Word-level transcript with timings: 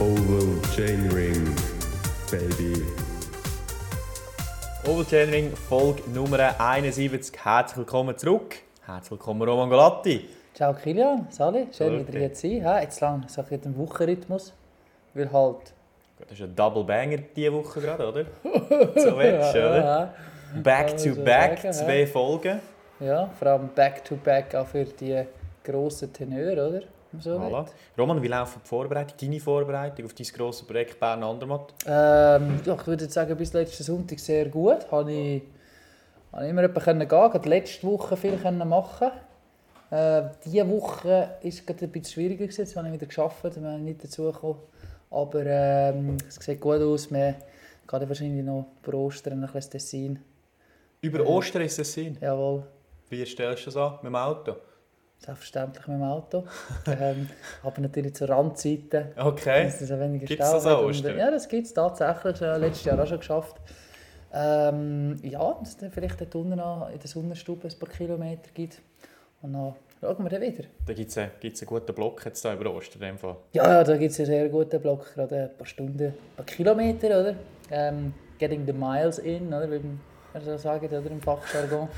Oval 0.00 0.62
Chainring, 0.76 1.56
baby. 2.30 2.84
Oval 4.86 5.04
Chainring, 5.04 5.50
Folge 5.56 6.08
Nummer 6.14 6.54
71. 6.60 7.32
Herzlich 7.42 7.78
willkommen 7.78 8.16
zurück. 8.16 8.58
Herzlich 8.86 9.10
willkommen 9.10 9.42
Roman 9.42 9.68
Golatti. 9.68 10.28
Ciao 10.54 10.72
Kilian, 10.72 11.26
Sali, 11.30 11.66
schön 11.76 12.06
wieder 12.06 12.16
hier 12.16 12.32
zu 12.32 12.42
sein. 12.42 12.62
Ja, 12.62 12.80
jetzt 12.80 13.00
lang 13.00 13.24
so 13.26 13.42
ein 13.42 13.60
den 13.60 13.76
Wochenrhythmus, 13.76 14.52
weil 15.14 15.32
halt... 15.32 15.74
Das 16.20 16.30
ist 16.30 16.42
ein 16.42 16.54
Double 16.54 16.84
Banger 16.84 17.18
diese 17.34 17.52
Woche 17.52 17.80
gerade, 17.80 18.08
oder? 18.08 18.24
So 18.94 19.18
willst 19.18 19.54
du, 19.54 19.58
oder? 19.58 19.84
Ja, 19.84 20.14
Back 20.62 20.96
to 20.96 21.08
man 21.08 21.14
so 21.16 21.24
back, 21.24 21.58
sagen, 21.58 21.72
zwei 21.72 22.00
ja. 22.02 22.06
Folgen. 22.06 22.60
ja, 23.00 23.30
vor 23.36 23.48
allem 23.48 23.68
back-to-back 23.74 24.54
auch 24.54 24.66
für 24.68 24.84
die 24.84 25.24
grossen 25.64 26.12
Tenöre, 26.12 26.68
oder? 26.68 26.82
So 27.20 27.38
Voilà. 27.38 27.66
Roman, 27.96 28.22
wie 28.22 28.28
läuft 28.28 28.56
die 28.56 28.68
Vorbereitung, 28.68 29.16
deine 29.18 29.40
Vorbereitung 29.40 30.04
auf 30.04 30.14
dein 30.14 30.26
grosses 30.26 30.66
Projekt 30.66 31.00
Bern 31.00 31.22
Andermatt? 31.22 31.72
Ähm, 31.86 32.60
ich 32.60 32.86
würde 32.86 33.08
sagen, 33.08 33.36
bis 33.36 33.52
letzten 33.54 33.82
Sonntag 33.82 34.18
sehr 34.20 34.46
gut. 34.46 34.90
Habe 34.90 35.10
ich, 35.12 35.42
habe 36.32 36.44
ich 36.44 36.50
immer 36.50 36.62
jemanden 36.62 36.82
können 36.82 37.08
gehen, 37.08 37.30
gerade 37.30 37.48
letzte 37.48 37.86
Woche 37.86 38.16
viel 38.16 38.36
können 38.36 38.68
machen. 38.68 39.10
Äh, 39.90 40.22
diese 40.44 40.68
Woche 40.68 41.08
war 41.08 41.28
es 41.42 41.64
gerade 41.64 41.86
ein 41.86 41.90
bisschen 41.90 42.12
schwieriger, 42.12 42.44
gewesen. 42.44 42.60
jetzt 42.60 42.76
habe 42.76 42.88
ich 42.88 42.92
wieder 42.92 43.06
geschafft, 43.06 43.42
wir 43.42 43.52
sind 43.52 43.84
nicht 43.84 44.04
dazu 44.04 44.24
gekommen. 44.24 44.58
Aber 45.10 45.46
ähm, 45.46 46.18
es 46.28 46.34
sieht 46.34 46.60
gut 46.60 46.82
aus, 46.82 47.10
wir 47.10 47.36
gehen 47.88 48.08
wahrscheinlich 48.08 48.44
noch 48.44 48.66
vor 48.82 48.94
Ostern 48.94 49.42
ein 49.42 49.50
bisschen 49.50 49.70
Tessin. 49.70 50.18
Über 51.00 51.24
Ostern 51.26 51.62
ist 51.62 51.78
es 51.78 51.90
Sinn. 51.92 52.18
Jawohl, 52.20 52.64
Wie 53.08 53.24
stellst 53.24 53.62
du 53.62 53.70
das 53.70 53.76
an? 53.76 53.92
Mit 54.02 54.06
dem 54.06 54.16
Auto? 54.16 54.56
Selbstverständlich 55.18 55.86
mit 55.86 55.96
dem 55.96 56.02
Auto. 56.02 56.44
ähm, 56.86 57.28
aber 57.62 57.80
natürlich 57.80 58.14
zur 58.14 58.28
Randzeit. 58.28 59.14
Okay. 59.16 59.64
Dass 59.64 59.80
es 59.80 59.90
weniger 59.90 60.26
Gibt's 60.26 60.46
Stau 60.46 60.54
das 60.54 60.66
und- 60.66 60.84
Ostern? 60.86 61.18
Ja, 61.18 61.30
das 61.30 61.48
gibt 61.48 61.66
es 61.66 61.74
tatsächlich. 61.74 62.40
Ich 62.40 62.40
letztes 62.40 62.84
Jahr 62.84 63.02
auch 63.02 63.06
schon 63.06 63.18
geschafft. 63.18 63.56
Ähm, 64.32 65.16
ja, 65.22 65.56
dass 65.60 65.76
es 65.80 65.92
vielleicht 65.92 66.20
dort 66.20 66.34
unten 66.34 66.56
noch 66.56 66.90
in 66.92 66.98
der 66.98 67.08
Sonnenstube 67.08 67.66
ein 67.68 67.78
paar 67.78 67.88
Kilometer 67.88 68.50
gibt. 68.52 68.80
Und 69.40 69.54
dann 69.54 69.74
schauen 70.00 70.22
wir 70.22 70.30
dann 70.30 70.42
wieder. 70.42 70.64
Da 70.86 70.92
gibt 70.92 71.10
es 71.10 71.18
einen, 71.18 71.30
gibt's 71.40 71.62
einen 71.62 71.68
guten 71.68 71.94
Block 71.94 72.24
jetzt 72.24 72.44
da 72.44 72.54
über 72.54 72.72
Ostern. 72.74 73.02
in 73.02 73.08
dem 73.08 73.18
Fall. 73.18 73.36
Ja, 73.52 73.68
ja 73.68 73.84
da 73.84 73.96
gibt 73.96 74.12
es 74.12 74.18
einen 74.18 74.26
sehr 74.26 74.48
guten 74.48 74.80
Block, 74.80 75.14
gerade 75.14 75.44
ein 75.44 75.56
paar 75.56 75.66
Stunden, 75.66 76.08
ein 76.08 76.14
paar 76.36 76.44
Kilometer, 76.46 77.06
oder? 77.20 77.34
Ähm, 77.70 78.12
getting 78.38 78.66
the 78.66 78.72
miles 78.72 79.18
in, 79.18 79.48
oder? 79.48 79.70
Wie 79.70 79.78
man 79.78 80.00
so 80.44 80.56
sagt, 80.58 80.84
oder? 80.84 81.10
Im 81.10 81.22
Fachjargon. 81.22 81.88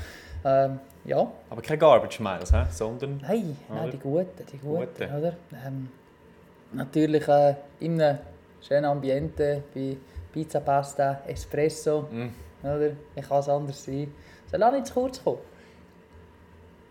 Ähm, 0.43 0.79
ja, 1.05 1.27
Aber 1.49 1.61
kein 1.61 1.79
Garbage 1.79 2.19
Miles, 2.19 2.51
sondern 2.71 3.17
Nein, 3.21 3.57
nein, 3.69 3.79
Oder? 3.83 3.91
die 3.91 3.97
guten, 3.97 4.45
die 4.51 4.57
guten, 4.57 4.87
Gute. 4.87 5.05
oder? 5.17 5.33
Ähm, 5.65 5.89
natürlich 6.73 7.27
äh, 7.27 7.55
in 7.79 8.01
einem 8.01 8.19
schönen 8.61 8.85
Ambiente, 8.85 9.63
bei 9.73 9.97
Pizza, 10.31 10.59
Pasta, 10.59 11.21
Espresso, 11.27 12.07
Mm. 12.11 12.29
oder? 12.63 12.91
Ich 13.15 13.27
kann 13.27 13.39
es 13.39 13.49
anders 13.49 13.83
sein. 13.83 14.13
Soll 14.49 14.63
auch 14.63 14.71
nicht 14.71 14.87
zu 14.87 14.93
kurz 14.93 15.23
kommen. 15.23 15.39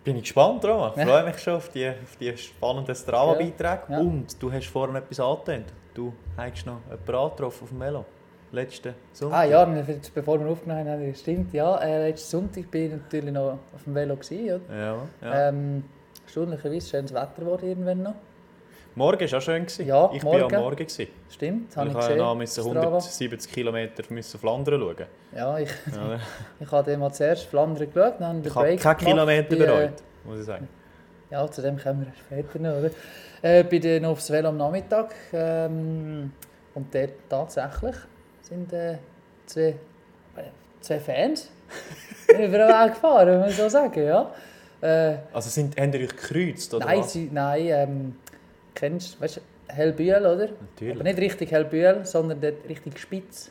bin 0.02 0.16
ich 0.16 0.22
gespannt, 0.22 0.64
Roman. 0.64 0.92
Ich 0.92 0.96
Ja. 0.98 1.06
freue 1.06 1.24
mich 1.24 1.38
schon 1.38 1.54
auf 1.54 1.68
die, 1.68 1.88
auf 1.88 2.16
die 2.18 2.36
spannenden 2.36 2.94
Strava-Beiträge. 2.94 3.82
Ja. 3.90 3.98
Und 4.00 4.42
du 4.42 4.50
hast 4.50 4.66
vorhin 4.68 4.96
etwas 4.96 5.20
angetönt. 5.20 5.66
Du 5.94 6.12
hast 6.38 6.64
noch 6.66 6.80
jemanden 6.88 7.14
angetroffen 7.14 7.62
auf 7.64 7.68
dem 7.68 7.78
Melo. 7.78 8.04
Letzten 8.52 8.94
Sonntag. 9.12 9.38
Ah 9.38 9.44
ja, 9.44 9.84
bevor 10.14 10.40
wir 10.40 10.46
aufgenommen 10.48 10.88
haben, 10.88 11.14
stimmt, 11.14 11.52
ja, 11.52 11.76
äh, 11.78 12.08
letzten 12.08 12.30
Sonntag 12.30 12.70
bin 12.70 12.86
ich 12.86 12.90
natürlich 12.92 13.32
noch 13.32 13.58
auf 13.74 13.84
dem 13.84 13.94
Velo. 13.94 14.16
Gewesen, 14.16 14.60
oder? 14.60 14.76
Ja, 14.76 14.96
ja. 15.22 15.48
Ähm, 15.48 15.84
erstaunlicherweise 16.24 16.88
schönes 16.88 17.14
Wetter 17.14 17.32
geworden 17.38 17.68
irgendwann 17.68 18.02
noch. 18.02 18.14
Morgen 18.96 19.30
war 19.30 19.38
auch 19.38 19.42
schön. 19.42 19.62
Gewesen. 19.62 19.86
Ja, 19.86 20.10
ich 20.12 20.24
war 20.24 20.38
morgen. 20.38 20.54
am 20.56 20.62
Morgen. 20.62 20.76
Gewesen. 20.76 21.06
Stimmt, 21.30 21.70
Ich 21.70 21.76
habe 21.76 21.88
ich 21.88 21.94
musste 21.94 22.12
gesehen. 22.14 22.38
müssen 22.38 22.60
Strava. 22.62 22.86
170 22.86 23.52
Kilometer 23.52 24.02
müssen 24.08 24.40
Flandern 24.40 24.80
schauen. 24.80 25.06
Ja, 25.36 25.58
ich, 25.58 25.70
Ja, 25.94 26.18
ich 26.60 26.72
habe 26.72 26.96
mal 26.96 27.12
zuerst 27.12 27.44
Flandern 27.46 27.92
geschaut, 27.92 28.14
dann 28.18 28.38
ich 28.38 28.44
den 28.44 28.54
habe 28.54 28.76
keinen 28.76 28.96
Kilometer 28.96 29.52
äh, 29.54 29.56
bereut, 29.58 29.92
muss 30.24 30.40
ich 30.40 30.44
sagen. 30.44 30.68
Ja, 31.30 31.48
zu 31.48 31.62
dem 31.62 31.78
kommen 31.78 32.06
wir 32.06 32.12
später 32.18 32.58
noch, 32.58 32.78
oder? 32.78 32.90
Äh, 33.42 33.62
bin 33.62 33.80
dann 33.80 34.06
aufs 34.06 34.28
Velo 34.28 34.48
am 34.48 34.56
Nachmittag 34.56 35.14
ähm, 35.32 36.32
und 36.74 36.92
dort 36.92 37.12
tatsächlich 37.28 37.94
sind 38.42 38.72
äh, 38.72 38.96
zwei, 39.46 39.74
zwei 40.80 40.98
Fans 41.00 41.50
über 42.28 42.68
Weg 42.68 42.94
gefahren, 42.94 43.28
wenn 43.28 43.40
man 43.40 43.50
so 43.50 43.68
sagen, 43.68 44.02
ja. 44.04 44.30
Äh, 44.80 45.16
Also 45.32 45.50
sind, 45.50 45.78
haben 45.78 45.92
euch 45.92 46.08
gekreuzt, 46.08 46.72
oder 46.74 46.86
nein, 46.86 47.00
was? 47.00 47.12
sie, 47.12 47.28
nein, 47.32 47.66
ähm, 47.66 48.16
kennst 48.74 49.20
weißt 49.20 49.36
du, 49.36 49.40
Hellbühl, 49.72 50.14
oder? 50.16 50.30
Aber 50.44 50.48
Natürlich. 50.74 51.02
nicht 51.02 51.18
richtig 51.18 51.52
Hellbühl, 51.52 52.00
sondern 52.04 52.40
dort 52.40 52.68
richtig 52.68 52.98
spitz. 52.98 53.50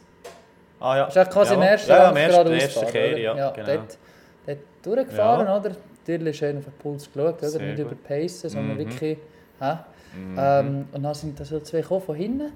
Ah 0.80 0.98
ja. 0.98 1.06
Das 1.06 1.16
ist 1.16 1.32
quasi 1.34 1.54
im 1.54 1.62
Ja. 1.62 1.68
ersten 1.68 1.90
ja, 1.92 2.12
geradeaus 2.12 2.64
ersten 2.64 2.80
fahren, 2.82 2.92
Kehr, 2.92 3.10
oder? 3.12 3.38
ja, 3.38 3.52
genau. 3.52 3.66
Dort, 3.68 3.98
dort 4.46 4.58
durchgefahren, 4.84 5.48
Ja. 5.48 5.58
oder? 5.58 5.72
Natürlich 6.08 6.38
schön 6.38 6.58
auf 6.58 6.64
den 6.64 6.74
Puls 6.74 7.12
geschaut, 7.14 7.38
oder? 7.38 7.50
Sehr 7.50 7.62
Nicht 7.62 7.78
gut. 7.84 7.92
überpacen, 7.92 8.50
sondern 8.50 8.74
Mhm. 8.76 8.80
wirklich... 8.80 9.18
Hä? 9.60 9.74
Mhm. 10.18 10.38
Ähm, 10.40 10.88
und 10.92 11.04
dann 11.04 11.14
sind 11.14 11.40
da 11.40 11.46
so 11.46 11.60
zwei 11.60 11.82
gekommen 11.82 12.02
von 12.02 12.16
hinten. 12.16 12.52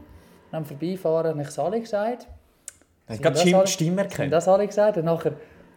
Und 0.54 0.58
am 0.58 0.66
Vorbeifahren 0.66 1.32
habe 1.32 1.42
ich 1.42 1.48
es 1.48 1.58
alle 1.58 1.80
gesagt. 1.80 2.28
Gerade 3.08 3.34
das 3.34 3.44
die 3.44 3.68
Stimme 3.68 4.04
Haben 4.04 4.10
erkannt? 4.10 4.34
das 4.34 4.48
alle 4.48 4.68
gesagt. 4.68 4.98
Und 4.98 5.06
nachher 5.06 5.34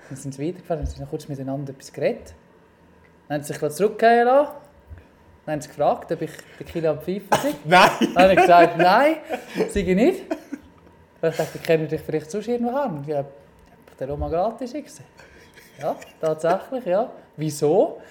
dann 0.08 0.16
sind 0.18 0.34
sie 0.34 0.46
weitergefahren 0.46 0.80
und 0.82 0.86
sind 0.86 1.00
noch 1.00 1.08
kurz 1.08 1.26
miteinander 1.28 1.72
etwas 1.72 1.90
geredet. 1.90 2.34
Dann 3.26 3.38
haben 3.38 3.42
sie 3.42 3.54
sich 3.54 3.72
zurückgehen 3.72 4.26
lassen. 4.26 4.52
Dann 5.46 5.52
haben 5.54 5.60
sie 5.62 5.68
gefragt, 5.68 6.12
ob 6.12 6.20
ich 6.20 6.30
den 6.60 6.66
Kilian 6.66 7.00
Pfeiffer 7.00 7.36
sei. 7.42 7.54
Nein! 7.64 7.90
Dann 8.00 8.22
habe 8.22 8.32
ich 8.34 8.38
gesagt, 8.38 8.76
nein, 8.76 9.16
sei 9.70 9.80
ich 9.80 9.96
nicht. 9.96 10.30
Und 11.22 11.28
ich 11.30 11.36
dachte, 11.36 11.58
kennen 11.58 11.88
dich 11.88 12.00
vielleicht 12.02 12.30
sonst 12.30 12.46
irgendwo 12.46 12.76
an? 12.76 12.98
Hab 12.98 13.08
ich 13.90 13.96
den 13.98 14.10
Roma 14.10 14.28
gratis 14.28 14.74
gesehen. 14.74 15.06
Ja, 15.80 15.96
tatsächlich, 16.20 16.84
ja. 16.84 17.10
Wieso? 17.38 18.02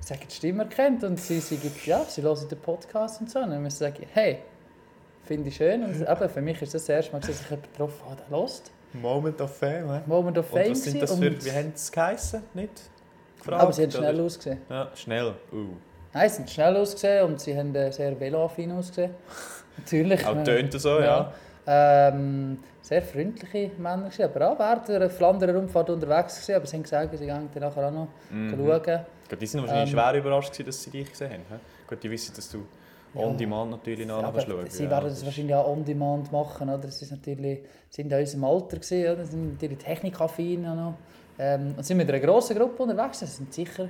Sie 0.00 0.14
haben 0.14 0.20
die 0.28 0.34
Stimme 0.34 0.62
erkannt 0.62 1.02
und 1.02 1.18
sie 1.18 1.40
sagen, 1.40 1.72
ja, 1.84 2.04
sie 2.04 2.22
hören 2.22 2.48
den 2.48 2.60
Podcast 2.60 3.20
und 3.20 3.28
so. 3.28 3.40
Und 3.40 3.50
dann 3.50 3.62
müssen 3.62 3.76
sie 3.76 3.84
sagen, 3.84 4.06
hey, 4.12 4.38
finde 5.24 5.48
ich 5.48 5.56
schön. 5.56 5.82
Und 5.84 6.00
eben, 6.00 6.28
für 6.28 6.40
mich 6.40 6.60
ist 6.62 6.74
das 6.74 6.82
das 6.86 6.88
erste 6.96 7.12
Mal, 7.12 7.20
dass 7.20 7.30
ich 7.30 7.50
jemanden 7.50 7.70
getroffen 7.70 8.00
habe, 8.08 8.16
der 8.28 8.38
hört. 8.38 8.62
Moment 8.92 9.40
of 9.40 9.56
Fame, 9.56 9.92
hä? 9.94 10.00
Moment 10.06 10.38
of 10.38 10.52
Und 10.52 10.58
Fame 10.60 10.70
was 10.72 10.82
sind 10.84 11.00
das 11.02 11.14
für, 11.14 11.20
wie 11.44 11.52
haben 11.52 11.66
sie 11.66 11.70
es 11.74 11.92
geheissen? 11.92 12.42
Nicht? 12.54 12.72
Gefragt, 13.38 13.62
Aber 13.62 13.72
sie 13.72 13.82
haben 13.84 13.90
schnell 13.92 14.14
oder? 14.16 14.24
ausgesehen. 14.24 14.58
Ja, 14.68 14.88
schnell. 14.94 15.34
Uh. 15.52 15.66
Nein, 16.12 16.28
sie 16.28 16.34
sind 16.36 16.50
schnell 16.50 16.76
ausgesehen 16.76 17.24
und 17.26 17.40
sie 17.40 17.56
haben 17.56 17.74
äh, 17.74 17.92
sehr 17.92 18.18
veloaffin 18.18 18.72
ausgesehen. 18.72 19.12
Natürlich. 19.76 20.26
Auch 20.26 20.36
äh, 20.36 20.42
tönt 20.44 20.72
so, 20.80 20.98
ja. 21.00 21.32
Ähm, 21.66 22.58
sehr 22.82 23.02
freundliche 23.02 23.70
Männer 23.78 24.08
gewesen, 24.08 24.24
aber 24.24 24.50
auch 24.50 24.58
während 24.58 24.88
der 24.88 25.08
Flandern 25.08 25.54
Rundfahrt 25.56 25.88
unterwegs 25.90 26.34
gewesen, 26.40 26.56
aber 26.56 26.66
sie 26.66 26.76
haben 26.76 26.82
gesagt, 26.82 27.16
sie 27.18 27.26
gehen 27.26 27.48
dann 27.54 27.62
nachher 27.62 27.86
auch 27.86 27.92
noch 27.92 28.08
Mhm. 28.30 28.50
schauen. 28.56 29.00
Gut, 29.28 29.40
Die 29.40 29.46
sind 29.46 29.60
wahrscheinlich 29.60 29.94
Ähm, 29.94 30.00
schwer 30.00 30.14
überrascht, 30.18 30.50
gewesen, 30.52 30.66
dass 30.66 30.82
sie 30.82 30.90
dich 30.90 31.08
gesehen 31.10 31.30
haben. 31.48 31.60
Gut, 31.86 32.02
die 32.02 32.10
wissen, 32.10 32.34
dass 32.34 32.50
du 32.50 32.66
Ja. 33.14 33.20
on 33.22 33.36
demand 33.36 33.70
natürlich 33.72 34.06
Ja, 34.06 34.16
nachher 34.16 34.28
aber 34.28 34.40
schauen. 34.40 34.66
sie 34.68 34.84
ja, 34.84 34.90
werden 34.90 35.04
das 35.04 35.14
ist- 35.18 35.24
wahrscheinlich 35.24 35.54
auch 35.54 35.68
on 35.68 35.84
demand 35.84 36.30
machen, 36.30 36.68
oder? 36.68 36.78
Das 36.78 37.02
ist 37.02 37.10
natürlich, 37.10 37.60
sie 37.88 38.02
sind 38.02 38.12
in 38.12 38.18
unserem 38.18 38.44
Alter 38.44 38.76
gewesen, 38.76 39.12
oder? 39.12 39.24
Sie 39.24 39.30
sind 39.32 39.52
natürlich 39.54 39.78
technikaffin. 39.78 40.66
Ähm, 41.38 41.74
und 41.76 41.84
sind 41.84 41.96
mit 41.96 42.08
einer 42.08 42.20
grossen 42.20 42.56
Gruppe 42.56 42.82
unterwegs. 42.82 43.20
Das 43.20 43.36
sind 43.36 43.52
sicher, 43.52 43.88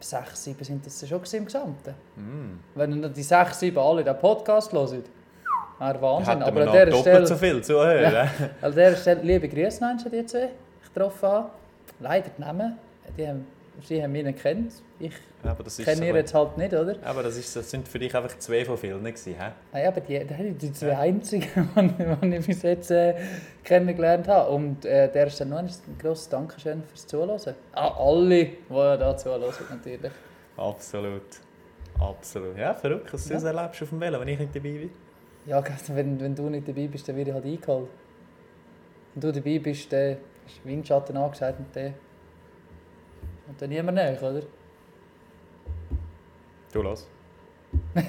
sechs, 0.00 0.44
sieben 0.44 0.64
sind 0.64 0.84
das 0.84 1.06
schon 1.08 1.20
im 1.32 1.44
Gesamten. 1.46 1.94
Mm. 2.16 2.58
Wenn 2.74 3.02
dann 3.02 3.12
die 3.12 3.22
sechs, 3.22 3.58
sieben 3.60 3.78
alle 3.78 4.04
den 4.04 4.18
Podcast 4.18 4.72
hören, 4.72 5.02
wäre 5.78 6.02
Wahnsinn. 6.02 6.42
Aber 6.42 6.60
an 6.62 6.66
dieser 6.72 6.86
doppelt 6.86 7.00
Stelle... 7.00 7.26
so 7.26 7.36
viel 7.36 7.62
zuhören. 7.62 8.12
Ja. 8.12 8.24
hä? 8.24 8.50
An 8.62 8.70
dieser 8.72 8.96
Stelle 8.96 9.22
liebe 9.22 9.48
Grüße 9.48 9.84
an 9.84 9.98
die 9.98 10.26
zwei, 10.26 10.50
ich 10.82 10.92
getroffen 10.94 11.28
habe. 11.28 11.50
Leider 12.00 12.28
die 12.36 12.40
Namen, 12.40 12.78
die 13.16 13.26
haben, 13.26 13.46
sie 13.82 14.02
haben 14.02 14.12
mich 14.12 14.24
nicht 14.24 14.42
gekannt. 14.42 14.72
Ich 14.98 15.12
kenne 15.84 16.06
ihr 16.06 16.14
jetzt 16.14 16.34
halt 16.34 16.58
nicht, 16.58 16.74
oder? 16.74 16.96
Aber 17.02 17.22
das, 17.22 17.36
ist, 17.36 17.54
das 17.56 17.70
sind 17.70 17.88
für 17.88 17.98
dich 17.98 18.14
einfach 18.14 18.36
zwei 18.38 18.64
von 18.64 18.76
vielen 18.76 19.02
gewesen, 19.02 19.34
hä? 19.38 19.52
Nein, 19.72 19.86
aber 19.86 20.00
die, 20.00 20.26
das 20.26 20.36
sind 20.36 20.62
die 20.62 20.72
zwei 20.72 20.96
einzigen, 20.98 21.70
die 22.22 22.36
ich 22.36 22.46
bis 22.46 22.62
jetzt 22.62 22.90
äh, 22.90 23.14
kennengelernt 23.64 24.28
habe. 24.28 24.50
Und 24.50 24.84
äh, 24.84 25.10
der 25.10 25.26
ist 25.26 25.40
dann 25.40 25.50
noch 25.50 25.58
ein 25.58 25.70
grosses 25.98 26.28
Dankeschön 26.28 26.82
fürs 26.82 27.06
Zuhören. 27.06 27.54
An 27.72 27.92
alle, 27.96 28.44
die 28.44 28.56
da 28.68 29.16
zuhören, 29.16 29.52
natürlich. 29.70 30.12
Absolut. 30.56 31.22
Absolut. 31.98 32.56
Ja, 32.56 32.74
verrückt, 32.74 33.12
dass 33.12 33.26
du 33.26 33.34
das 33.34 33.44
erlebst 33.44 33.82
auf 33.82 33.88
dem 33.90 34.00
Velo, 34.00 34.20
wenn 34.20 34.28
ich 34.28 34.38
nicht 34.38 34.54
dabei 34.54 34.70
bin. 34.70 34.90
Ja, 35.46 35.62
wenn, 35.88 36.20
wenn 36.20 36.34
du 36.34 36.48
nicht 36.50 36.68
dabei 36.68 36.86
bist, 36.86 37.08
dann 37.08 37.16
werde 37.16 37.30
ich 37.30 37.34
halt 37.34 37.44
eingeholt. 37.44 37.88
Wenn 39.14 39.20
du 39.20 39.32
dabei 39.32 39.58
bist, 39.58 39.92
dann 39.92 40.16
ist 40.46 40.64
Windschatten 40.64 41.16
angesagt 41.16 41.58
und 41.58 41.74
dann... 41.74 41.94
Und 43.50 43.60
dann 43.60 43.68
niemand 43.68 43.96
näher, 43.96 44.22
oder? 44.22 44.42
Du 46.72 46.82
los. 46.82 47.06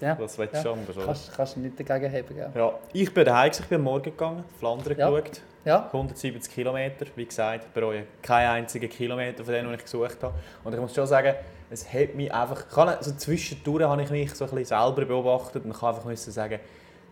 Ja, 0.00 0.14
Das 0.16 0.36
willst 0.36 0.64
ja. 0.64 0.72
anders, 0.72 0.96
oder? 0.96 1.06
kannst, 1.06 1.32
kannst 1.36 1.54
du 1.56 1.60
nicht 1.60 1.78
dagegen 1.78 2.12
haben, 2.12 2.34
gell? 2.34 2.50
Ja, 2.54 2.72
ich 2.92 3.14
bin 3.14 3.24
daheim, 3.24 3.52
ich 3.52 3.66
bin 3.66 3.80
Morgen 3.82 4.02
gegangen, 4.02 4.42
Flandern 4.58 4.98
Ja. 4.98 5.10
geschaut. 5.10 5.42
Ja, 5.64 5.86
170 5.92 6.52
Kilometer, 6.52 7.06
wie 7.14 7.26
gesagt, 7.26 7.72
bereue 7.74 8.04
keinen 8.22 8.50
einzigen 8.50 8.88
Kilometer 8.88 9.44
von 9.44 9.52
denen, 9.52 9.68
die 9.68 9.74
ich 9.76 9.82
gesucht 9.82 10.16
habe. 10.22 10.34
Und 10.64 10.72
ich 10.74 10.80
muss 10.80 10.92
schon 10.94 11.06
sagen, 11.06 11.34
es 11.70 11.86
hat 11.92 12.14
mich 12.14 12.32
einfach, 12.32 12.66
kann, 12.68 13.00
zwischendurch 13.02 13.84
habe 13.84 14.02
ich 14.02 14.10
mich 14.10 14.34
so 14.34 14.44
ein 14.46 14.50
bisschen 14.50 14.64
selber 14.80 15.04
beobachtet 15.04 15.64
und 15.64 15.72
kann 15.72 15.90
einfach 15.90 16.06
müssen 16.06 16.32
sagen, 16.32 16.58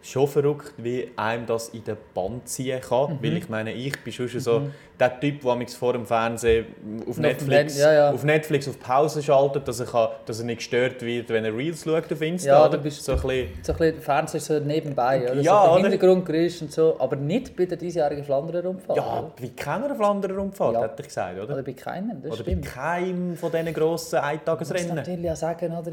schon 0.01 0.29
verrückt, 0.29 0.73
wie 0.79 1.11
einem 1.17 1.45
das 1.47 1.71
in 1.71 1.83
den 1.85 1.97
Bann 2.15 2.41
ziehen 2.45 2.81
kann. 2.81 3.15
Mhm. 3.15 3.19
Weil 3.23 3.37
ich 3.37 3.49
meine, 3.49 3.73
ich 3.73 3.99
bin 4.05 4.13
schon 4.13 4.29
so 4.29 4.63
der 4.99 5.19
Typ, 5.21 5.43
der 5.43 5.55
mich 5.57 5.71
vor 5.77 5.93
dem 5.93 6.07
Fernsehen 6.07 6.67
auf 7.09 7.17
dem 7.17 7.23
Netflix, 7.23 7.77
Len- 7.77 7.83
ja, 7.85 7.93
ja. 7.93 8.11
auf 8.13 8.25
Netflix 8.25 8.69
auf 8.69 8.79
Pause 8.81 9.23
schaltet, 9.23 9.67
dass 9.69 9.81
er, 9.81 9.87
kann, 9.87 10.09
dass 10.27 10.39
er 10.41 10.47
nicht 10.47 10.59
gestört 10.59 11.03
wird, 11.03 11.29
wenn 11.31 11.45
er 11.45 11.57
Reels 11.57 11.85
schaut 11.85 12.13
auf 12.13 12.21
Insta. 12.23 12.49
Ja, 12.49 12.69
du 12.69 12.79
bist- 12.79 13.05
so 13.05 13.13
ein 13.13 13.21
bisschen, 13.21 13.49
So 13.63 13.73
ein 13.73 13.79
bisschen 13.79 14.01
Fernsehen 14.01 14.41
so 14.41 14.59
nebenbei, 14.61 15.23
oder? 15.31 15.41
Ja, 15.41 15.67
so 15.67 15.77
Hintergrundgeräusch 15.79 16.63
und 16.63 16.73
so, 16.73 16.97
aber 16.99 17.17
nicht 17.17 17.55
bei 17.57 17.67
der 17.67 17.77
diesjährigen 17.77 18.25
Flandern-Rundfahrt. 18.25 18.97
ja, 18.97 19.19
oder? 19.21 19.33
wie 19.39 19.51
keiner 19.51 19.95
Flandern-Rundfahrt, 19.95 20.75
Ja. 20.75 20.83
hätte 20.83 21.03
ich 21.03 21.09
gesagt, 21.09 21.39
oder? 21.41 21.55
Oder 21.55 21.63
bei 21.63 21.73
keinem, 21.73 22.23
das 22.23 22.33
Oder 22.33 22.45
bei 22.45 22.51
stimmt. 22.53 22.67
keinem 22.67 23.37
von 23.37 23.51
diesen 23.53 23.75
grossen 23.75 24.17
Ich 24.17 24.23
muss 24.23 24.31
Eintagesrennen. 24.31 24.95
natürlich 24.97 25.31
auch 25.31 25.37
sagen, 25.37 25.77
oder? 25.77 25.93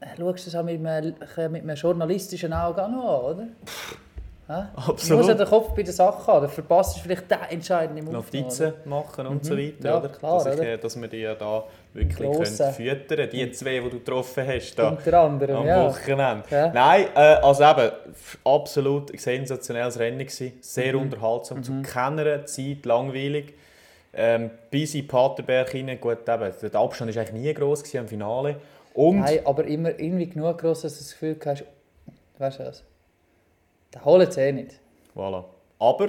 Äh, 0.00 0.06
Schaust 0.18 0.46
du 0.46 0.50
es 0.50 0.54
auch 0.56 0.62
mit 0.64 0.84
einem, 0.84 1.14
mit 1.52 1.62
einem 1.62 1.76
journalistischen 1.76 2.52
Auge 2.52 2.82
an, 2.82 2.98
oder? 2.98 3.46
Du 4.48 4.54
Absolut. 4.90 5.18
musst 5.18 5.28
ja 5.28 5.34
den 5.36 5.46
Kopf 5.46 5.74
bei 5.76 5.84
der 5.84 5.92
Sache 5.92 6.26
haben, 6.26 6.40
dann 6.42 6.50
verpasst 6.50 6.96
du 6.96 7.00
vielleicht 7.02 7.30
den 7.30 7.38
entscheidenden 7.50 8.04
Move. 8.06 8.14
Notizen 8.16 8.72
machen 8.84 9.24
und 9.28 9.44
so 9.44 9.56
weiter, 9.56 9.74
Mhm. 9.78 9.84
Ja, 9.86 9.98
oder? 10.00 10.08
klar, 10.08 10.42
dass, 10.42 10.46
ich, 10.54 10.60
oder? 10.60 10.68
äh, 10.70 10.78
dass 10.78 11.00
wir 11.00 11.06
die 11.08 11.16
ja 11.18 11.34
da 11.36 11.64
wirklich 11.94 12.16
können 12.18 12.44
füttern 12.72 13.06
können. 13.06 13.30
Die 13.30 13.52
zwei, 13.52 13.78
die 13.78 13.90
du 13.90 13.98
getroffen 14.00 14.44
hast, 14.48 14.74
da 14.74 14.88
Unter 14.88 15.20
anderem, 15.20 15.54
am 15.56 15.66
ja. 15.66 15.84
Wochenende. 15.86 16.42
Ja. 16.50 16.72
Nein, 16.72 17.06
äh, 17.14 17.18
also 17.20 17.62
eben, 17.62 17.92
absolut 18.44 19.20
sensationelles 19.20 19.96
Rennen 20.00 20.18
gewesen. 20.18 20.52
Sehr 20.60 20.94
Mhm. 20.96 21.02
unterhaltsam, 21.02 21.62
zu 21.62 21.82
keiner 21.82 22.44
Zeit 22.44 22.84
langweilig. 22.84 23.54
Ähm, 24.12 24.50
bis 24.68 24.96
in 24.96 25.06
Paterberg 25.06 25.72
rein, 25.72 25.96
gut, 26.00 26.28
eben, 26.28 26.52
der 26.60 26.74
Abstand 26.74 27.14
war 27.14 27.22
eigentlich 27.22 27.40
nie 27.40 27.54
gross 27.54 27.84
gewesen 27.84 27.98
am 28.00 28.08
Finale. 28.08 28.56
Und 29.00 29.20
Nein, 29.20 29.40
aber 29.46 29.64
immer 29.64 29.98
irgendwie 29.98 30.28
genug 30.28 30.58
groß, 30.58 30.82
dass 30.82 30.92
du 30.94 30.98
das 31.04 31.12
Gefühl 31.12 31.36
hast, 31.46 31.64
weißt 32.38 32.58
du 32.58 32.64
was? 32.64 32.84
Den 33.94 34.04
holen 34.04 34.30
sie 34.30 34.40
eh 34.42 34.52
nicht. 34.52 34.78
Voilà. 35.16 35.44
Aber 35.78 36.08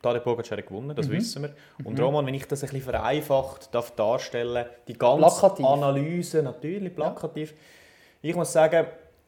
Tadej 0.00 0.20
Pogacar 0.22 0.56
hat 0.56 0.66
gewonnen, 0.66 0.88
Mhm. 0.88 0.94
das 0.94 1.10
wissen 1.10 1.42
wir. 1.42 1.50
Und 1.84 2.00
Roman, 2.00 2.24
wenn 2.26 2.32
ich 2.32 2.46
das 2.48 2.62
ein 2.62 2.70
bisschen 2.70 2.84
vereinfacht 2.84 3.74
darf 3.74 3.90
darstellen 3.90 4.64
die 4.88 4.94
ganze 4.94 5.18
Plakativ. 5.40 5.66
Analyse, 5.66 6.42
natürlich 6.42 6.94
plakativ. 6.94 7.52
Ich 8.22 8.34
muss 8.34 8.50
sagen, 8.50 8.86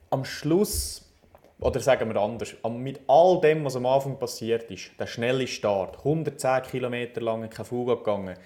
am 0.09 0.25
Schluss, 0.25 1.13
oder 1.61 1.79
sagen 1.81 2.09
wir 2.13 2.19
anders, 2.21 2.55
mit 2.71 3.01
all 3.07 3.39
dem, 3.43 3.67
was 3.67 3.77
am 3.77 3.85
Anfang 3.85 4.19
passiert 4.19 4.71
ist, 4.71 4.93
der 4.99 5.07
schnelle 5.07 5.47
Start, 5.47 5.99
110 5.99 6.63
Kilometer 6.63 7.21
lang 7.21 7.49
kein 7.51 7.67
Fuga 7.67 7.97
gegangen, 7.97 8.37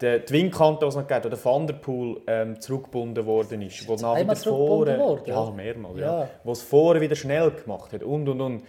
der, 0.00 0.20
die 0.20 0.32
Windkante, 0.32 0.80
die 0.80 0.88
es 0.88 0.94
noch 0.94 1.06
gegeben 1.06 1.16
hat, 1.16 1.24
wo 1.24 1.28
der 1.28 1.44
Van 1.44 1.66
der 1.66 1.74
Poel 1.74 2.20
ähm, 2.26 2.60
zurückgebunden 2.60 3.26
worden 3.26 3.62
ist, 3.62 3.86
wo 3.86 3.96
dann 3.96 4.16
wieder 4.22 4.36
vorne, 4.36 4.98
worden, 4.98 5.24
ja, 5.26 5.42
oder? 5.42 5.52
mehrmals, 5.52 5.98
Ja. 5.98 6.20
ja. 6.20 6.30
wo 6.44 6.52
es 6.52 6.62
vorne 6.62 7.00
wieder 7.00 7.16
schnell 7.16 7.50
gemacht 7.50 7.92
hat 7.92 8.02
und 8.02 8.28
und 8.28 8.40
und 8.40 8.62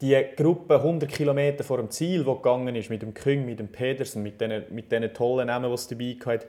die 0.00 0.24
Gruppe 0.36 0.76
100 0.76 1.10
Kilometer 1.10 1.64
vor 1.64 1.78
dem 1.78 1.90
Ziel, 1.90 2.24
die 2.24 2.30
gegangen 2.30 2.74
ist, 2.76 2.90
mit 2.90 3.02
dem 3.02 3.14
Küng, 3.14 3.46
mit 3.46 3.58
dem 3.58 3.68
Pedersen, 3.68 4.22
mit 4.22 4.40
diesen, 4.40 4.64
mit 4.70 4.92
diesen 4.92 5.14
tollen 5.14 5.46
Namen, 5.46 5.70
die 5.70 5.74
es 5.74 5.88
dabei 5.88 6.16
hatte, 6.26 6.46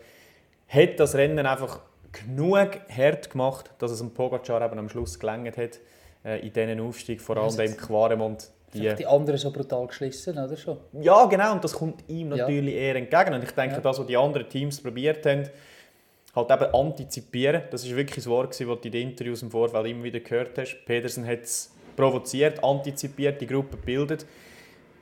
hat 0.68 1.00
das 1.00 1.16
Rennen 1.16 1.46
einfach 1.46 1.80
genug 2.12 2.80
hart 2.90 3.30
gemacht, 3.30 3.72
dass 3.80 3.92
es 3.92 4.00
dem 4.00 4.12
Pogacar 4.14 4.66
eben 4.66 4.80
am 4.80 4.90
Schluss 4.90 5.18
gelangt 5.20 5.58
hat, 5.58 5.80
äh, 6.26 6.46
in 6.46 6.52
diesen 6.52 6.80
Aufstieg, 6.82 7.22
vor 7.22 7.38
allem 7.38 7.60
im 7.60 7.78
Quaremont. 7.78 8.50
Die, 8.74 8.94
Die, 8.96 9.06
anderen 9.06 9.38
so 9.40 9.52
brutal 9.52 9.88
geschlissen, 9.88 10.38
oder 10.38 10.58
schon? 10.58 10.78
ja, 11.02 11.26
genau, 11.26 11.54
und 11.54 11.64
das 11.64 11.74
kommt 11.74 12.04
ihm 12.10 12.32
Ja. 12.32 12.38
natürlich 12.38 12.76
eher 12.76 12.96
entgegen. 12.98 13.34
Und 13.34 13.44
ich 13.44 13.52
denke, 13.52 13.76
Ja. 13.76 13.82
das, 13.82 13.98
was 13.98 14.06
die 14.06 14.18
anderen 14.18 14.50
Teams 14.50 14.82
probiert 14.82 15.26
haben, 15.26 15.50
halt 16.36 16.52
eben 16.52 16.74
antizipieren. 16.76 17.64
Das 17.72 17.84
ist 17.86 17.96
wirklich 17.96 18.16
das 18.16 18.28
Wort, 18.28 18.50
das 18.50 18.58
du 18.58 18.72
in 18.74 18.92
den 18.92 19.10
Interviews 19.10 19.42
im 19.42 19.50
Vorfeld 19.52 19.88
immer 19.88 20.04
wieder 20.04 20.20
gehört 20.20 20.58
hast. 20.58 20.86
Pedersen 20.86 21.26
hat 21.26 21.44
es 21.44 21.72
provoziert, 21.96 22.64
antizipiert, 22.64 23.40
die 23.42 23.48
Gruppe 23.48 23.78
gebildet. 23.78 24.26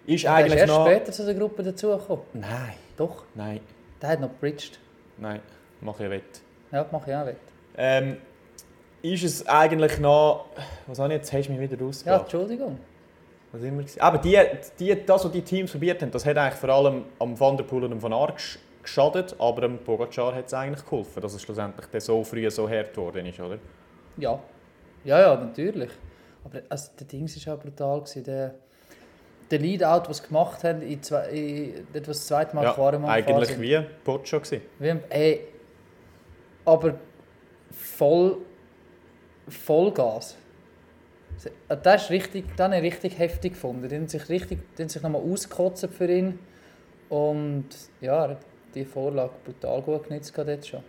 Ist 0.06 0.24
ist 0.24 0.26
eigentlich 0.28 0.60
erst 0.60 0.68
noch... 0.74 0.86
später 0.86 1.12
zu 1.12 1.26
der 1.26 1.34
Gruppe 1.34 1.64
dazugekommen. 1.64 2.24
Nein, 2.34 2.74
Doch, 2.96 3.24
nein, 3.34 3.60
der 4.02 4.10
hat 4.10 4.22
noch 4.22 4.30
bridged. 4.40 4.80
nein, 5.18 5.42
mach 5.82 6.00
ich 6.00 6.10
wett. 6.10 6.42
Ja, 6.72 6.86
mache 6.92 7.10
ich 7.10 7.16
auch 7.18 7.26
wett. 7.26 7.38
Ähm, 7.78 8.18
ist 9.02 9.24
es 9.24 9.48
eigentlich 9.48 10.00
noch... 10.00 10.46
Was 10.88 11.00
habe 11.00 11.14
ich 11.14 11.18
jetzt? 11.18 11.34
Hast 11.34 11.48
du 11.48 11.52
mich 11.54 11.60
wieder 11.62 11.78
Ja, 11.80 11.86
rausgebracht? 11.86 12.22
Entschuldigung. 12.22 12.80
Was 13.56 13.64
immer? 13.64 13.84
Aber 14.00 14.18
die, 14.18 14.38
die, 14.80 15.06
das, 15.06 15.24
was 15.24 15.32
die 15.32 15.42
Teams 15.42 15.72
probiert 15.72 16.02
haben, 16.02 16.12
das 16.12 16.26
hat 16.26 16.38
eigentlich 16.38 16.60
vor 16.60 16.70
allem 16.70 17.06
am 17.20 17.40
Van 17.40 17.56
der 17.58 17.64
Poel 17.64 17.86
und 17.86 17.94
am 17.94 18.02
Van 18.02 18.12
Aert 18.14 18.38
gesch- 18.38 18.58
geschadet, 18.84 19.36
aber 19.40 19.64
am 19.64 19.78
Pogacar 19.80 20.36
hat 20.36 20.48
es 20.48 20.54
eigentlich 20.54 20.84
geholfen, 20.84 21.22
dass 21.22 21.34
es 21.34 21.42
schlussendlich 21.42 21.86
so 22.04 22.24
früh 22.24 22.50
so 22.52 22.70
hart 22.70 22.94
geworden 22.94 23.26
ist, 23.26 23.40
oder? 23.40 23.58
Ja. 24.18 24.40
Ja, 25.04 25.20
ja, 25.20 25.36
natürlich. 25.36 25.92
Aber 26.44 26.62
also, 26.70 26.92
der 27.00 27.08
Dings 27.08 27.46
war 27.48 27.56
auch 27.56 27.60
brutal. 27.60 28.00
Gewesen. 28.02 28.24
Der, 28.24 28.56
der 29.52 29.60
Lead-Out, 29.60 30.10
was 30.10 30.18
sie 30.18 30.28
gemacht 30.28 30.64
haben, 30.64 30.82
in 30.82 31.02
zwei, 31.02 31.30
in, 31.30 31.88
das 32.04 32.26
zweite 32.28 32.56
Mal 32.56 32.64
Ja, 32.64 32.70
gefahren 32.72 33.06
eigentlich 33.06 33.50
wie 33.60 33.70
gewesen. 33.70 34.62
Wie, 34.80 34.90
ein- 34.90 35.04
ey, 35.10 35.42
aber 36.66 36.96
voll 37.72 38.38
Vollgas. 39.48 40.36
Äh, 41.70 41.78
Das 41.82 42.04
ist 42.04 42.10
richtig, 42.12 42.46
das 42.56 42.66
habe 42.66 42.78
ich 42.78 42.84
richtig 42.84 43.18
heftig 43.20 43.54
gefunden. 43.54 43.88
Die 43.88 43.96
haben 43.96 44.08
sich, 44.08 44.30
richtig, 44.30 44.60
die 44.78 44.84
haben 44.84 44.90
sich 44.90 45.02
nochmal 45.02 45.22
ausgekotzt 45.22 45.88
für 45.92 46.10
ihn. 46.12 46.40
Und 47.10 47.68
ja, 48.02 48.26
er 48.26 48.30
hat 48.32 48.38
die 48.74 48.86
Vorlage 48.86 49.32
brutal 49.44 49.82
gut 49.82 50.08
genutzt 50.08 50.34
dort 50.36 50.66
schon. 50.66 50.84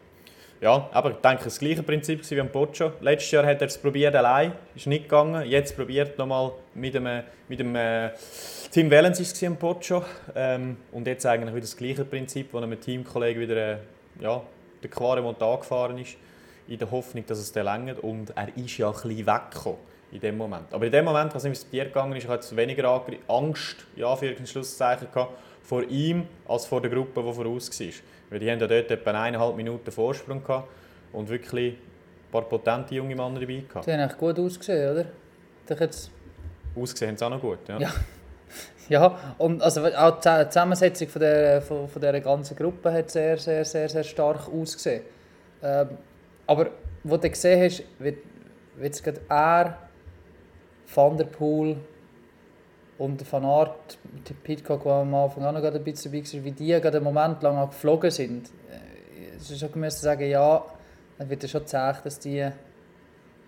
Ja, 0.61 0.89
aber 0.93 1.11
ich 1.11 1.17
denke, 1.17 1.45
das 1.45 1.59
gleiche 1.59 1.83
Prinzip 1.83 2.29
wie 2.31 2.41
am 2.41 2.49
Poggio. 2.49 2.93
Letztes 3.03 3.31
Jahr 3.31 3.45
hat 3.45 3.61
er 3.61 3.67
es 3.67 3.77
probiert 3.77 4.15
allein, 4.15 4.53
ist 4.75 4.87
nicht 4.87 5.03
gegangen. 5.05 5.47
Jetzt 5.47 5.77
probiert 5.77 6.17
nochmal 6.17 6.53
mit 6.75 6.95
dem, 6.95 7.07
mit 7.47 7.61
dem 7.61 7.77
äh, 7.77 8.11
Tim 8.71 8.91
Wellens 8.91 9.21
ist 9.21 9.35
es 9.35 9.43
am. 9.59 10.07
Ähm, 10.35 10.79
und 10.93 11.07
jetzt 11.07 11.27
eigentlich 11.27 11.51
wieder 11.55 11.61
das 11.61 11.77
gleiche 11.77 12.07
Prinzip, 12.07 12.55
wo 12.55 12.61
mit 12.71 12.81
Teamkollegen 12.81 13.43
wieder 13.43 13.75
äh, 13.75 13.77
ja, 14.21 14.43
den 14.83 14.91
Quaremont 14.91 15.43
angefahren 15.43 15.99
ist, 15.99 16.17
in 16.69 16.79
der 16.79 16.91
Hoffnung, 16.91 17.27
dass 17.27 17.39
es 17.39 17.53
dann 17.53 17.67
längert. 17.67 17.99
Und 17.99 18.33
er 18.35 18.49
ist 18.57 18.79
ja 18.79 18.89
ein 18.89 18.95
bisschen 18.95 19.27
weggekommen 19.27 19.79
in 20.13 20.21
dem 20.21 20.37
Moment. 20.37 20.73
Aber 20.73 20.87
in 20.87 20.93
dem 20.93 21.05
Moment, 21.05 21.35
als 21.35 21.45
es 21.45 21.69
dir 21.69 21.85
gegangen 21.87 22.15
ist, 22.17 22.25
ich 22.25 22.31
hatte 22.31 22.57
weniger 22.57 22.85
Angr- 22.85 23.19
Angst, 23.29 23.87
ja, 23.97 24.15
für 24.17 24.29
ein 24.29 24.47
Schlusszeichen 24.47 25.09
gehabt, 25.13 25.33
vor 25.63 25.83
ihm 25.83 26.27
als 26.47 26.67
vor 26.67 26.81
der 26.81 26.91
Gruppe, 26.91 27.23
die 27.23 27.33
voraus 27.33 27.81
war. 27.81 27.87
Weil 28.31 28.39
die 28.39 28.51
haben 28.51 28.61
ja 28.61 28.67
dort 28.67 28.91
etwa 28.91 29.11
eineinhalb 29.11 29.57
Minuten 29.57 29.91
Vorsprung 29.91 30.43
gehabt 30.43 30.69
und 31.13 31.29
wirklich 31.29 31.75
ein 31.75 32.31
paar 32.31 32.43
potente 32.43 32.95
junge 32.95 33.15
Männer 33.15 33.41
dabei 33.41 33.65
gehabt. 33.69 33.87
Die 33.87 33.93
haben 33.93 34.01
echt 34.01 34.19
gut 34.19 34.39
ausgesehen, 34.39 34.93
oder? 34.93 35.07
Ich 35.69 35.81
jetzt, 35.81 36.11
Ausgesehen 36.77 37.11
haben 37.11 37.17
sie 37.17 37.25
auch 37.25 37.31
noch 37.31 37.41
gut, 37.41 37.59
ja. 37.69 37.79
Ja. 37.79 37.91
ja, 38.89 39.35
und 39.39 39.63
also 39.63 39.85
auch 39.87 40.21
die 40.21 40.49
Zusammensetzung 40.49 41.09
von 41.09 41.21
der, 41.21 41.63
von, 41.63 41.89
von 41.89 42.01
dieser 42.01 42.21
ganzen 42.21 42.57
Gruppe 42.57 42.93
hat 42.93 43.11
sehr, 43.11 43.39
sehr, 43.39 43.65
sehr, 43.65 43.89
sehr 43.89 44.05
stark 44.05 44.49
ausgesehen. 44.49 45.03
Ähm, 45.63 45.89
aber 46.47 46.71
wo 47.03 47.17
du 47.17 47.29
gesehen 47.31 47.65
hast, 47.65 47.83
wird, 47.99 48.19
wird 48.77 49.03
er, 49.29 49.79
Van 50.95 51.17
der 51.17 51.25
Poel 51.25 51.77
und 52.99 53.31
Van 53.31 53.45
Aert, 53.45 53.99
Pitcock, 54.43 54.85
der 54.85 54.93
am 54.93 55.15
Anfang 55.15 55.45
auch 55.45 55.53
noch 55.53 55.63
ein 55.63 55.85
bisschen 55.85 56.13
dabei 56.13 56.25
war, 56.25 56.45
wie 56.45 56.53
die 56.53 56.69
gerade 56.69 56.97
einen 56.97 57.05
Moment 57.05 57.43
lang 57.43 57.67
geflogen 57.69 58.11
sind. 58.11 58.49
Äh, 58.71 59.37
Es 59.37 59.51
ist 59.51 59.61
schon 59.61 59.71
müssen 59.75 60.03
sagen, 60.03 60.29
ja, 60.29 60.65
dann 61.19 61.29
wird 61.29 61.45
es 61.45 61.51
schon 61.51 61.67
zäh, 61.67 61.93
dass 62.03 62.19
die, 62.19 62.49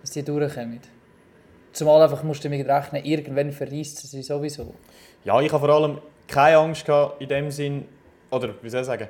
dass 0.01 0.11
die 0.11 0.23
durchkommen. 0.23 0.79
Zumal 1.71 2.01
einfach 2.01 2.23
musst 2.23 2.43
du 2.43 2.49
damit 2.49 2.67
rechnen, 2.67 3.03
irgendwann 3.05 3.51
verreist 3.51 3.97
sie 3.97 4.21
sowieso. 4.23 4.73
Ja, 5.23 5.39
ich 5.41 5.51
habe 5.51 5.65
vor 5.65 5.75
allem 5.75 5.99
keine 6.27 6.57
Angst 6.57 6.85
gehabt 6.85 7.21
in 7.21 7.29
dem 7.29 7.51
Sinn, 7.51 7.85
oder 8.31 8.53
wie 8.61 8.69
soll 8.69 8.81
ich 8.81 8.87
sagen, 8.87 9.07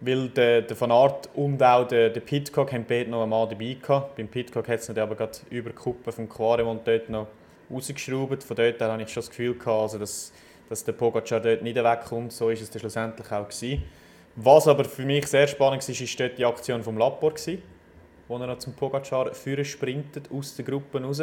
weil 0.00 0.28
der, 0.28 0.62
der 0.62 0.80
Van 0.80 0.90
Aert 0.90 1.28
und 1.34 1.62
auch 1.62 1.86
der, 1.86 2.10
der 2.10 2.20
Pitcock 2.20 2.72
haben 2.72 2.84
beide 2.88 3.10
noch 3.10 3.22
einmal 3.22 3.46
dabei 3.48 3.76
gehabt. 3.80 4.16
Beim 4.16 4.28
Pitcock 4.28 4.66
hat 4.68 4.80
es 4.80 4.90
aber 4.90 5.14
gerade 5.14 5.38
über 5.50 5.70
die 5.70 5.76
Kuppe 5.76 6.10
vom 6.10 6.28
Quaremont 6.28 6.86
dort 6.86 7.10
noch 7.10 7.26
rausgeschraubt. 7.70 8.42
Von 8.42 8.56
dort 8.56 8.80
her 8.80 8.92
hatte 8.92 9.02
ich 9.02 9.10
schon 9.10 9.22
das 9.22 9.30
Gefühl, 9.30 9.54
gehabt, 9.54 9.82
also 9.82 9.98
dass, 9.98 10.32
dass 10.68 10.84
der 10.84 10.92
Pogacar 10.92 11.40
dort 11.40 11.62
nicht 11.62 11.76
wegkommt. 11.76 12.32
So 12.32 12.48
ist 12.48 12.62
es 12.62 12.70
dann 12.70 12.80
schlussendlich 12.80 13.30
auch 13.30 13.48
gewesen. 13.48 13.82
Was 14.36 14.68
aber 14.68 14.84
für 14.84 15.02
mich 15.02 15.26
sehr 15.26 15.46
spannend 15.46 15.86
war, 15.86 16.00
ist 16.00 16.20
dort 16.20 16.38
die 16.38 16.44
Aktion 16.46 16.82
vom 16.82 16.96
gewesen, 16.96 17.62
wo 18.26 18.38
er 18.38 18.58
zum 18.58 18.72
Pogacar 18.72 19.34
führen 19.34 19.64
sprintet 19.64 20.30
aus 20.32 20.56
der 20.56 20.64
Gruppe 20.64 21.02
raus. 21.02 21.22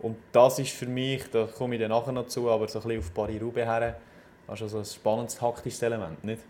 Und 0.00 0.16
das 0.32 0.58
ist 0.58 0.72
für 0.72 0.86
mich, 0.86 1.30
da 1.30 1.46
komme 1.46 1.76
ich 1.76 1.80
dann 1.80 1.90
nachher 1.90 2.12
noch 2.12 2.26
zu, 2.26 2.50
aber 2.50 2.66
so 2.68 2.80
ein 2.80 2.82
bisschen 2.82 2.98
auf 2.98 3.14
Paris-Roubaix 3.14 3.66
her, 3.66 3.96
also 4.48 4.66
so 4.66 4.78
ein 4.78 4.84
spannendes 4.84 5.36
taktisches 5.36 5.80
Element, 5.82 6.22
nicht? 6.24 6.42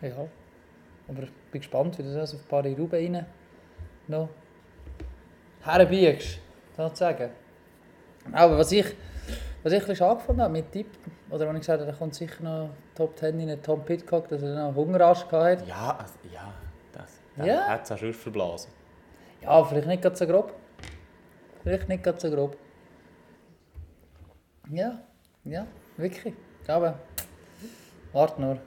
Ja. 0.00 0.26
Aber 1.08 1.22
ich 1.22 1.32
bin 1.52 1.60
gespannt, 1.60 1.98
wie 1.98 2.02
du 2.02 2.14
das 2.14 2.34
auf 2.34 2.46
Paris-Roubaix 2.48 3.04
rein 3.04 3.26
noch 4.08 4.28
herbiegst, 5.62 6.38
sozusagen. 6.76 7.30
Aber 8.32 8.58
was 8.58 8.72
ich, 8.72 8.84
was 9.62 9.72
ich 9.72 9.78
ein 9.78 9.80
bisschen 9.80 9.96
schade 9.96 10.16
gefunden 10.16 10.42
habe 10.42 10.52
mit 10.52 10.70
Tipp, 10.72 10.86
oder 11.30 11.46
wenn 11.48 11.56
ich 11.56 11.60
gesagt 11.62 11.80
habe, 11.80 11.90
da 11.90 11.96
kommt 11.96 12.14
sicher 12.14 12.42
noch 12.42 12.70
Top 12.94 13.16
10 13.18 13.40
in 13.40 13.62
Tom 13.62 13.84
Pitcock, 13.84 14.28
dass 14.28 14.42
er 14.42 14.68
noch 14.68 14.74
Hungerarsch 14.74 15.26
gehabt 15.28 15.60
hat. 15.60 15.68
Ja, 15.68 15.96
also, 15.98 16.14
ja, 16.32 16.52
das, 16.92 17.20
das 17.36 17.46
Ja? 17.46 17.68
hat 17.68 17.84
es 17.84 17.92
auch 17.92 17.98
schon 17.98 18.12
verblasen. 18.12 18.70
Ja, 19.42 19.62
vielleicht 19.64 19.86
nicht 19.86 20.02
ganz 20.02 20.18
so 20.18 20.26
grob. 20.26 20.52
vielleicht 21.62 21.88
nicht 21.88 22.02
ganz 22.02 22.22
so 22.22 22.30
grob. 22.30 22.56
Ja, 24.70 24.98
ja, 25.44 25.66
wirklich. 25.96 26.34
Aber 26.66 26.98
warte 28.12 28.40
nur. 28.40 28.58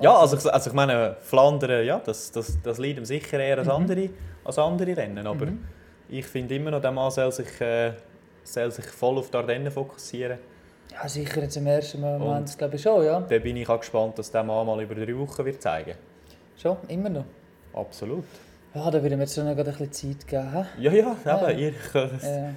Ja, 0.00 0.16
also, 0.16 0.36
ich- 0.36 0.52
also 0.52 0.70
ich 0.70 0.74
meine, 0.76 1.16
Flandern, 1.20 1.84
ja, 1.84 1.98
das, 2.04 2.30
das, 2.30 2.58
das 2.62 2.78
liegt 2.78 2.98
ihm 2.98 3.04
sicher 3.04 3.38
eher 3.40 3.58
als, 3.58 3.68
andere, 3.68 4.10
als 4.44 4.58
andere 4.58 4.96
Rennen. 4.96 5.26
Aber 5.26 5.46
Mhm. 5.46 5.64
ich 6.08 6.26
finde 6.26 6.54
immer 6.54 6.70
noch, 6.70 6.80
der 6.80 6.92
Mann 6.92 7.10
soll 7.10 7.32
sich, 7.32 7.60
äh, 7.60 7.92
soll 8.44 8.70
sich 8.70 8.84
voll 8.86 9.18
auf 9.18 9.30
die 9.30 9.36
Ardennen 9.36 9.70
fokussieren. 9.72 10.38
Ja, 10.92 11.06
sicher 11.08 11.42
jetzt 11.42 11.56
im 11.56 11.66
ersten 11.66 12.00
Moment, 12.00 12.56
glaube 12.56 12.76
ich 12.76 12.82
schon, 12.82 13.04
ja. 13.04 13.20
Da 13.20 13.38
bin 13.38 13.56
ich 13.56 13.68
auch 13.68 13.78
gespannt, 13.80 14.18
dass 14.18 14.30
der 14.30 14.42
Mann 14.42 14.66
mal 14.66 14.80
über 14.82 14.94
drei 14.94 15.16
Wochen 15.18 15.44
wird 15.44 15.60
zeigen 15.60 15.94
Schon, 16.56 16.76
immer 16.88 17.08
noch. 17.10 17.24
Absolut. 17.74 18.24
Ja, 18.74 18.90
da 18.90 19.02
würde 19.02 19.16
mir 19.16 19.22
jetzt 19.24 19.34
schon 19.34 19.44
noch 19.46 19.54
gerade 19.56 19.70
ein 19.70 19.76
bisschen 19.88 20.16
Zeit 20.18 20.26
geben. 20.26 20.52
hä? 20.52 20.64
Ja, 20.78 20.92
ja, 20.92 21.16
Ja. 21.24 21.48
eben, 21.50 21.58
ihr 21.58 21.72
könnt 21.92 22.22
Äh, 22.22 22.50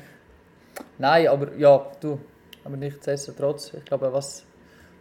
nein, 0.97 1.27
aber 1.27 1.53
ja, 1.55 1.85
du. 1.99 2.19
Aber 2.63 2.77
nichtsdestotrotz, 2.77 3.73
ich 3.73 3.83
glaube, 3.85 4.11
was, 4.13 4.43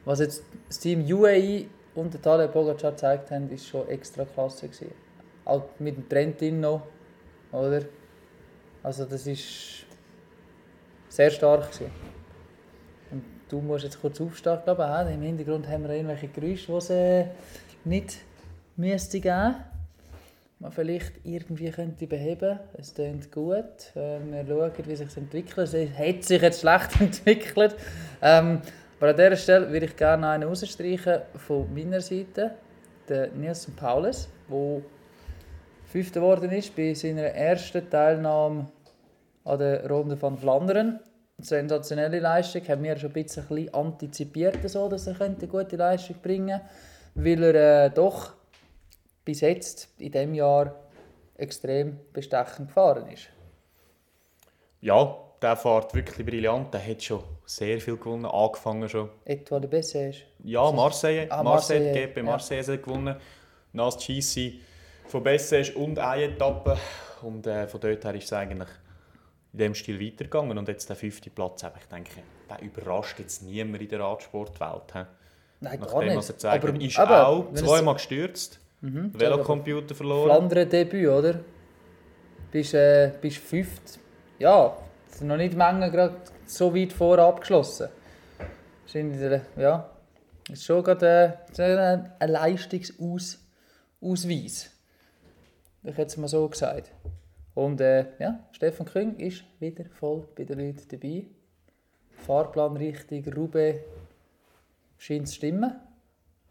was 0.04 0.20
jetzt 0.20 0.42
das 0.68 0.78
Team 0.78 1.04
UAE 1.04 1.66
und 1.94 2.14
der 2.14 2.22
Tadej 2.22 2.48
Pogacar 2.48 2.92
gezeigt 2.92 3.30
haben, 3.30 3.50
ist 3.50 3.66
schon 3.66 3.88
extra 3.88 4.24
klasse 4.24 4.68
gewesen. 4.68 4.92
Auch 5.44 5.64
mit 5.78 5.96
dem 5.96 6.08
Trentin 6.08 6.60
noch, 6.60 6.82
oder? 7.52 7.82
Also 8.82 9.04
das 9.04 9.26
ist 9.26 9.84
sehr 11.08 11.30
stark 11.30 11.72
gewesen. 11.72 11.90
Und 13.10 13.24
du 13.48 13.60
musst 13.60 13.84
jetzt 13.84 14.00
kurz 14.00 14.20
aufstehen, 14.20 14.58
glaube 14.64 15.06
ich. 15.06 15.14
Im 15.14 15.22
Hintergrund 15.22 15.68
haben 15.68 15.82
wir 15.84 15.90
irgendwelche 15.90 16.28
Geräusche, 16.28 16.66
die 16.66 16.78
es 16.78 17.26
nicht 17.84 18.18
müsste 18.76 19.20
geben 19.20 19.56
man 20.60 20.72
vielleicht 20.72 21.12
irgendwie 21.24 21.70
könnte 21.70 22.06
beheben. 22.06 22.60
Es 22.74 22.94
klingt 22.94 23.32
gut. 23.32 23.64
Äh, 23.94 24.20
Wir 24.30 24.44
schauen, 24.46 24.72
wie 24.84 24.96
sich 24.96 25.16
entwickelt. 25.16 25.72
Es 25.72 25.98
hat 25.98 26.22
sich 26.22 26.42
jetzt 26.42 26.60
schlecht 26.60 27.00
entwickelt. 27.00 27.74
Ähm, 28.20 28.60
aber 29.00 29.12
an 29.12 29.16
dieser 29.16 29.36
Stelle 29.36 29.72
würde 29.72 29.86
ich 29.86 29.96
gerne 29.96 30.28
einen 30.28 30.46
rausstreichen 30.46 31.22
von 31.34 31.72
meiner 31.72 32.02
Seite. 32.02 32.50
Der 33.08 33.28
Nielsen 33.28 33.74
Paulus, 33.74 34.28
der 34.46 34.82
Fünfter 35.86 36.20
geworden 36.20 36.50
ist 36.52 36.76
bei 36.76 36.92
seiner 36.92 37.22
ersten 37.22 37.88
Teilnahme 37.88 38.68
an 39.44 39.58
der 39.58 39.88
Runde 39.88 40.18
von 40.18 40.36
Flandern. 40.36 41.00
Sensationelle 41.38 42.20
Leistung. 42.20 42.68
Haben 42.68 42.82
wir 42.82 42.98
schon 42.98 43.08
ein 43.08 43.24
bisschen, 43.24 43.72
antizipiert, 43.72 44.68
so, 44.68 44.86
dass 44.86 45.06
er 45.06 45.18
eine 45.18 45.34
gute 45.34 45.76
Leistung 45.76 46.16
bringen 46.22 46.60
könnte, 47.14 47.40
weil 47.40 47.56
er 47.56 47.86
äh, 47.86 47.90
doch 47.90 48.34
bis 49.24 49.40
jetzt 49.40 49.88
in 49.96 50.12
diesem 50.12 50.34
Jahr 50.34 50.74
extrem 51.36 51.98
bestechend 52.12 52.68
gefahren 52.68 53.08
ist. 53.08 53.30
Ja, 54.82 55.16
der 55.40 55.56
fährt 55.56 55.94
wirklich 55.94 56.26
brillant. 56.26 56.74
Der 56.74 56.86
hat 56.86 57.02
schon 57.02 57.24
sehr 57.56 57.80
viel 57.80 57.96
gewonnen, 57.96 58.26
angefangen 58.26 58.88
schon. 58.88 59.08
Etoile 59.24 59.62
de 59.62 59.70
Bessage. 59.70 60.22
Ja, 60.44 60.70
Marseille. 60.70 61.26
Ah, 61.30 61.42
Marseille, 61.42 61.80
Marseille, 61.80 62.06
GP 62.06 62.16
ja. 62.18 62.22
Marseille 62.22 62.62
hat 62.64 62.82
gewonnen. 62.82 63.16
Nas 63.72 63.96
GC 63.98 64.60
von 65.06 65.22
Bessage 65.22 65.72
und 65.74 65.98
eine 65.98 66.24
Etappe. 66.24 66.76
Und 67.22 67.46
äh, 67.46 67.66
von 67.66 67.80
dort 67.80 68.04
her 68.04 68.14
ist 68.14 68.24
es 68.24 68.32
eigentlich 68.32 68.68
in 69.52 69.58
dem 69.58 69.74
Stil 69.74 70.00
weitergegangen. 70.00 70.56
Und 70.58 70.68
jetzt 70.68 70.88
der 70.88 70.96
fünfte 70.96 71.30
Platz, 71.30 71.62
ich 71.62 71.86
denke, 71.86 72.10
der 72.48 72.62
überrascht 72.62 73.18
jetzt 73.18 73.42
niemand 73.42 73.82
in 73.82 73.88
der 73.88 74.00
Radsportwelt. 74.00 74.92
he. 74.92 75.00
Nein, 75.62 75.80
Nach 75.80 75.90
gar 75.90 76.04
nicht. 76.04 76.16
was 76.16 76.28
er 76.30 76.32
gezeigt 76.34 76.64
hat, 76.64 76.82
ist 76.82 76.98
aber 76.98 77.26
auch 77.28 77.46
es- 77.52 77.60
zweimal 77.60 77.94
gestürzt. 77.94 78.60
Mhm, 78.80 79.10
Velocomputer 79.12 79.94
verloren. 79.94 80.24
Flandern-Debüt, 80.30 81.08
oder? 81.08 81.40
Bist, 82.50 82.72
äh, 82.74 83.12
bist 83.20 83.36
fünft. 83.38 83.98
Ja, 84.38 84.74
es 85.10 85.18
sind 85.18 85.28
noch 85.28 85.36
nicht 85.36 85.52
die 85.52 85.56
Menge 85.58 85.90
gerade 85.90 86.16
so 86.54 86.74
weit 86.74 86.92
vor 86.92 87.18
abgeschlossen. 87.18 87.88
In 88.92 89.18
der, 89.18 89.42
ja, 89.56 89.90
ist 90.50 90.64
schon 90.64 90.82
gerade 90.82 91.06
äh, 91.06 91.54
so 91.54 91.62
ein, 91.62 92.12
ein 92.18 92.28
Leistungsausweis. 92.28 94.70
Ich 95.82 95.96
hätte 95.96 96.02
es 96.02 96.16
mal 96.16 96.28
so 96.28 96.48
gesagt. 96.48 96.90
Und 97.54 97.80
äh, 97.80 98.06
ja, 98.18 98.40
Stefan 98.52 98.86
Küng 98.86 99.16
ist 99.16 99.44
wieder 99.60 99.84
voll 99.84 100.26
bei 100.34 100.44
den 100.44 100.58
Leuten 100.58 100.86
dabei. 100.88 101.26
Fahrplan 102.10 102.76
richtig, 102.76 103.34
Roubaix 103.34 103.80
scheint 104.98 105.28
zu 105.28 105.36
stimmen, 105.36 105.74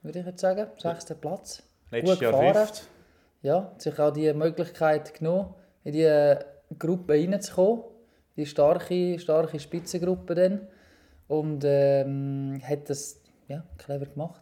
würde 0.02 0.20
ich 0.20 0.26
jetzt 0.26 0.42
sagen. 0.42 0.68
Sechster 0.78 1.16
Platz. 1.16 1.64
Letztes 1.92 2.16
gut 2.16 2.22
Jahr 2.22 2.32
gefahren. 2.32 2.56
fünft. 2.56 2.88
Ja, 3.42 3.64
hat 3.64 3.82
sich 3.82 4.00
auch 4.00 4.12
die 4.12 4.34
Möglichkeit 4.34 5.14
genommen, 5.14 5.54
in 5.84 5.94
die 5.94 6.36
Gruppe 6.78 7.14
reinzukommen. 7.14 7.84
Die 8.40 8.46
starke, 8.46 9.20
starke 9.20 9.60
Spitzengruppe 9.60 10.34
dann. 10.34 10.68
Und 11.28 11.64
ähm, 11.66 12.62
hat 12.64 12.90
das 12.90 13.22
ja, 13.50 13.64
clever 13.78 14.06
gemacht. 14.06 14.40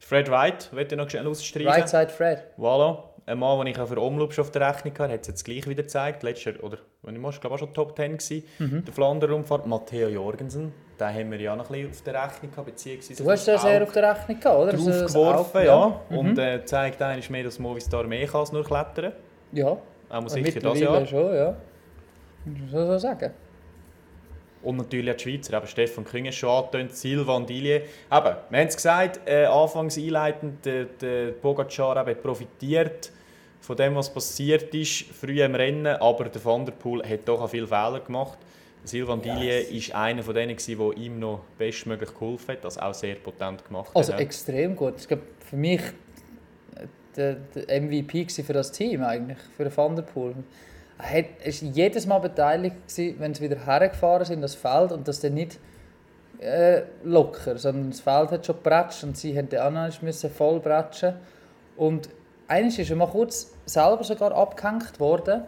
Fred 0.00 0.28
Wright, 0.28 0.70
wollte 0.72 0.96
ich 0.96 1.00
noch 1.00 1.08
schnell 1.08 1.28
ausstreichen. 1.28 1.68
Right 1.68 1.88
side 1.88 2.08
Fred. 2.08 2.42
Voilà. 2.58 2.98
Ein 3.26 3.38
Mann, 3.38 3.56
den 3.58 3.68
ich 3.68 3.78
auch 3.78 3.86
für 3.86 4.02
Omloop 4.02 4.32
schon 4.32 4.42
auf 4.42 4.50
der 4.50 4.68
Rechnung 4.68 4.92
hatte, 4.98 5.12
hat 5.12 5.20
es 5.20 5.28
jetzt 5.28 5.44
gleich 5.44 5.68
wieder 5.68 5.84
gezeigt. 5.84 6.24
Letztes 6.24 6.56
Jahr, 6.56 6.64
oder 6.64 6.78
wenn 7.02 7.14
ich 7.14 7.20
mal, 7.20 7.30
ich 7.30 7.40
glaube 7.40 7.54
auch 7.54 7.58
schon 7.60 7.72
Top 7.72 7.96
10 7.96 8.18
gewesen. 8.18 8.42
Mhm. 8.58 8.84
Der 8.84 8.92
Flandern-Rundfahrt, 8.92 9.66
Matteo 9.68 10.08
Jorgensen. 10.08 10.72
Den 10.98 11.08
haben 11.08 11.30
wir 11.30 11.40
ja 11.40 11.54
noch 11.54 11.70
ein 11.70 11.72
bisschen 11.72 11.90
auf 11.90 12.02
der 12.02 12.24
Rechnung 12.24 12.50
gehabt, 12.50 12.66
beziehungsweise 12.66 13.22
Du 13.22 13.30
hast 13.30 13.46
ja 13.46 13.58
sehr 13.58 13.82
auf 13.84 13.92
der 13.92 14.10
Rechnung 14.10 14.40
gehabt, 14.40 14.58
oder? 14.58 14.72
Draufgeworfen, 14.72 15.60
Auge, 15.60 15.66
ja. 15.66 16.00
Mhm. 16.10 16.18
Und 16.18 16.38
äh, 16.38 16.64
zeigt 16.64 17.00
eigentlich 17.00 17.30
mehr, 17.30 17.44
dass 17.44 17.60
Movistar 17.60 18.04
mehr 18.08 18.26
kann 18.26 18.40
als 18.40 18.50
nur 18.50 18.64
klettern. 18.64 19.12
Ja, 19.52 19.68
Auch 19.68 19.80
aber 20.08 20.28
sicher 20.28 20.58
das 20.58 20.80
Jahr. 20.80 21.06
schon, 21.06 21.34
ja. 21.36 21.56
Man 22.44 22.68
so 22.70 22.98
sagen. 22.98 23.32
Und 24.62 24.76
natürlich 24.76 25.10
auch 25.10 25.16
die 25.16 25.22
Schweizer, 25.22 25.56
eben 25.56 25.66
Stefan 25.66 26.04
Küng 26.04 26.26
ist 26.26 26.36
schon 26.36 26.50
angetönt, 26.50 26.94
Silvan 26.94 27.46
Dillier. 27.46 27.80
Eben, 27.80 27.86
wir 28.10 28.20
haben 28.20 28.68
es 28.68 28.76
gesagt, 28.76 29.20
äh, 29.26 29.44
anfangs 29.44 29.98
einleitend, 29.98 30.64
der, 30.64 30.84
der 30.84 31.32
Pogacar 31.32 32.00
eben 32.00 32.10
hat 32.10 32.22
profitiert 32.22 33.10
von 33.60 33.76
dem, 33.76 33.94
was 33.94 34.12
passiert 34.12 34.74
ist, 34.74 35.02
früh 35.02 35.42
im 35.42 35.54
Rennen, 35.54 35.86
aber 35.86 36.28
der 36.28 36.44
Van 36.44 36.64
der 36.64 36.72
Poel 36.72 37.02
hat 37.08 37.20
doch 37.26 37.40
auch 37.40 37.50
viele 37.50 37.66
Fehler 37.66 38.00
gemacht. 38.00 38.38
Silvan 38.84 39.22
Dillier 39.22 39.62
war 39.70 40.02
einer 40.02 40.22
von 40.22 40.34
denen, 40.34 40.56
der 40.56 40.96
ihm 40.96 41.20
noch 41.20 41.40
bestmöglich 41.56 42.12
geholfen 42.12 42.52
hat, 42.52 42.64
das 42.64 42.78
auch 42.78 42.94
sehr 42.94 43.14
potent 43.14 43.64
gemacht 43.64 43.90
hat. 43.90 43.96
Also 43.96 44.12
extrem 44.14 44.74
gut. 44.74 44.94
Ich 44.98 45.08
glaube, 45.08 45.22
für 45.48 45.56
mich 45.56 45.80
äh, 46.74 46.86
der, 47.16 47.36
der 47.54 47.80
MVP 47.80 48.26
für 48.28 48.52
das 48.52 48.72
Team 48.72 49.04
eigentlich, 49.04 49.38
für 49.56 49.64
den 49.64 49.76
Van 49.76 49.94
der 49.94 50.02
Poel. 50.02 50.34
Hat- 51.02 51.44
ist 51.44 51.62
jedes 51.62 52.06
Mal 52.06 52.20
beteiligt 52.20 52.76
gewesen, 52.86 53.16
wenn 53.18 53.34
sie 53.34 53.42
wieder 53.42 53.66
hergefahren 53.66 54.24
sind, 54.24 54.40
das 54.40 54.54
Feld, 54.54 54.92
und 54.92 55.08
das 55.08 55.18
dann 55.20 55.34
nicht 55.34 55.58
äh, 56.38 56.82
locker, 57.02 57.58
sondern 57.58 57.90
das 57.90 58.00
Feld 58.00 58.30
hat 58.30 58.46
schon 58.46 58.56
gebratscht 58.56 59.02
und 59.04 59.16
sie 59.16 59.32
mussten 59.34 59.58
auch 59.58 59.70
noch 59.70 60.02
müssen 60.02 60.30
voll 60.30 60.60
bratschen. 60.60 61.14
Und 61.76 62.08
eines 62.48 62.78
ist 62.78 62.90
er 62.90 62.96
mal 62.96 63.08
kurz 63.08 63.52
selber 63.66 64.04
sogar 64.04 64.32
abgehängt 64.32 65.00
worden 65.00 65.42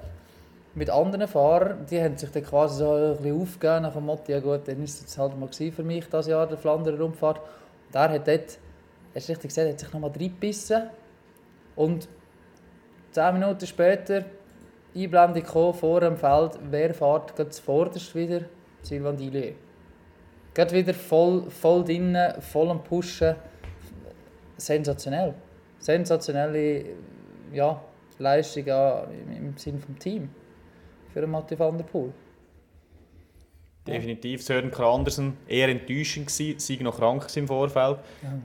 mit 0.75 0.91
anderen 0.91 1.29
Fahrern. 1.29 1.87
Die 1.91 2.01
haben 2.03 2.17
sich 2.17 2.31
dann 2.31 2.45
quasi 2.45 2.79
so 2.79 2.93
ein 2.93 3.17
bisschen 3.17 3.41
aufgegeben 3.41 3.83
nach 3.83 3.93
dem 3.93 4.07
Motto, 4.07 4.33
ja 4.33 4.41
gut, 4.41 4.67
dann 4.67 4.83
ist 4.83 5.07
es 5.07 5.19
halt 5.19 5.39
mal 5.39 5.49
für 5.53 5.83
mich 5.83 6.09
das 6.09 6.27
Jahr, 6.27 6.47
der 6.47 6.59
Flandern 6.59 7.01
Rundfahrt. 7.01 7.39
Und 7.39 7.95
er 7.95 8.11
hat 8.11 8.27
dort, 8.27 8.59
hast 9.15 9.29
du 9.29 9.33
richtig 9.33 9.51
gesagt, 9.51 9.69
hat 9.69 9.81
sich 9.81 9.93
nochmal 9.93 10.11
reingebissen 10.11 10.91
und 11.77 12.09
zehn 13.13 13.35
Minuten 13.35 13.67
später 13.67 14.25
Einblendung 14.95 15.43
gekommen, 15.43 15.75
vor 15.75 16.01
dem 16.01 16.17
Feld, 16.17 16.59
wer 16.71 16.95
fährt 16.95 17.35
gerade 17.37 17.51
zuvorderst 17.51 18.15
wieder? 18.15 18.43
Sylvain 18.83 19.17
Dillier. 19.17 19.55
Gerade 20.53 20.73
wieder 20.73 20.95
voll, 20.95 21.51
voll 21.51 21.85
drinnen, 21.85 22.41
voll 22.41 22.71
am 22.71 22.83
Pushen. 22.83 23.35
Sensationell. 24.57 25.35
Sensationelle 25.79 26.85
ja, 27.53 27.81
Leistung 28.19 28.67
im, 28.67 29.57
Sinne 29.57 29.79
des 29.79 29.99
Team 29.99 30.29
für 31.13 31.27
Mathieu 31.27 31.59
van 31.59 31.77
der 31.77 31.85
Poel. 31.85 32.13
Definitiv. 33.87 34.43
Sören 34.43 34.73
Andersen 34.73 35.37
eher 35.47 35.69
enttäuschend 35.69 36.29
gewesen, 36.29 36.59
sei 36.59 36.83
noch 36.83 36.97
krank 36.97 37.27
im 37.37 37.47
Vorfeld. 37.47 37.99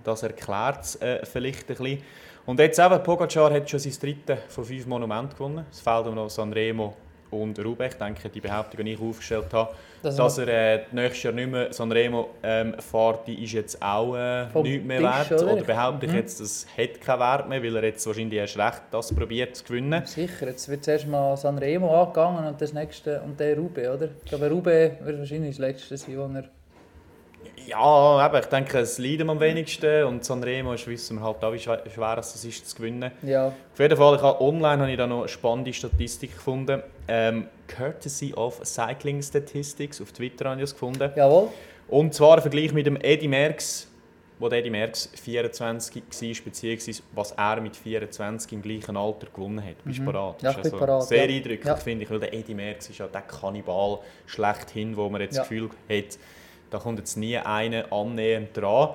Das 0.04 0.24
erklärt 0.24 0.84
es 0.84 0.96
äh, 0.98 1.26
vielleicht 1.26 1.70
ein 1.70 1.76
bisschen. 1.78 2.04
Und 2.46 2.60
jetzt 2.60 2.80
eben, 2.80 3.04
Pogacar 3.04 3.52
hat 3.54 3.70
schon 3.70 3.80
sein 3.80 3.94
drittes 4.02 4.40
von 4.48 4.64
fünf 4.64 4.86
Monumenten 4.88 5.38
gewonnen. 5.38 5.66
Es 5.72 5.80
fehlt 5.82 6.06
ihm 6.08 6.16
noch 6.16 6.30
Sanremo 6.30 6.94
und 7.32 7.64
Roubaix. 7.64 7.94
Ich 7.94 8.00
denke, 8.00 8.28
die 8.30 8.42
Behauptung, 8.42 8.84
die 8.84 8.94
ich 8.94 9.00
aufgestellt 9.00 9.54
habe, 9.54 9.72
Das 10.02 10.16
dass 10.16 10.40
er 10.40 10.48
äh, 10.48 10.80
nächstes 10.92 11.24
Jahr 11.24 11.34
nicht 11.34 11.52
mehr 11.52 11.72
Sanremo 11.72 12.30
ähm, 12.42 12.74
fährt, 12.80 13.28
die 13.28 13.44
ist 13.44 13.52
jetzt 13.54 13.80
auch 13.84 14.16
äh, 14.16 14.46
nichts 14.64 14.84
mehr 14.86 14.98
Tisch, 15.00 15.30
wert. 15.30 15.44
oder? 15.44 15.54
Oder 15.54 15.64
behaupte 15.64 16.06
ich 16.08 16.12
Mhm. 16.12 16.18
jetzt, 16.18 16.40
es 16.40 16.66
hat 16.76 17.00
keinen 17.02 17.20
Wert 17.20 17.48
mehr, 17.50 17.62
weil 17.62 17.76
er 17.76 17.84
jetzt 17.84 18.08
wahrscheinlich 18.08 18.40
erst 18.40 18.58
recht 18.58 18.82
das 18.90 19.14
probiert 19.14 19.56
zu 19.58 19.64
gewinnen. 19.66 20.04
Sicher, 20.08 20.48
jetzt 20.48 20.68
wird 20.70 20.84
zuerst 20.84 21.08
mal 21.08 21.38
Sanremo 21.38 22.02
angegangen 22.02 22.48
und 22.48 22.60
das 22.60 22.74
nächste 22.74 23.22
und 23.22 23.40
der 23.40 23.56
Roubaix, 23.58 23.90
oder? 23.90 24.10
Ich 24.24 24.30
glaube, 24.30 24.50
Roubaix 24.50 25.06
wird 25.06 25.20
wahrscheinlich 25.20 25.52
das 25.52 25.60
letzte 25.60 25.98
sein, 25.98 26.18
wo 26.18 26.22
er 26.34 26.46
Ja, 27.68 28.26
eben, 28.26 28.36
ich 28.40 28.46
denke, 28.46 28.80
es 28.80 28.98
leiden 28.98 29.30
am 29.30 29.40
wenigsten 29.40 30.04
und 30.06 30.24
Sanremo 30.26 30.74
ist, 30.74 30.88
wissen 30.88 31.18
wir 31.20 31.24
halt 31.26 31.44
auch, 31.44 31.54
wie 31.54 31.60
schwer 31.60 32.18
es 32.20 32.44
ist 32.44 32.70
zu 32.70 32.76
gewinnen. 32.78 33.12
Ja. 33.22 33.48
Auf 33.48 33.80
jeden 33.80 33.98
Fall, 33.98 34.16
ich 34.16 34.22
habe, 34.22 34.42
online 34.42 34.82
habe 34.82 34.92
ich 34.92 34.98
da 34.98 35.08
noch 35.08 35.20
eine 35.20 35.28
spannende 35.28 35.74
Statistik 35.74 36.34
gefunden. 36.36 36.82
Ähm, 37.08 37.48
Courtesy 37.68 38.34
of 38.34 38.60
Cycling 38.64 39.22
Statistics, 39.22 40.02
auf 40.02 40.12
Twitter 40.12 40.46
habe 40.50 40.56
ich 40.60 40.64
das 40.64 40.74
gefunden. 40.74 41.12
Jawohl. 41.16 41.50
Und 41.88 42.14
zwar 42.14 42.36
ein 42.38 42.42
Vergleich 42.42 42.74
mit 42.74 42.86
dem 42.86 42.98
Eddie 43.02 43.28
Merckx, 43.28 43.88
wo 44.38 44.48
Eddie 44.48 44.70
Merckx 44.70 45.10
24 45.22 45.96
war, 45.96 46.44
beziehungsweise 46.46 47.02
was 47.14 47.32
er 47.34 47.60
mit 47.62 47.76
24 47.76 48.54
im 48.54 48.62
gleichen 48.62 48.96
Alter 48.96 49.28
gewonnen 49.34 49.64
hat. 49.64 49.84
Bist 49.84 50.00
du? 50.00 50.04
Mhm. 50.04 50.14
Ja, 50.14 50.36
Das 50.40 50.52
ich 50.58 50.64
also 50.66 50.78
parat, 50.78 51.04
Sehr 51.04 51.30
ja. 51.30 51.36
eindrücklich, 51.36 51.66
Ja. 51.66 51.76
finde 51.76 52.06
ich, 52.06 52.10
weil 52.12 52.20
der 52.20 52.34
Eddie 52.34 52.54
Merckx 52.54 52.90
ist 52.90 53.00
ja 53.00 53.08
der 53.08 53.22
Kannibal 53.22 54.00
schlechthin, 54.28 54.96
wo 54.96 55.10
man 55.10 55.22
jetzt 55.22 55.36
Ja. 55.36 55.42
das 55.42 55.50
Gefühl 55.50 55.70
hat, 55.90 56.18
da 56.70 56.80
kommt 56.80 57.00
jetzt 57.00 57.18
nie 57.18 57.38
einer 57.38 57.92
annähernd 57.92 58.56
dran. 58.56 58.90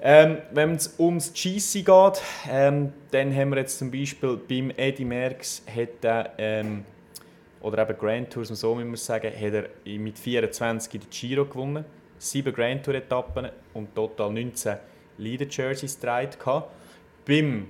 Ähm, 0.00 0.38
wenn 0.52 0.74
es 0.74 0.94
ums 0.98 1.32
GC 1.32 1.84
geht, 1.84 2.22
ähm, 2.50 2.92
dann 3.10 3.34
haben 3.34 3.50
wir 3.50 3.58
jetzt 3.58 3.78
zum 3.78 3.90
Beispiel 3.90 4.36
beim 4.36 4.70
Eddie 4.76 5.06
Merckx 5.06 5.62
hat 5.74 6.04
er, 6.04 6.32
ähm, 6.36 6.84
oder 7.62 7.88
eben 7.88 7.98
Grand 7.98 8.30
Tours, 8.30 8.48
so 8.48 8.74
müssen 8.74 8.90
wir 8.90 8.96
sagen, 8.98 9.32
hat 9.32 9.54
er 9.54 9.98
mit 9.98 10.18
24 10.18 11.00
den 11.00 11.10
Giro 11.10 11.46
gewonnen, 11.46 11.84
7 12.18 12.52
Grand 12.52 12.84
Tour 12.84 12.94
Etappen 12.94 13.48
und 13.72 13.94
total 13.94 14.32
19 14.32 14.76
Leader 15.18 15.46
Jerseys 15.48 15.98
getragen. 15.98 16.30
gehabt. 16.38 16.70
Beim 17.26 17.68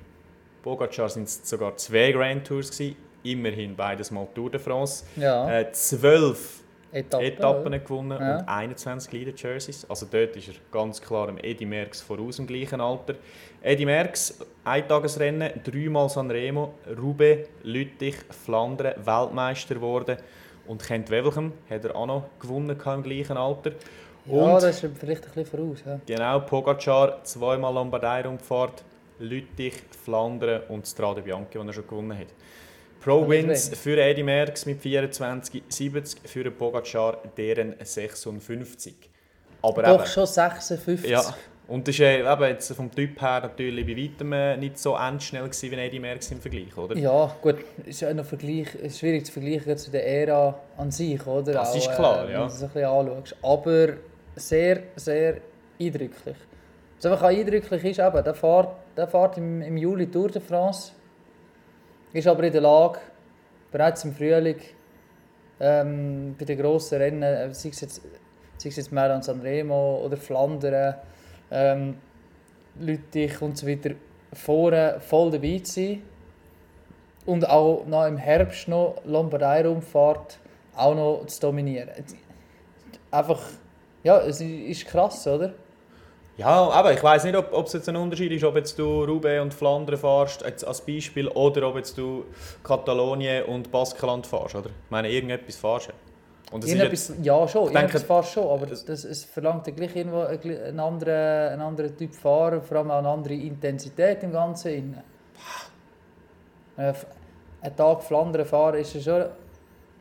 Pogacar 0.63 1.09
sind 1.09 1.29
es 1.29 1.49
sogar 1.49 1.77
zwei 1.77 2.11
Grand 2.11 2.45
Tours 2.45 2.71
gewesen, 2.73 2.97
immerhin 3.23 3.77
beides 3.77 4.11
mal 4.11 4.27
Tour 4.35 4.51
de 4.51 4.61
France. 4.61 5.05
Ja. 5.17 5.61
Äh, 5.61 5.71
12 5.71 6.63
Etappen. 6.93 7.27
Etappen 7.27 7.73
gewonnen 7.85 8.19
Ja. 8.21 8.39
und 8.39 8.49
21 8.49 9.13
Leader 9.13 9.33
Jerseys. 9.37 9.85
Also 9.89 10.07
dort 10.11 10.37
ist 10.37 10.49
er 10.49 10.55
ganz 10.71 11.01
klar 11.01 11.27
dem 11.27 11.39
Eddie 11.39 11.67
Merckx 11.67 12.01
voraus 12.01 12.39
im 12.39 12.47
gleichen 12.47 12.81
Alter. 12.81 13.15
Eddie 13.63 13.87
Merckx, 13.87 14.39
Eintagesrennen, 14.65 15.61
dreimal 15.65 16.09
Sanremo, 16.09 16.75
Roubaix, 16.97 17.49
Lüttich, 17.63 18.17
Flandern, 18.45 18.95
Weltmeister 19.05 19.75
geworden. 19.75 20.17
Und 20.67 20.83
Kent 20.83 21.11
Wevelgem 21.11 21.53
hat 21.71 21.85
er 21.85 21.95
auch 21.95 22.07
noch 22.07 22.25
gewonnen 22.41 22.71
im 22.85 23.03
gleichen 23.03 23.37
Alter. 23.37 23.73
Ja, 24.27 24.33
Und 24.33 24.63
das 24.63 24.83
ist 24.83 24.91
vielleicht 24.99 25.25
ein 25.27 25.33
bisschen 25.35 25.47
voraus. 25.47 25.83
Ja. 25.87 26.01
genau, 26.05 26.41
Pogacar, 26.41 27.23
zweimal 27.23 27.73
Lombardei-Rundfahrt, 27.75 28.83
Lüttich, 29.21 29.75
Flandern 30.05 30.63
und 30.69 30.87
Strade 30.87 31.23
Bianchi, 31.23 31.59
die 31.59 31.67
er 31.67 31.73
schon 31.73 31.87
gewonnen 31.87 32.19
hat. 32.19 32.27
Pro 33.07 33.21
Das 33.21 33.29
ist 33.29 33.31
Wins 33.31 33.67
wenig. 33.69 33.79
für 33.79 34.03
Eddie 34.03 34.23
Merckx 34.25 34.67
mit 34.67 34.81
24, 34.81 35.63
70 35.69 36.29
für 36.29 36.43
den 36.43 36.57
Pogacar, 36.57 37.19
deren 37.37 37.77
56. 37.81 38.95
Aber 39.63 39.83
Doch 39.85 40.01
eben, 40.01 40.07
schon 40.07 40.27
56. 40.27 41.09
ja, 41.09 41.23
und 41.69 41.87
das 41.87 41.95
ist 41.95 42.01
äh, 42.01 42.21
eben 42.21 42.43
jetzt 42.43 42.73
vom 42.75 42.91
Typ 42.91 43.21
her 43.21 43.43
natürlich 43.43 43.87
bei 43.87 43.97
weitem 43.97 44.33
äh, 44.33 44.57
nicht 44.57 44.79
so 44.81 44.97
endschnell 44.97 45.45
gewesen 45.45 45.71
wie 45.71 45.77
Eddie 45.77 46.01
Merckx 46.01 46.33
im 46.33 46.41
Vergleich, 46.41 46.77
oder? 46.77 46.97
Ja, 46.97 47.37
gut, 47.41 47.59
ist 47.85 48.01
ja 48.01 48.13
noch 48.13 48.25
Vergleich, 48.25 48.75
ist 48.75 48.99
schwierig 48.99 49.25
zu 49.25 49.31
vergleichen 49.31 49.79
zu 49.79 49.93
der 49.93 50.05
Ära 50.05 50.59
an 50.77 50.91
sich, 50.91 51.25
oder? 51.25 51.53
Das 51.53 51.77
ist 51.77 51.89
Auch, 51.89 51.95
klar, 51.95 52.29
äh, 52.29 52.33
ja. 52.33 52.41
Wenn 52.41 52.49
du 52.49 52.55
es 52.55 52.63
ein 52.63 52.69
bisschen 52.71 52.89
anschaust. 52.89 53.37
Aber 53.41 53.89
sehr, 54.35 54.83
sehr 54.97 55.37
eindrücklich. 55.81 56.37
Was 56.97 57.07
einfach 57.07 57.23
auch 57.23 57.29
eindrücklich 57.29 57.85
ist, 57.85 58.01
eben, 58.01 58.25
der 58.25 58.35
fährt, 58.35 58.69
der 58.97 59.07
fährt 59.07 59.39
im, 59.39 59.63
im 59.63 59.77
Juli 59.77 60.11
Tour 60.11 60.29
de 60.29 60.43
France, 60.43 60.91
ist 62.17 62.27
aber 62.27 62.45
in 62.45 62.53
der 62.53 62.63
Lage, 62.63 62.99
bereits 63.71 64.05
im 64.05 64.15
Frühling 64.15 64.57
ähm, 65.61 66.35
bei 66.39 66.45
den 66.47 66.59
grossen 66.59 66.99
Rennen, 66.99 67.23
äh, 67.23 67.53
sei 67.53 67.69
es 67.69 67.81
jetzt, 67.81 68.03
sei 68.57 68.69
es 68.71 68.77
jetzt 68.77 68.91
Milan 68.91 69.23
Sanremo 69.23 70.03
oder 70.05 70.17
Flandern, 70.17 70.95
ähm, 71.51 71.99
Lüttich 72.79 73.41
und 73.43 73.59
so 73.59 73.67
weiter, 73.67 73.91
vorne 74.33 74.97
voll 75.01 75.31
dabei 75.31 75.61
zu 75.63 75.73
sein. 75.73 76.03
Und 77.27 77.49
auch 77.49 77.85
noch 77.87 78.07
im 78.07 78.17
Herbst 78.17 78.69
noch 78.69 79.03
Lombardei-Rundfahrt 79.05 80.39
auch 80.77 80.95
noch 80.95 81.27
zu 81.27 81.41
dominieren. 81.41 81.91
Einfach, 83.11 83.43
ja, 84.05 84.21
es 84.21 84.41
ist 84.41 84.87
krass, 84.87 85.27
oder? 85.27 85.55
Ja, 86.39 86.69
aber 86.69 86.93
ich 86.93 87.03
weiß 87.03 87.25
nicht, 87.25 87.35
ob 87.37 87.53
ob 87.53 87.67
es 87.67 87.73
jetzt 87.73 87.89
ein 87.89 87.97
Unterschied 87.97 88.31
ist, 88.33 88.45
ob 88.45 88.57
jetzt 88.57 88.79
du 88.79 89.05
Roubaix 89.05 89.41
und 89.43 89.55
Flandern 89.55 89.97
fährst, 89.97 90.43
jetzt 90.43 90.67
als 90.67 90.83
Beispiel, 90.83 91.29
oder 91.29 91.69
ob 91.69 91.77
jetzt 91.77 91.97
du 91.97 92.25
Katalonien 92.63 93.45
und 93.45 93.71
Baskenland 93.71 94.27
fährst, 94.27 94.55
oder? 94.55 94.69
Ich 94.69 94.91
meine, 94.91 95.09
irgendetwas 95.11 95.57
fährst 95.57 95.89
du. 95.89 95.93
ja. 95.93 95.97
Und 96.53 96.63
das 96.63 96.71
ist 96.71 96.77
jetzt, 96.77 97.09
Irgendetwas, 97.11 97.25
ja, 97.27 97.49
schon, 97.49 97.63
denke- 97.65 97.79
irgendetwas 97.79 98.03
fast 98.05 98.33
schon, 98.33 98.49
aber 98.49 98.67
das, 98.67 98.85
es 98.87 99.25
verlangt 99.25 99.67
ja 99.67 99.73
gleich 99.73 99.97
irgendwo 99.97 100.21
ein 100.21 100.39
einen 100.39 100.79
anderen, 100.81 101.53
einen 101.53 101.63
anderen 101.63 101.97
Typ 101.97 102.15
Fahrer, 102.15 102.61
vor 102.61 102.77
allem 102.79 102.91
auch 102.91 102.99
eine 102.99 103.09
andere 103.09 103.35
Intensität 103.35 104.23
im 104.23 104.33
Ganzen. 104.33 104.97
Äh, 106.77 106.93
Einen 107.63 107.77
Tag 107.77 108.03
Flandern 108.03 108.45
fahren 108.47 108.77
ist 108.79 108.95
ja 108.95 109.01
schon 109.01 109.25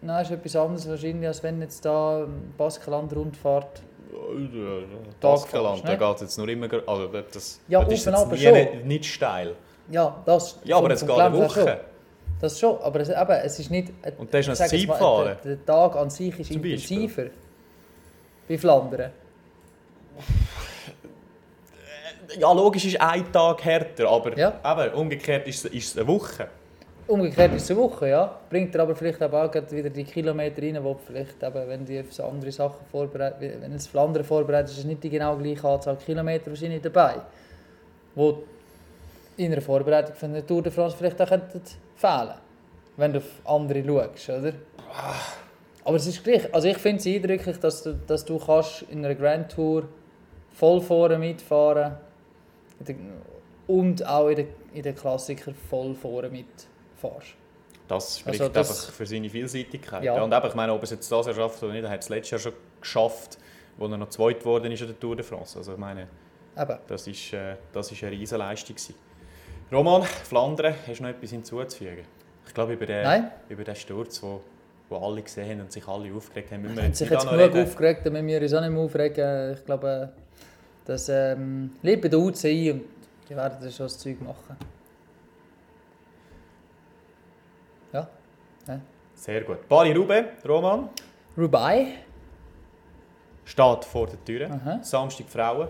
nein, 0.02 0.22
ist 0.24 0.32
etwas 0.32 0.56
anderes 0.56 0.88
wahrscheinlich, 0.90 1.28
als 1.28 1.42
wenn 1.42 1.62
jetzt 1.62 1.84
da 1.86 2.28
Baskenland-Rundfahrt... 2.58 3.64
Baskenland, 3.66 3.95
fährst, 5.22 5.84
da 5.84 5.92
ne? 5.92 5.98
geht 5.98 6.16
es 6.16 6.22
jetzt 6.22 6.38
nur 6.38 6.50
immer... 6.50 6.68
Also 6.88 7.08
das, 7.08 7.60
Ja, 7.68 7.84
das 7.84 7.94
ist 7.94 8.08
und 8.08 8.14
jetzt 8.14 8.32
nie 8.32 8.38
schon. 8.38 8.54
nicht, 8.54 8.86
nicht 8.86 9.06
steil. 9.06 9.56
Ja, 9.92 10.22
das... 10.26 10.60
Ja, 10.64 10.78
aber 10.78 10.92
es 10.92 11.06
geht 11.06 11.18
eine 11.18 11.38
Woche. 11.38 11.80
Das 12.42 12.60
schon, 12.60 12.78
aber 12.82 13.00
es, 13.00 13.10
eben, 13.10 13.32
es 13.32 13.60
ist 13.60 13.72
nicht... 13.72 13.94
Und 14.18 14.32
ist 14.34 14.40
ich 14.40 14.46
sage 14.46 14.58
das 14.58 14.72
jetzt 14.72 14.88
mal, 14.88 14.94
Zeitfahren. 14.94 15.38
Der, 15.44 15.56
der 15.56 15.66
Tag 15.66 15.96
an 15.96 16.10
sich 16.10 16.40
ist 16.40 16.52
Zum 16.52 16.62
Beispiel. 16.62 16.74
intensiver. 16.74 17.30
Bei 18.48 18.58
Flandern. 18.58 19.12
Ja, 22.38 22.52
logisch 22.52 22.86
ist 22.86 23.00
ein 23.00 23.32
Tag 23.32 23.64
härter, 23.64 24.10
aber 24.10 24.38
Ja. 24.38 24.60
eben, 24.66 24.94
umgekehrt 24.96 25.48
ist 25.48 25.66
es, 25.66 25.72
ist 25.72 25.88
es 25.92 25.98
eine 25.98 26.08
Woche. 26.08 26.48
Umgekehrt 27.08 27.54
ist 27.54 27.64
es 27.64 27.72
eine 27.72 27.80
Woche, 27.80 28.10
ja. 28.10 28.40
Bringt 28.50 28.74
dir 28.74 28.80
aber 28.80 28.96
vielleicht 28.96 29.22
auch 29.22 29.54
wieder 29.54 29.90
die 29.92 30.04
Kilometer 30.04 30.62
rein, 30.62 30.84
wo 30.84 30.96
vielleicht 30.96 31.42
eben, 31.44 31.68
wenn 31.68 31.86
du 31.86 32.00
auf 32.00 32.20
andere 32.20 32.52
Sachen 32.52 32.86
vorbereitet, 32.92 33.62
wenn 33.62 33.74
das 33.74 33.86
Flandern 33.86 34.24
vorbereitet, 34.24 34.72
ist 34.72 34.80
es 34.80 34.86
nicht 34.86 35.04
die 35.04 35.10
genau 35.12 35.36
gleiche 35.38 35.68
Anzahl 35.68 35.98
Kilometer 35.98 36.48
wahrscheinlich 36.48 36.82
dabei. 36.82 37.18
Wo 38.16 38.44
in 39.38 39.52
einer 39.52 39.62
Vorbereitung 39.62 40.16
von 40.16 40.34
der 40.34 40.48
Tour 40.48 40.64
de 40.64 40.72
France 40.72 40.96
vielleicht 40.98 41.22
auch 41.22 41.30
könnten 41.30 41.62
fehlen 41.96 42.34
wenn 42.98 43.12
du 43.12 43.20
auf 43.20 43.42
andere 43.44 43.84
schaust, 43.84 44.30
oder? 44.30 44.54
Aber 45.84 45.98
es 45.98 46.08
ist 46.08 46.24
gleich. 46.24 46.54
Also 46.54 46.68
ich 46.68 46.78
finde 46.78 47.00
es 47.00 47.06
eindrücklich, 47.06 47.58
dass 47.58 47.84
du, 47.84 47.94
dass 48.08 48.26
du 48.26 48.40
kannst 48.40 48.84
in 48.84 49.06
einer 49.06 49.16
Grand 49.16 49.52
Tour 49.52 49.84
voll 50.54 50.82
vorne 50.82 51.20
mitfahren 51.20 51.98
und 53.68 54.06
auch 54.06 54.30
in 54.30 54.36
den 54.38 54.48
in 54.74 54.84
der 54.84 54.94
Klassiker 54.94 55.54
voll 55.70 55.96
vorne 55.96 56.30
mitfahrst. 57.04 57.28
Das 57.88 58.20
spricht 58.20 58.42
Also 58.42 58.52
das- 58.52 58.70
einfach 58.82 58.94
für 58.94 59.06
seine 59.06 59.30
Vielseitigkeit. 59.30 60.04
Ja. 60.04 60.22
Und 60.24 60.34
eben, 60.34 60.48
ich 60.48 60.56
meine, 60.56 60.74
ob 60.74 60.80
er 60.80 60.84
es 60.86 60.90
jetzt 60.92 61.12
das 61.12 61.26
schafft 61.36 61.62
oder 61.64 61.74
nicht, 61.74 61.84
er 61.84 61.90
hat 61.92 62.02
es 62.02 62.10
letztes 62.10 62.32
Jahr 62.32 62.40
schon 62.40 62.54
geschafft, 62.82 63.38
wo 63.78 63.86
er 63.88 63.98
noch 63.98 64.10
zweit 64.10 64.40
geworden 64.40 64.72
ist 64.72 64.82
an 64.82 64.88
der 64.88 65.00
Tour 65.00 65.16
de 65.16 65.24
France. 65.24 65.58
Also 65.60 65.74
ich 65.74 65.78
meine, 65.78 66.08
Eben. 66.58 66.78
das 66.88 67.06
ist, 67.08 67.34
äh, 67.34 67.56
das 67.74 67.92
ist 67.92 68.02
eine 68.04 68.12
riesen 68.12 68.38
Leistung. 68.40 68.76
gewesen. 68.76 68.96
Roman, 69.72 70.04
Flandern, 70.04 70.74
hast 70.88 71.00
du 71.00 71.04
noch 71.04 71.10
etwas 71.10 71.30
hinzuzufügen? 71.32 72.06
Ich 72.48 72.54
glaube, 72.54 72.74
über 72.74 72.86
den, 72.86 73.04
Nein. 73.04 73.32
über 73.50 73.64
den 73.64 73.76
Sturz, 73.76 74.22
wo, 74.24 74.42
wo 74.90 74.98
alle 74.98 75.22
gesehen 75.22 75.50
haben 75.50 75.62
und 75.62 75.72
sich 75.72 75.88
alle 75.88 76.12
aufgeregt 76.14 76.52
haben, 76.52 76.62
müssen 76.64 76.78
wir 76.78 76.86
jetzt 76.86 76.98
sich 77.00 77.10
jetzt 77.10 77.28
genug 77.28 77.40
reden. 77.40 77.64
aufgeregt, 77.64 78.06
dann 78.06 78.14
müssen 78.14 78.28
wir 78.28 78.42
uns 78.42 78.54
auch 78.54 78.62
nicht 78.62 78.70
mehr 78.72 78.82
aufregen. 78.82 79.54
Ich 79.54 79.66
glaube, 79.66 80.12
das 80.86 81.10
ähm, 81.10 81.72
lebt 81.82 82.04
bei 82.04 82.08
der 82.08 82.20
UCI 82.20 82.72
und 82.72 82.84
die 83.30 83.36
werden 83.36 83.58
das 83.62 83.76
schon 83.76 83.86
das 83.88 83.98
Zeug 83.98 84.22
machen. 84.22 84.56
Ja. 87.94 88.08
Sehr 89.14 89.42
gut. 89.42 89.68
Bali 89.70 89.94
Rube, 89.94 90.26
Roman, 90.48 90.90
Rubai. 91.38 91.88
steht 93.46 93.86
vor 93.86 94.08
der 94.08 94.24
Tür. 94.26 94.50
Aha. 94.52 94.80
Samstag 94.84 95.28
Frauen, 95.30 95.68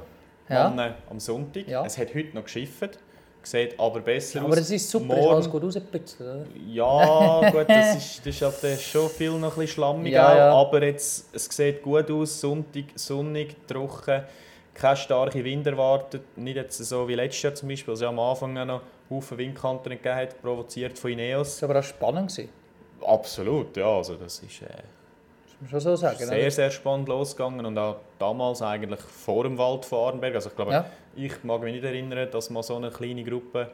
Ja. 0.50 0.70
Männer 0.70 0.96
am 1.10 1.20
Sonntag. 1.20 1.68
Ja. 1.68 1.86
Es 1.86 1.98
hat 1.98 2.14
heute 2.16 2.36
noch 2.36 2.44
geschifft, 2.44 2.98
sieht 3.44 3.80
aber 3.80 4.00
besser 4.00 4.40
Aber 4.42 4.50
aus. 4.50 4.58
es 4.58 4.72
ist 4.72 4.90
super, 4.90 5.14
es 5.14 5.18
ist 5.20 5.22
Morgen- 5.24 5.36
alles 5.36 5.50
gut 5.50 5.64
rausgeputzt, 5.64 6.22
oder? 6.22 6.46
Ja, 6.68 7.50
gut, 7.52 7.66
das 7.70 7.96
ist, 7.98 8.26
das 8.26 8.36
ist 8.42 8.64
halt 8.64 8.82
schon 8.82 9.10
viel 9.10 9.32
noch 9.32 9.54
ein 9.54 9.60
bisschen 9.60 9.68
schlammig, 9.68 10.14
Ja, 10.14 10.32
auch, 10.32 10.36
ja. 10.36 10.52
aber 10.54 10.84
jetzt, 10.84 11.34
es 11.36 11.46
sieht 11.46 11.84
gut 11.84 12.10
aus, 12.10 12.42
Sonntag, 12.42 12.86
sonnig, 12.96 13.56
trocken, 13.68 14.24
keine 14.74 14.98
starke 14.98 15.44
Wind 15.44 15.68
erwartet, 15.68 16.36
nicht 16.38 16.56
jetzt 16.56 16.78
so 16.84 17.08
wie 17.08 17.14
letztes 17.16 17.44
Jahr 17.44 17.54
zum 17.56 17.70
Beispiel, 17.70 17.92
als 17.92 18.00
es 18.00 18.04
ja 18.04 18.10
am 18.10 18.20
Anfang 18.20 18.54
noch 18.54 18.82
Haufen 19.10 19.38
Windkanten 19.38 19.92
gegeben 19.92 20.16
hat, 20.16 20.42
provoziert 20.42 20.98
von 20.98 21.12
Ineos. 21.12 21.54
Das 21.60 21.62
war 21.64 21.70
aber 21.72 21.80
auch 21.80 21.84
spannend. 21.84 22.30
Gewesen. 22.32 22.50
Absolut, 23.06 23.78
ja, 23.78 23.88
also 23.88 24.16
das 24.16 24.40
ist 24.40 24.62
äh, 24.62 24.66
Das 24.66 25.54
muss 25.62 25.62
man 25.62 25.70
schon 25.70 25.80
so 25.82 25.96
sagen. 25.96 26.18
sehr, 26.18 26.40
oder? 26.42 26.52
sehr 26.52 26.72
spannend 26.72 27.08
losgegangen 27.10 27.66
und 27.66 27.78
auch 27.78 27.98
damals 28.18 28.62
eigentlich 28.62 29.00
vor 29.02 29.44
dem 29.44 29.58
Wald 29.58 29.86
von 29.86 30.00
Arenberg, 30.08 30.36
also 30.36 30.50
ich 30.50 30.56
glaube, 30.56 30.72
Ja. 30.72 30.86
ich 31.16 31.44
mag 31.44 31.62
mich 31.62 31.74
nicht 31.74 31.84
erinnern, 31.84 32.30
dass 32.32 32.50
mal 32.50 32.64
so 32.64 32.76
eine 32.78 32.90
kleine 32.90 33.24
Gruppe 33.24 33.70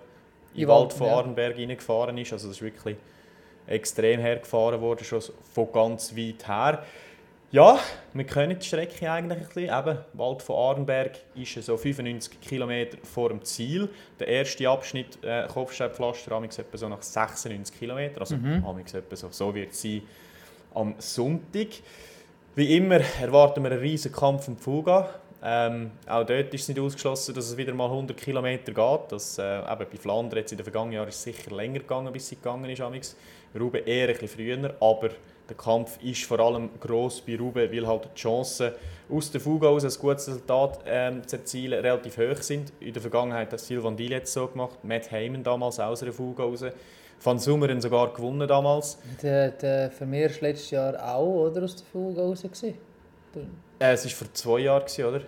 In 0.54 0.64
im 0.64 0.68
Wald 0.70 0.92
von 0.92 1.08
ja. 1.08 1.16
Arenberg 1.18 1.56
reingefahren 1.58 2.18
ist. 2.18 2.34
Also 2.34 2.48
das 2.50 2.58
ist 2.58 2.62
wirklich 2.64 2.98
extrem 3.68 4.20
hergefahren 4.20 4.82
worden, 4.82 5.04
schon 5.06 5.22
von 5.54 5.72
ganz 5.72 6.16
weit 6.18 6.48
her. 6.48 6.84
Ja, 7.52 7.80
wir 8.14 8.24
kennen 8.24 8.58
die 8.58 8.66
Strecke 8.66 9.12
eigentlich 9.12 9.40
ein 9.40 9.46
bisschen. 9.46 9.64
Eben, 9.64 9.98
Wald 10.14 10.42
von 10.42 10.56
Arenberg 10.56 11.18
ist 11.36 11.62
so 11.62 11.76
95 11.76 12.40
km 12.40 12.98
vor 13.04 13.28
dem 13.28 13.44
Ziel. 13.44 13.90
Der 14.20 14.28
erste 14.30 14.70
Abschnitt 14.70 15.22
äh, 15.22 15.48
Kopfsteinpflaster 15.48 16.32
amix 16.32 16.58
etwa 16.60 16.78
so 16.78 16.88
nach 16.88 17.02
96 17.02 17.78
km. 17.78 18.00
Also 18.20 18.38
Mhm. 18.38 18.66
amix 18.66 18.94
etwa 18.94 19.16
so, 19.18 19.28
so 19.32 19.54
wird 19.54 19.72
es 19.72 19.82
sein 19.82 20.02
am 20.74 20.96
Sonntag. 21.00 21.68
Wie 22.56 22.78
immer 22.78 23.02
erwarten 23.22 23.64
wir 23.64 23.72
einen 23.72 23.82
riesen 23.82 24.14
Kampf 24.14 24.48
um 24.48 24.58
Fuga. 24.58 25.10
Ähm, 25.44 25.92
auch 26.08 26.26
dort 26.26 26.54
ist 26.54 26.62
es 26.62 26.68
nicht 26.70 26.80
ausgeschlossen, 26.80 27.36
dass 27.36 27.50
es 27.50 27.58
wieder 27.58 27.74
mal 27.74 27.90
100 27.90 28.16
km 28.16 28.46
geht. 28.64 28.76
Das, 29.10 29.38
äh, 29.40 29.60
eben 29.60 29.86
bei 29.92 29.98
Flandern 30.00 30.40
jetzt 30.40 30.52
in 30.54 30.58
den 30.58 30.64
vergangenen 30.64 30.94
Jahren 30.94 31.10
ist 31.10 31.16
es 31.16 31.24
sicher 31.24 31.54
länger 31.54 31.80
gegangen, 31.80 32.14
bis 32.14 32.30
sie 32.30 32.36
gegangen 32.38 32.70
ist. 32.70 33.18
Ruben 33.60 33.86
eher 33.86 34.08
ein 34.08 34.18
bisschen 34.18 34.30
früher, 34.30 34.76
aber 34.80 35.10
der 35.52 35.58
Kampf 35.58 36.02
ist 36.02 36.24
vor 36.24 36.40
allem 36.40 36.70
gross 36.80 37.20
bei 37.22 37.38
Ruben, 37.38 37.70
weil 37.72 37.86
halt 37.86 38.08
die 38.16 38.20
Chancen 38.20 38.72
aus 39.10 39.30
der 39.32 39.42
Fuga 39.42 39.68
aus 39.68 39.84
ein 39.84 39.92
gutes 40.00 40.30
Resultat 40.30 40.80
ähm, 40.86 41.28
zu 41.28 41.36
erzielen 41.36 41.82
relativ 41.82 42.18
hoch 42.18 42.42
sind. 42.42 42.72
In 42.80 42.94
der 42.94 43.02
Vergangenheit 43.02 43.52
hat 43.52 43.60
Silvan 43.60 43.98
Diel 43.98 44.12
jetzt 44.12 44.32
so 44.32 44.48
gemacht, 44.48 44.82
Matt 44.84 45.12
Heyman 45.12 45.44
damals 45.44 45.78
aus 45.80 46.02
einer 46.02 46.14
Fuga 46.14 46.44
raus. 46.44 46.64
Van 47.24 47.38
Summeren 47.38 47.82
sogar 47.82 48.14
gewonnen 48.14 48.48
damals. 48.48 48.98
Der, 49.22 49.52
der 49.52 49.92
Vermeer 49.92 50.30
war 50.30 50.38
letztes 50.42 50.72
Jahr 50.72 51.16
auch 51.16 51.50
oder, 51.50 51.64
aus 51.64 51.76
der 51.76 51.86
Fuge 51.86 52.22
raus. 52.22 52.42
gewesen. 52.42 52.76
Äh, 53.80 53.92
es 53.92 54.06
war 54.06 54.12
vor 54.12 54.34
zwei 54.34 54.60
Jahren, 54.60 55.06
oder? 55.06 55.22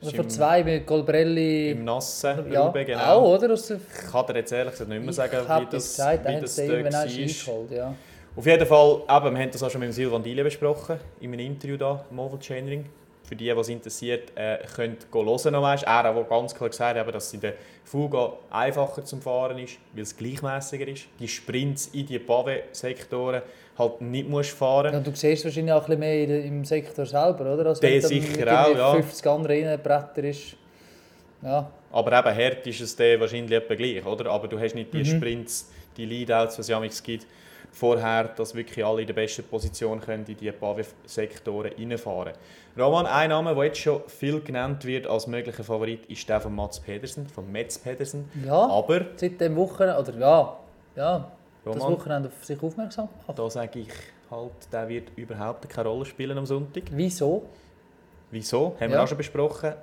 Ist 0.00 0.16
vor 0.16 0.28
zwei 0.28 0.62
mit 0.62 0.86
Colbrelli. 0.86 1.72
Im 1.72 1.84
Nassen, 1.84 2.50
ja, 2.50 2.66
Ruben, 2.66 2.86
genau. 2.86 3.04
auch, 3.04 3.34
oder? 3.34 3.52
Aus 3.52 3.66
der 3.66 3.78
Ich 3.78 4.10
kann 4.10 4.26
dir 4.26 4.36
jetzt 4.36 4.52
ehrlich 4.52 4.72
gesagt 4.72 4.88
nicht 4.88 5.02
mehr 5.02 5.12
sagen, 5.12 5.32
wie 5.32 5.66
das, 5.70 5.96
gesagt, 5.96 6.28
wie 6.28 6.40
das 6.40 6.58
auch 6.60 7.70
war. 7.70 7.76
ja. 7.76 7.94
Auf 8.36 8.46
jeden 8.46 8.66
Fall, 8.66 9.02
eben, 9.08 9.34
wir 9.36 9.42
haben 9.42 9.50
das 9.52 9.62
auch 9.62 9.70
schon 9.70 9.80
mit 9.80 9.94
Silvan 9.94 10.22
Diele 10.22 10.42
besprochen, 10.42 10.98
in 11.20 11.32
einem 11.32 11.46
Interview 11.46 11.76
da, 11.76 12.04
Oval 12.16 12.40
Chainring. 12.40 12.84
Für 13.22 13.36
die, 13.36 13.44
die 13.44 13.50
es 13.50 13.68
interessiert, 13.68 14.32
äh, 14.34 14.58
könnt 14.74 15.06
hören 15.12 15.52
noch 15.52 15.62
weißt. 15.62 15.84
Er 15.84 15.98
hat 16.02 16.06
auch 16.06 16.28
ganz 16.28 16.54
klar 16.54 16.68
gesagt, 16.68 16.98
eben, 16.98 17.10
dass 17.12 17.28
es 17.28 17.34
in 17.34 17.40
der 17.40 17.54
Fuga 17.84 18.32
einfacher 18.50 19.04
zum 19.04 19.22
Fahren 19.22 19.58
ist, 19.58 19.78
weil 19.94 20.02
es 20.02 20.14
gleichmäßiger 20.16 20.88
ist. 20.88 21.04
Die 21.20 21.28
Sprints 21.28 21.86
in 21.94 22.06
die 22.06 22.18
Pavé-Sektoren 22.18 23.40
halt 23.78 24.00
nicht 24.02 24.28
musst 24.28 24.50
fahren. 24.50 24.92
Ja, 24.92 25.00
du 25.00 25.12
siehst 25.14 25.44
wahrscheinlich 25.44 25.72
auch 25.72 25.88
ein 25.88 25.98
bisschen 25.98 26.28
mehr 26.28 26.44
im 26.44 26.64
Sektor 26.64 27.06
selber, 27.06 27.54
oder? 27.54 27.66
Also 27.66 27.80
Der 27.80 28.02
sicher 28.02 28.66
auch, 28.66 28.76
ja. 28.76 28.92
50 28.94 29.26
andere 29.26 29.56
Innenbretter 29.58 30.24
ist. 30.24 30.56
Ja, 31.40 31.70
Aber 31.92 32.18
eben, 32.18 32.36
hart 32.36 32.66
ist 32.66 32.80
es 32.80 32.96
dann 32.96 33.20
wahrscheinlich 33.20 33.52
etwa 33.56 33.74
gleich, 33.74 34.04
oder? 34.04 34.30
Aber 34.30 34.48
du 34.48 34.58
hast 34.58 34.74
nicht 34.74 34.92
die 34.92 34.98
Mhm. 34.98 35.04
Sprints, 35.04 35.70
die 35.96 36.04
Leadouts, 36.04 36.58
was 36.58 36.66
es 36.66 36.68
ja 36.68 36.80
gibt, 37.02 37.26
vorher, 37.74 38.24
dass 38.24 38.54
wirklich 38.54 38.84
alle 38.84 39.00
in 39.02 39.06
der 39.06 39.14
besten 39.14 39.42
Position 39.44 40.00
können 40.00 40.24
in 40.26 40.36
die 40.36 40.50
Pavé-Sektoren 40.52 41.72
reinfahren 41.76 42.32
Roman, 42.78 43.06
ein 43.06 43.30
Name, 43.30 43.54
der 43.54 43.64
jetzt 43.64 43.78
schon 43.78 44.02
viel 44.08 44.40
genannt 44.40 44.84
wird 44.84 45.06
als 45.06 45.26
möglicher 45.26 45.62
Favorit, 45.64 46.06
ist 46.06 46.28
der 46.28 46.40
von 46.40 46.54
Mats 46.54 46.80
Pedersen, 46.80 47.28
von 47.28 47.50
Mats 47.52 47.78
Pedersen. 47.78 48.30
ja 48.44 48.52
Aber, 48.54 49.00
seit 49.16 49.40
dem 49.40 49.54
Wochenende, 49.56 50.00
oder 50.00 50.18
ja, 50.18 50.56
ja 50.96 51.32
das 51.64 51.76
Roman, 51.76 51.92
Wochenende 51.92 52.28
auf 52.28 52.44
sich 52.44 52.62
aufmerksam 52.62 53.08
gemacht. 53.08 53.38
da 53.38 53.50
sage 53.50 53.80
ich 53.80 53.88
halt, 54.30 54.52
der 54.72 54.88
wird 54.88 55.08
überhaupt 55.16 55.68
keine 55.68 55.88
Rolle 55.88 56.04
spielen 56.04 56.36
am 56.38 56.46
Sonntag. 56.46 56.84
Wieso? 56.90 57.44
Wieso? 58.30 58.74
Haben 58.80 58.90
wir 58.90 58.96
Ja. 58.96 59.04
auch 59.04 59.08
schon 59.08 59.18
besprochen 59.18 59.74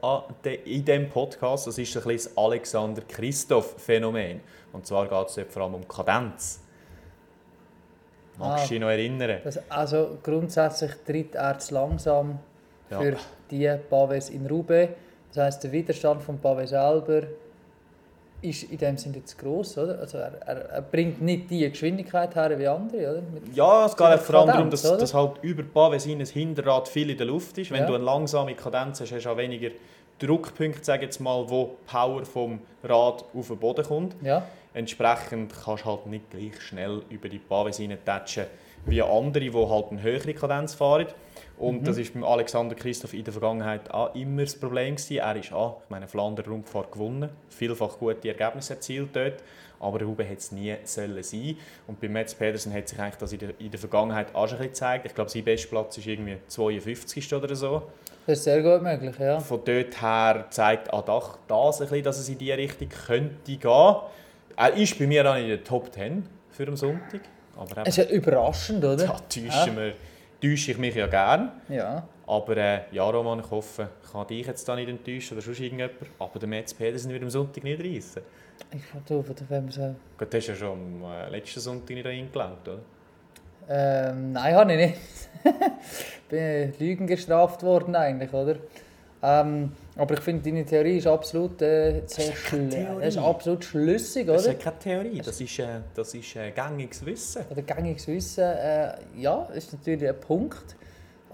de, 0.43 0.55
in 0.65 0.83
diesem 0.83 1.09
Podcast. 1.09 1.67
Das 1.67 1.77
ist 1.77 1.95
ein 1.95 2.03
bisschen 2.03 2.31
das 2.33 2.37
Alexander 2.37 3.01
Christoph-Phänomen. 3.07 4.41
Und 4.73 4.85
zwar 4.85 5.07
geht 5.07 5.37
es 5.37 5.53
vor 5.53 5.63
allem 5.63 5.75
um 5.75 5.87
Kadenz. 5.87 6.61
Magst 8.41 8.63
Ah. 8.63 8.67
du 8.67 8.69
dich 8.73 8.79
noch 8.81 8.89
erinnern? 8.89 9.39
Das, 9.43 9.59
also 9.69 10.17
grundsätzlich 10.23 10.91
tritt 11.05 11.35
er 11.35 11.57
zu 11.59 11.73
langsam 11.73 12.39
Ja. 12.89 12.99
für 12.99 13.15
die 13.49 13.69
Pavés 13.89 14.29
in 14.31 14.45
Roubaix. 14.47 14.93
Das 15.33 15.45
heisst, 15.45 15.63
der 15.63 15.71
Widerstand 15.71 16.21
vom 16.21 16.39
Pavé 16.41 16.65
selber 16.67 17.21
ist 18.41 18.63
in 18.63 18.77
dem 18.79 18.97
Sinne 18.97 19.23
zu 19.23 19.37
gross. 19.37 19.77
Oder? 19.77 19.99
Also 19.99 20.17
er, 20.17 20.33
er, 20.45 20.57
er 20.71 20.81
bringt 20.81 21.21
nicht 21.21 21.49
die 21.51 21.69
Geschwindigkeit 21.69 22.33
her 22.35 22.57
wie 22.57 22.67
andere. 22.67 23.11
Oder? 23.11 23.21
Mit, 23.33 23.55
Ja, 23.55 23.85
es 23.85 23.95
geht 23.95 24.19
vor 24.19 24.35
allem 24.39 24.47
darum, 24.47 24.69
dass, 24.71 24.83
oder? 24.85 24.97
dass 24.97 25.13
halt 25.13 25.33
über 25.43 25.61
Pavesin 25.63 26.19
ein 26.19 26.25
Hinterrad 26.25 26.87
viel 26.87 27.11
in 27.11 27.17
der 27.17 27.27
Luft 27.27 27.57
ist. 27.59 27.69
Wenn 27.71 27.81
Ja. 27.81 27.85
du 27.87 27.95
eine 27.95 28.03
langsame 28.03 28.55
Kadenz 28.55 28.99
hast, 28.99 29.11
hast 29.11 29.25
du 29.25 29.29
auch 29.29 29.37
weniger 29.37 29.69
Druckpunkte, 30.19 30.83
sage 30.83 31.03
jetzt 31.05 31.19
mal, 31.19 31.47
wo 31.49 31.75
Power 31.87 32.25
vom 32.25 32.59
Rad 32.83 33.23
auf 33.33 33.47
den 33.47 33.57
Boden 33.57 33.85
kommt. 33.85 34.15
ja. 34.23 34.43
Entsprechend 34.73 35.53
kannst 35.63 35.83
du 35.85 35.89
halt 35.89 36.05
nicht 36.07 36.29
gleich 36.29 36.61
schnell 36.61 37.01
über 37.09 37.29
die 37.29 37.39
Paves 37.39 37.81
tatschen 38.05 38.45
wie 38.85 39.01
andere, 39.01 39.39
die 39.43 39.53
halt 39.53 39.91
eine 39.91 40.01
höhere 40.01 40.33
Kadenz 40.33 40.73
fahren. 40.73 41.07
Und 41.59 41.81
Mhm. 41.81 41.83
das 41.83 41.97
ist 41.97 42.13
beim 42.13 42.23
Alexander 42.23 42.73
Christoph 42.73 43.13
in 43.13 43.23
der 43.23 43.31
Vergangenheit 43.33 43.91
auch 43.91 44.15
immer 44.15 44.41
das 44.41 44.55
Problem 44.55 44.95
gewesen. 44.95 45.17
Er 45.17 45.35
ist 45.35 45.53
auch, 45.53 45.81
ich 45.83 45.89
meine, 45.89 46.07
Flandern 46.07 46.45
Rundfahrt 46.47 46.91
gewonnen, 46.91 47.29
vielfach 47.49 47.99
gute 47.99 48.29
Ergebnisse 48.29 48.73
erzielt 48.73 49.09
dort, 49.15 49.43
aber 49.79 50.01
Ruben 50.01 50.25
hätte 50.25 50.39
es 50.39 50.51
nie 50.51 50.75
sollen 50.83 51.21
sein. 51.21 51.57
Und 51.85 52.01
bei 52.01 52.09
Mats 52.09 52.33
Pedersen 52.33 52.73
hat 52.73 52.87
sich 52.87 52.97
eigentlich 52.99 53.15
das 53.17 53.33
in 53.33 53.39
der, 53.39 53.49
in 53.59 53.69
der 53.69 53.79
Vergangenheit 53.79 54.33
auch 54.33 54.47
schon 54.47 54.57
ein 54.57 54.69
bisschen 54.69 54.71
gezeigt. 54.71 55.05
Ich 55.05 55.13
glaube, 55.13 55.29
sein 55.29 55.43
Bestplatz 55.43 55.97
ist 55.99 56.07
irgendwie 56.07 56.37
52. 56.47 57.33
oder 57.35 57.55
so. 57.55 57.83
Das 58.25 58.39
ist 58.39 58.43
sehr 58.45 58.63
gut 58.63 58.81
möglich. 58.81 59.15
Ja. 59.19 59.39
Von 59.39 59.61
dort 59.63 60.01
her 60.01 60.45
zeigt 60.49 60.91
auch 60.91 61.37
das, 61.47 61.81
ein 61.81 61.87
bisschen, 61.87 62.03
dass 62.03 62.17
es 62.19 62.29
in 62.29 62.37
diese 62.39 62.57
Richtung 62.57 62.89
könnte 62.89 63.57
gehen. 63.57 63.95
Er 64.55 64.73
ist 64.73 64.97
bei 64.97 65.07
mir 65.07 65.29
auch 65.29 65.35
in 65.35 65.47
der 65.47 65.63
Top 65.63 65.93
10 65.93 66.23
für 66.49 66.65
den 66.65 66.75
Sonntag. 66.75 67.21
Aber 67.55 67.81
Es 67.85 67.97
ist 67.97 68.09
ja 68.09 68.15
überraschend, 68.15 68.83
oder? 68.83 68.95
da 68.95 69.19
täusche, 69.29 69.75
wir, 69.75 69.93
täusche 70.41 70.71
ich 70.71 70.77
mich 70.77 70.95
ja 70.95 71.07
gern. 71.07 71.51
Ja. 71.69 72.07
Aber 72.25 72.57
äh, 72.57 72.81
ja, 72.91 73.03
Roman, 73.03 73.39
ich 73.39 73.51
hoffe, 73.51 73.89
ich 74.03 74.11
kann 74.11 74.27
dich 74.27 74.47
jetzt 74.47 74.67
da 74.67 74.75
nicht 74.75 74.89
enttäuschen 74.89 75.35
oder 75.35 75.41
sonst 75.43 75.59
irgendjemand. 75.59 75.95
Aber 76.17 76.39
der 76.39 76.47
Mats 76.47 76.73
Pedersen 76.73 77.11
wird 77.11 77.23
am 77.23 77.29
Sonntag 77.29 77.63
nicht 77.63 77.81
reissen. 77.83 78.21
Ich 78.73 79.07
glaube, 79.07 79.33
du, 79.33 79.45
wenn 79.49 79.65
man 79.65 79.71
so... 79.71 79.95
Gut, 80.17 80.33
du 80.33 80.37
hast 80.37 80.47
ja 80.47 80.55
schon 80.55 80.71
am 80.71 81.03
äh, 81.03 81.29
letzten 81.29 81.59
Sonntag 81.59 81.89
nicht 81.89 82.05
reingelangt, 82.05 82.67
oder? 82.67 82.79
Ähm, 83.69 84.33
nein, 84.33 84.55
habe 84.55 84.73
ich 84.73 84.77
nicht. 84.87 84.97
bin 86.29 86.73
Lügen 86.79 87.07
gestraft 87.07 87.63
worden 87.63 87.95
eigentlich, 87.95 88.33
oder? 88.33 88.55
Ähm, 89.23 89.71
aber 89.97 90.15
ich 90.15 90.19
finde, 90.21 90.41
deine 90.49 90.65
Theorie 90.65 90.97
ist 90.97 91.05
absolut, 91.05 91.61
äh, 91.61 92.01
sehr 92.07 92.33
das 92.99 93.07
ist 93.15 93.17
absolut 93.17 93.63
schlüssig, 93.63 94.25
Das 94.25 94.41
ist 94.41 94.47
oder? 94.47 94.57
ja 94.57 94.63
keine 94.63 94.79
Theorie, 94.79 95.21
das 95.23 95.39
ist, 95.39 95.59
äh, 95.59 95.67
das 95.93 96.13
ist 96.15 96.35
äh, 96.35 96.49
gängiges 96.51 97.05
Wissen. 97.05 97.45
Oder 97.51 97.61
gängiges 97.61 98.07
Wissen, 98.07 98.43
äh, 98.43 98.93
ja, 99.17 99.43
ist 99.53 99.73
natürlich 99.73 100.09
ein 100.09 100.19
Punkt. 100.19 100.75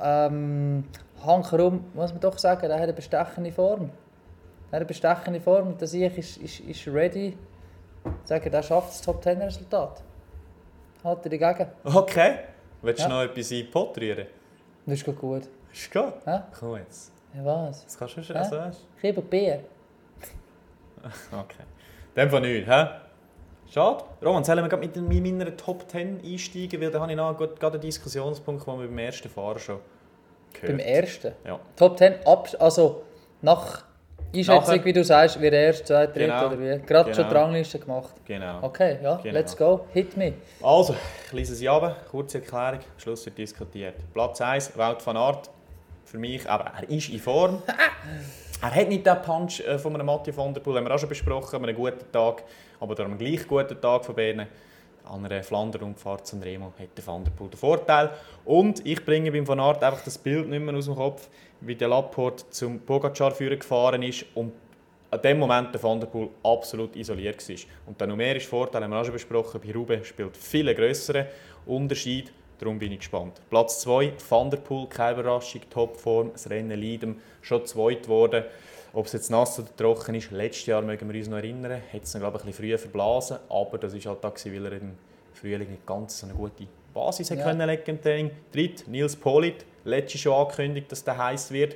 Ähm, 0.01 0.83
Hankerum 1.25 1.85
muss 1.93 2.11
man 2.11 2.19
doch 2.19 2.37
sagen, 2.37 2.69
er 2.69 2.75
hat 2.75 2.83
eine 2.83 2.93
bestechende 2.93 3.51
Form. 3.51 3.83
Er 3.83 3.87
hat 4.67 4.73
eine 4.73 4.85
bestechende 4.85 5.39
Form 5.39 5.67
und 5.69 5.79
der 5.81 5.87
Sieg 5.87 6.17
ist, 6.17 6.37
ist, 6.37 6.59
ist 6.59 6.87
ready. 6.87 7.37
Ich 8.05 8.27
sage, 8.27 8.51
er 8.51 8.63
schafft 8.63 8.89
das 8.89 9.01
Top 9.01 9.23
10 9.23 9.41
Resultat. 9.41 10.03
Halt 11.03 11.19
er 11.25 11.37
dagegen. 11.37 11.71
Okay. 11.85 12.35
Willst 12.81 12.99
du 12.99 13.03
Ja. 13.03 13.09
noch 13.09 13.21
etwas 13.23 13.49
in 13.51 13.63
den 13.63 13.71
Pott 13.71 13.97
rühren? 13.97 14.27
Das 14.85 14.95
ist 14.95 15.05
gut. 15.05 15.17
gut. 15.19 15.43
Ist 15.73 15.91
gut. 15.91 16.13
Ja? 16.25 16.47
Komm 16.59 16.75
jetzt. 16.77 17.11
Ja, 17.37 17.45
was? 17.45 17.83
Das 17.85 17.97
kannst 17.97 18.17
du 18.17 18.23
schon 18.23 18.43
so 18.43 18.57
weißt 18.57 18.85
Ich 18.95 19.01
gebe 19.01 19.21
Bier. 19.21 19.59
Okay. 21.31 21.63
Dem 22.15 22.29
von 22.29 22.41
nichts, 22.41 22.69
hä? 22.69 22.87
Schade. 23.69 24.03
Roman, 24.23 24.43
sollen 24.43 24.63
wir 24.63 24.69
gerade 24.69 24.87
mit 25.01 25.23
meiner 25.23 25.55
Top 25.55 25.89
10 25.89 26.21
einsteigen? 26.23 26.81
Weil 26.81 26.89
da 26.91 26.99
habe 26.99 27.11
ich 27.11 27.17
noch 27.17 27.37
gerade 27.37 27.73
einen 27.73 27.81
Diskussionspunkt, 27.81 28.65
den 28.65 28.79
wir 28.79 28.87
beim 28.87 28.97
ersten 28.97 29.29
Fahrer 29.29 29.59
schon 29.59 29.79
gehört 30.53 30.71
Beim 30.77 30.79
ersten. 30.79 31.33
Ja. 31.45 31.59
Top 31.75 31.97
10 31.97 32.15
ab, 32.25 32.49
also 32.59 33.03
nach 33.41 33.83
Einschätzung, 34.35 34.83
wie 34.83 34.93
du 34.93 35.03
sagst, 35.03 35.39
wie 35.39 35.49
der 35.49 35.61
erste, 35.67 35.85
zweite, 35.85 36.13
dritte 36.13 36.25
Genau. 36.27 36.47
oder 36.47 36.59
wie. 36.59 36.85
Gerade 36.85 37.13
schon 37.13 37.23
Genau. 37.23 37.29
die 37.29 37.35
Rangliste 37.35 37.79
gemacht. 37.79 38.13
Genau. 38.25 38.59
Okay, 38.63 38.97
ja, 39.03 39.17
Genau. 39.17 39.33
let's 39.33 39.55
go. 39.55 39.85
Hit 39.93 40.17
me. 40.17 40.33
Also, 40.61 40.95
ich 41.27 41.33
lese 41.33 41.55
sie 41.55 41.69
ab. 41.69 41.95
Kurze 42.09 42.39
Erklärung, 42.39 42.79
Schluss 42.97 43.25
wird 43.25 43.37
diskutiert. 43.37 43.95
Platz 44.13 44.41
1, 44.41 44.77
Wout 44.77 44.97
van 45.05 45.15
Aert. 45.17 45.49
Für 46.07 46.19
mich, 46.19 46.49
aber 46.49 46.71
er 46.77 46.89
ist 46.89 47.09
in 47.09 47.19
Form. 47.19 47.61
er 48.61 48.75
hat 48.75 48.87
nicht 48.87 49.05
den 49.05 49.21
Punch 49.21 49.59
äh, 49.59 49.77
von 49.77 49.93
einem 49.93 50.05
Mathieu 50.05 50.33
van 50.33 50.53
der 50.53 50.61
Poel, 50.61 50.77
haben 50.77 50.85
wir 50.85 50.95
auch 50.95 50.99
schon 50.99 51.09
besprochen, 51.09 51.57
an 51.57 51.63
einem 51.65 51.75
guten 51.75 52.09
Tag. 52.13 52.45
Aber 52.79 52.97
einem 53.03 53.17
gleich 53.17 53.45
guten 53.45 53.81
Tag 53.81 54.05
von 54.05 54.15
beiden, 54.15 54.47
an 55.03 55.25
einer 55.25 55.43
Flandern-Rundfahrt 55.43 56.25
zu 56.25 56.37
Remo, 56.37 56.71
hat 56.79 56.97
der 56.97 57.05
Van 57.05 57.25
der 57.25 57.31
Poel 57.31 57.49
den 57.49 57.57
Vorteil. 57.57 58.11
Und 58.45 58.85
ich 58.85 59.03
bringe 59.03 59.33
beim 59.33 59.45
Van 59.45 59.59
Aert 59.59 59.83
einfach 59.83 60.01
das 60.05 60.17
Bild 60.17 60.47
nicht 60.47 60.61
mehr 60.61 60.75
aus 60.75 60.85
dem 60.85 60.95
Kopf, 60.95 61.27
wie 61.59 61.75
der 61.75 61.89
Laporte 61.89 62.49
zum 62.51 62.79
Pogacar 62.79 63.31
führen 63.31 63.59
gefahren 63.59 64.01
ist 64.01 64.25
und 64.33 64.53
an 65.11 65.21
dem 65.21 65.39
Moment 65.39 65.73
der 65.73 65.83
Van 65.83 65.99
der 65.99 66.07
Poel 66.07 66.29
absolut 66.41 66.95
isoliert 66.95 67.49
war. 67.49 67.55
Und 67.85 67.99
der 67.99 68.07
numerische 68.07 68.47
Vorteil 68.47 68.81
haben 68.81 68.91
wir 68.91 69.01
auch 69.01 69.03
schon 69.03 69.13
besprochen, 69.13 69.59
bei 69.61 69.73
Ruben 69.73 70.05
spielt 70.05 70.37
viel 70.37 70.73
grösseren 70.73 71.25
Unterschied. 71.65 72.31
Darum 72.59 72.79
bin 72.79 72.91
ich 72.91 72.99
gespannt. 72.99 73.33
Platz 73.49 73.81
2, 73.81 74.13
Van 74.29 74.49
der 74.49 74.57
Poel, 74.57 74.87
keine 74.87 75.19
Überraschung, 75.19 75.61
Topform, 75.69 76.31
das 76.33 76.49
Rennen 76.49 76.79
Leiden, 76.81 77.21
schon 77.41 77.65
zweit 77.65 78.03
geworden. 78.03 78.43
Ob 78.93 79.05
es 79.05 79.13
jetzt 79.13 79.29
nass 79.29 79.59
oder 79.59 79.67
trocken 79.75 80.15
ist, 80.15 80.31
letztes 80.31 80.65
Jahr 80.65 80.81
mögen 80.81 81.07
wir 81.11 81.19
uns 81.19 81.27
noch 81.27 81.37
erinnern, 81.37 81.81
hat 81.93 82.03
es 82.03 82.13
glaube 82.13 82.37
ich 82.37 82.43
ein 82.43 82.47
bisschen 82.47 82.53
früher 82.65 82.79
verblasen, 82.79 83.37
aber 83.49 83.77
das 83.77 83.93
war 83.93 84.11
halt 84.13 84.23
da, 84.23 84.33
weil 84.51 84.65
er 84.65 84.71
im 84.73 84.93
Frühling 85.33 85.69
nicht 85.69 85.85
ganz 85.85 86.19
so 86.19 86.25
eine 86.25 86.35
gute 86.35 86.65
Basis 86.93 87.29
Ja. 87.29 87.35
können 87.35 87.67
legen 87.67 87.83
im 87.85 88.01
Training. 88.01 88.31
Dritt, 88.51 88.87
Nils 88.87 89.15
Polit, 89.15 89.65
letztes 89.83 90.21
schon 90.21 90.33
angekündigt, 90.33 90.91
dass 90.91 91.03
der 91.03 91.17
heiß 91.17 91.51
wird. 91.51 91.75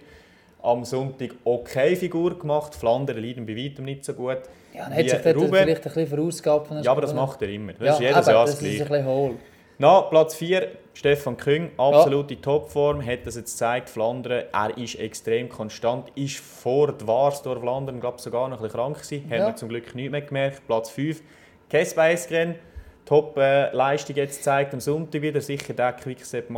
Am 0.63 0.83
Sonntag 0.83 1.31
okay 1.43 1.95
Figur 1.95 2.37
gemacht. 2.39 2.73
Flandern 2.73 3.17
leiden 3.17 3.45
bei 3.45 3.55
weitem 3.55 3.85
nicht 3.85 4.03
so 4.05 4.13
gut. 4.13 4.37
Ja, 4.73 4.85
dann 4.85 4.93
hat 4.93 5.09
sich 5.09 5.21
dort 5.21 5.23
vielleicht 5.37 5.59
ein 5.59 5.83
bisschen 5.83 6.07
verausgabt. 6.07 6.71
den 6.71 6.83
Ja, 6.83 6.91
aber 6.91 7.01
das 7.01 7.13
macht 7.13 7.41
er 7.41 7.49
immer. 7.49 7.73
Das 7.73 7.81
ja, 7.81 7.93
ist 7.93 7.99
jedes 7.99 8.17
eben, 8.27 8.35
Jahr 8.35 8.45
das 8.45 8.51
das 8.51 8.53
ist 8.53 8.61
ein 8.61 8.65
Gleiche. 8.77 8.85
bisschen 8.85 9.05
hohl. 9.05 9.35
Na, 9.77 10.01
Platz 10.01 10.35
4, 10.35 10.67
Stefan 10.93 11.37
Küng, 11.37 11.71
absolute 11.77 12.39
Topform, 12.39 13.03
hat 13.03 13.25
das 13.25 13.35
jetzt 13.35 13.53
gezeigt, 13.53 13.89
Flandern, 13.89 14.43
er 14.53 14.77
ist 14.77 14.95
extrem 14.99 15.49
konstant, 15.49 16.09
ist 16.15 16.37
vor 16.37 16.91
die 16.91 17.07
Warsdorf 17.07 17.61
Flandern, 17.61 17.99
glaube 17.99 18.21
sogar 18.21 18.47
noch 18.47 18.57
ein 18.57 18.63
bisschen 18.63 18.79
krank 18.79 18.97
gewesen, 19.01 19.23
haben 19.31 19.39
Ja. 19.39 19.47
wir 19.47 19.55
zum 19.55 19.69
Glück 19.69 19.95
nicht 19.95 20.11
mehr 20.11 20.21
gemerkt. 20.21 20.67
Platz 20.67 20.91
5, 20.91 21.21
Kesba 21.69 22.09
Eskren, 22.09 22.55
top 23.05 23.37
äh, 23.37 23.71
jetzt 24.17 24.37
gezeigt, 24.37 24.73
am 24.75 24.79
Sonntag 24.79 25.21
wieder, 25.21 25.41
sicher 25.41 25.73
der 25.73 25.93
dem 26.47 26.55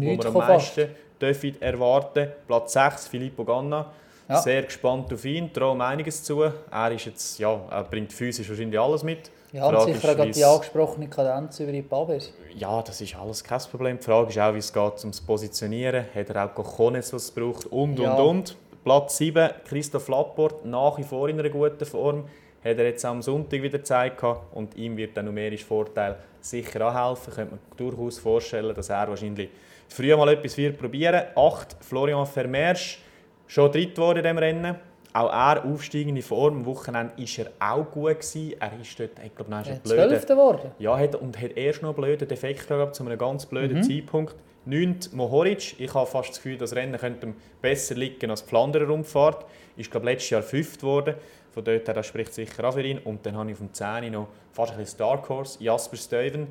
wo 0.00 0.06
Nichts 0.10 0.24
wir 0.24 0.28
am 0.28 0.34
meisten 0.48 0.88
dürfen 1.20 1.60
erwarten. 1.60 2.28
Platz 2.46 2.74
6, 2.74 3.08
Filippo 3.08 3.44
Ganna, 3.44 3.90
Ja. 4.28 4.36
sehr 4.40 4.62
gespannt 4.62 5.12
auf 5.12 5.24
ihn, 5.24 5.52
traue 5.52 5.82
einiges 5.84 6.22
zu. 6.22 6.42
Er 6.42 6.92
ist 6.92 7.06
jetzt, 7.06 7.38
ja, 7.40 7.60
er 7.70 7.82
bringt 7.84 8.12
physisch 8.12 8.48
wahrscheinlich 8.48 8.78
alles 8.78 9.02
mit. 9.02 9.30
Ja, 9.52 9.68
und 9.68 9.80
sicher 9.82 9.96
ist, 10.10 10.16
gerade 10.16 10.30
die 10.30 10.44
angesprochene 10.44 11.08
Kadenz 11.08 11.60
über 11.60 11.72
die 11.72 11.82
Pabes. 11.82 12.32
ja, 12.56 12.80
das 12.82 13.00
ist 13.00 13.14
alles 13.16 13.44
kein 13.44 13.60
Problem. 13.70 13.98
Die 13.98 14.02
Frage 14.04 14.30
ist 14.30 14.38
auch, 14.38 14.54
wie 14.54 14.58
es 14.58 14.72
geht, 14.72 15.04
um 15.04 15.10
das 15.10 15.20
Positionieren. 15.20 16.06
Hat 16.14 16.30
er 16.30 16.44
auch 16.46 16.54
Cojones, 16.54 17.12
was 17.12 17.24
es 17.24 17.30
braucht? 17.30 17.66
Und, 17.66 17.98
Ja. 17.98 18.14
und, 18.14 18.28
und. 18.28 18.56
Platz 18.84 19.18
7, 19.18 19.50
Christoph 19.64 20.08
Lapport, 20.08 20.64
nach 20.64 20.98
wie 20.98 21.04
vor 21.04 21.28
in 21.28 21.38
einer 21.38 21.50
guten 21.50 21.84
Form. 21.84 22.24
Hat 22.64 22.78
er 22.78 22.84
jetzt 22.86 23.04
am 23.04 23.20
Sonntag 23.22 23.62
wieder 23.62 23.78
gezeigt. 23.78 24.18
gehabt. 24.20 24.54
Und 24.56 24.74
ihm 24.76 24.96
wird 24.96 25.16
der 25.16 25.22
numerische 25.22 25.66
Vorteil 25.66 26.16
sicher 26.40 26.80
anhelfen. 26.86 27.34
Könnte 27.34 27.50
man 27.56 27.60
durchaus 27.76 28.18
vorstellen, 28.18 28.74
dass 28.74 28.88
er 28.88 29.08
wahrscheinlich 29.08 29.50
früher 29.88 30.16
mal 30.16 30.28
etwas 30.30 30.56
wird 30.56 30.78
probieren. 30.78 31.22
8, 31.36 31.76
Florian 31.80 32.26
Vermeersch, 32.26 33.00
schon 33.46 33.70
dritt 33.70 33.94
geworden 33.94 34.18
in 34.18 34.22
diesem 34.24 34.38
Rennen. 34.38 34.76
Auch 35.14 35.30
er 35.30 35.64
aufsteigende 35.64 36.22
Form. 36.22 36.58
Am 36.58 36.66
Wochenende 36.66 37.12
war 37.16 37.44
er 37.44 37.72
auch 37.74 37.90
gut. 37.90 38.20
Gewesen. 38.20 38.54
Er 38.58 38.72
ist 38.80 38.98
dort, 38.98 39.10
ich 39.24 39.34
glaube, 39.34 39.50
nein, 39.50 39.64
ist. 39.64 39.86
Zwölfter 39.86 40.34
geworden. 40.34 40.70
Ja, 40.78 40.98
hat, 40.98 41.14
und 41.16 41.40
hat 41.40 41.56
erst 41.56 41.82
noch 41.82 41.90
einen 41.90 41.96
blöden 41.96 42.28
Defekt 42.28 42.66
gehabt, 42.66 42.94
zu 42.94 43.04
einem 43.04 43.18
ganz 43.18 43.46
blöden 43.46 43.82
Zeitpunkt. 43.82 44.34
9. 44.64 45.00
Mohoric. 45.12 45.78
Ich 45.80 45.92
habe 45.92 46.06
fast 46.06 46.30
das 46.30 46.36
Gefühl, 46.36 46.56
das 46.56 46.74
Rennen 46.74 46.98
könnte 46.98 47.26
ihm 47.26 47.34
besser 47.60 47.94
liegen 47.94 48.30
als 48.30 48.44
die 48.44 48.48
Flanderer 48.48 48.86
Rundfahrt. 48.86 49.44
Ist, 49.76 49.90
glaube 49.90 50.06
letztes 50.06 50.30
Jahr 50.30 50.42
5. 50.42 50.78
geworden. 50.78 51.14
Von 51.52 51.64
dort 51.64 51.86
her, 51.86 51.94
das 51.94 52.06
spricht 52.06 52.32
sicher 52.32 52.64
auch 52.64 52.72
für 52.72 52.82
ihn. 52.82 52.98
Und 52.98 53.26
dann 53.26 53.36
habe 53.36 53.50
ich 53.50 53.54
auf 53.54 53.58
dem 53.58 53.72
10. 53.74 54.12
noch 54.12 54.28
fast 54.52 54.72
ein 54.72 54.78
bisschen 54.78 54.98
Dark 54.98 55.28
Horse, 55.28 55.62
Jasper 55.62 55.96
Stuyven. 55.96 56.46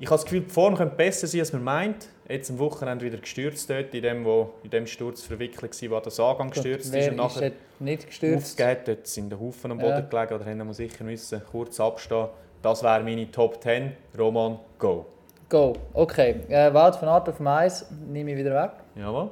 Ich 0.00 0.06
habe 0.06 0.16
das 0.16 0.24
Gefühl, 0.24 0.40
die 0.40 0.50
Form 0.50 0.76
könnte 0.76 0.96
besser 0.96 1.26
sein, 1.26 1.40
als 1.40 1.52
man 1.52 1.62
meint. 1.62 2.08
Jetzt 2.26 2.50
am 2.50 2.58
Wochenende 2.58 3.04
wieder 3.04 3.18
gestürzt 3.18 3.68
dort, 3.68 3.92
in 3.94 4.02
dem, 4.02 4.24
wo 4.24 4.50
in 4.62 4.70
dem 4.70 4.86
Sturz 4.86 5.22
verwickelt 5.22 5.82
war, 5.82 5.96
wo 5.98 6.00
der 6.00 6.10
Sagan 6.10 6.50
gestürzt 6.50 6.86
ist. 6.86 6.92
Wer 6.92 7.08
Und 7.08 7.12
ist 7.12 7.16
nachher 7.18 7.50
dort 7.50 7.60
nicht 7.80 8.06
gestürzt? 8.06 8.58
aufgegeben. 8.60 8.80
Dort 8.86 9.06
sind 9.06 9.30
der 9.30 9.38
Haufen 9.40 9.70
am 9.72 9.78
Boden 9.78 9.90
Ja. 9.90 10.00
gelegen 10.00 10.34
oder 10.34 10.44
haben 10.46 10.66
wir 10.66 10.74
sicher 10.74 11.04
müssen 11.04 11.42
kurz 11.50 11.78
abstehen. 11.78 12.28
Das 12.62 12.82
wäre 12.82 13.02
meine 13.02 13.30
Top 13.30 13.62
10. 13.62 13.92
Roman, 14.18 14.58
go. 14.78 15.04
Go. 15.50 15.74
Okay. 15.92 16.36
Äh, 16.48 16.72
Wout 16.72 16.92
von 16.98 17.08
Art 17.08 17.28
auf 17.28 17.36
dem 17.36 17.46
Eis 17.48 17.84
nehme 18.06 18.30
ich 18.32 18.38
wieder 18.38 18.54
weg. 18.62 18.70
Jawohl. 18.96 19.30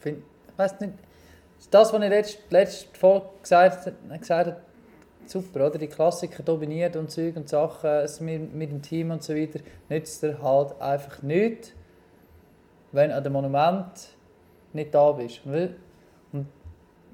Find, 0.00 0.18
ich 0.52 0.58
weiß 0.58 0.78
nicht. 0.80 0.92
Das, 1.70 1.92
was 1.92 2.02
ich 2.02 2.08
letzte, 2.08 2.38
letzte 2.50 2.98
Folge 2.98 3.26
gesagt, 3.42 3.92
gesagt 4.20 4.46
habe, 4.48 4.56
super, 5.30 5.66
oder? 5.66 5.78
Die 5.78 5.86
Klassiker 5.86 6.42
dominiert 6.42 6.96
und 6.96 7.10
Zeug 7.10 7.36
und 7.36 7.48
Sachen, 7.48 7.90
es 7.90 8.20
mit, 8.20 8.54
mit 8.54 8.70
dem 8.70 8.82
Team 8.82 9.10
und 9.10 9.22
so 9.22 9.34
weiter, 9.34 9.60
nützt 9.88 10.22
er 10.22 10.42
halt 10.42 10.80
einfach 10.80 11.22
nichts, 11.22 11.72
wenn 12.92 13.10
an 13.10 13.22
dem 13.22 13.32
Monument 13.32 14.08
nicht 14.72 14.94
da 14.94 15.12
bist. 15.12 15.40
Und 15.44 16.46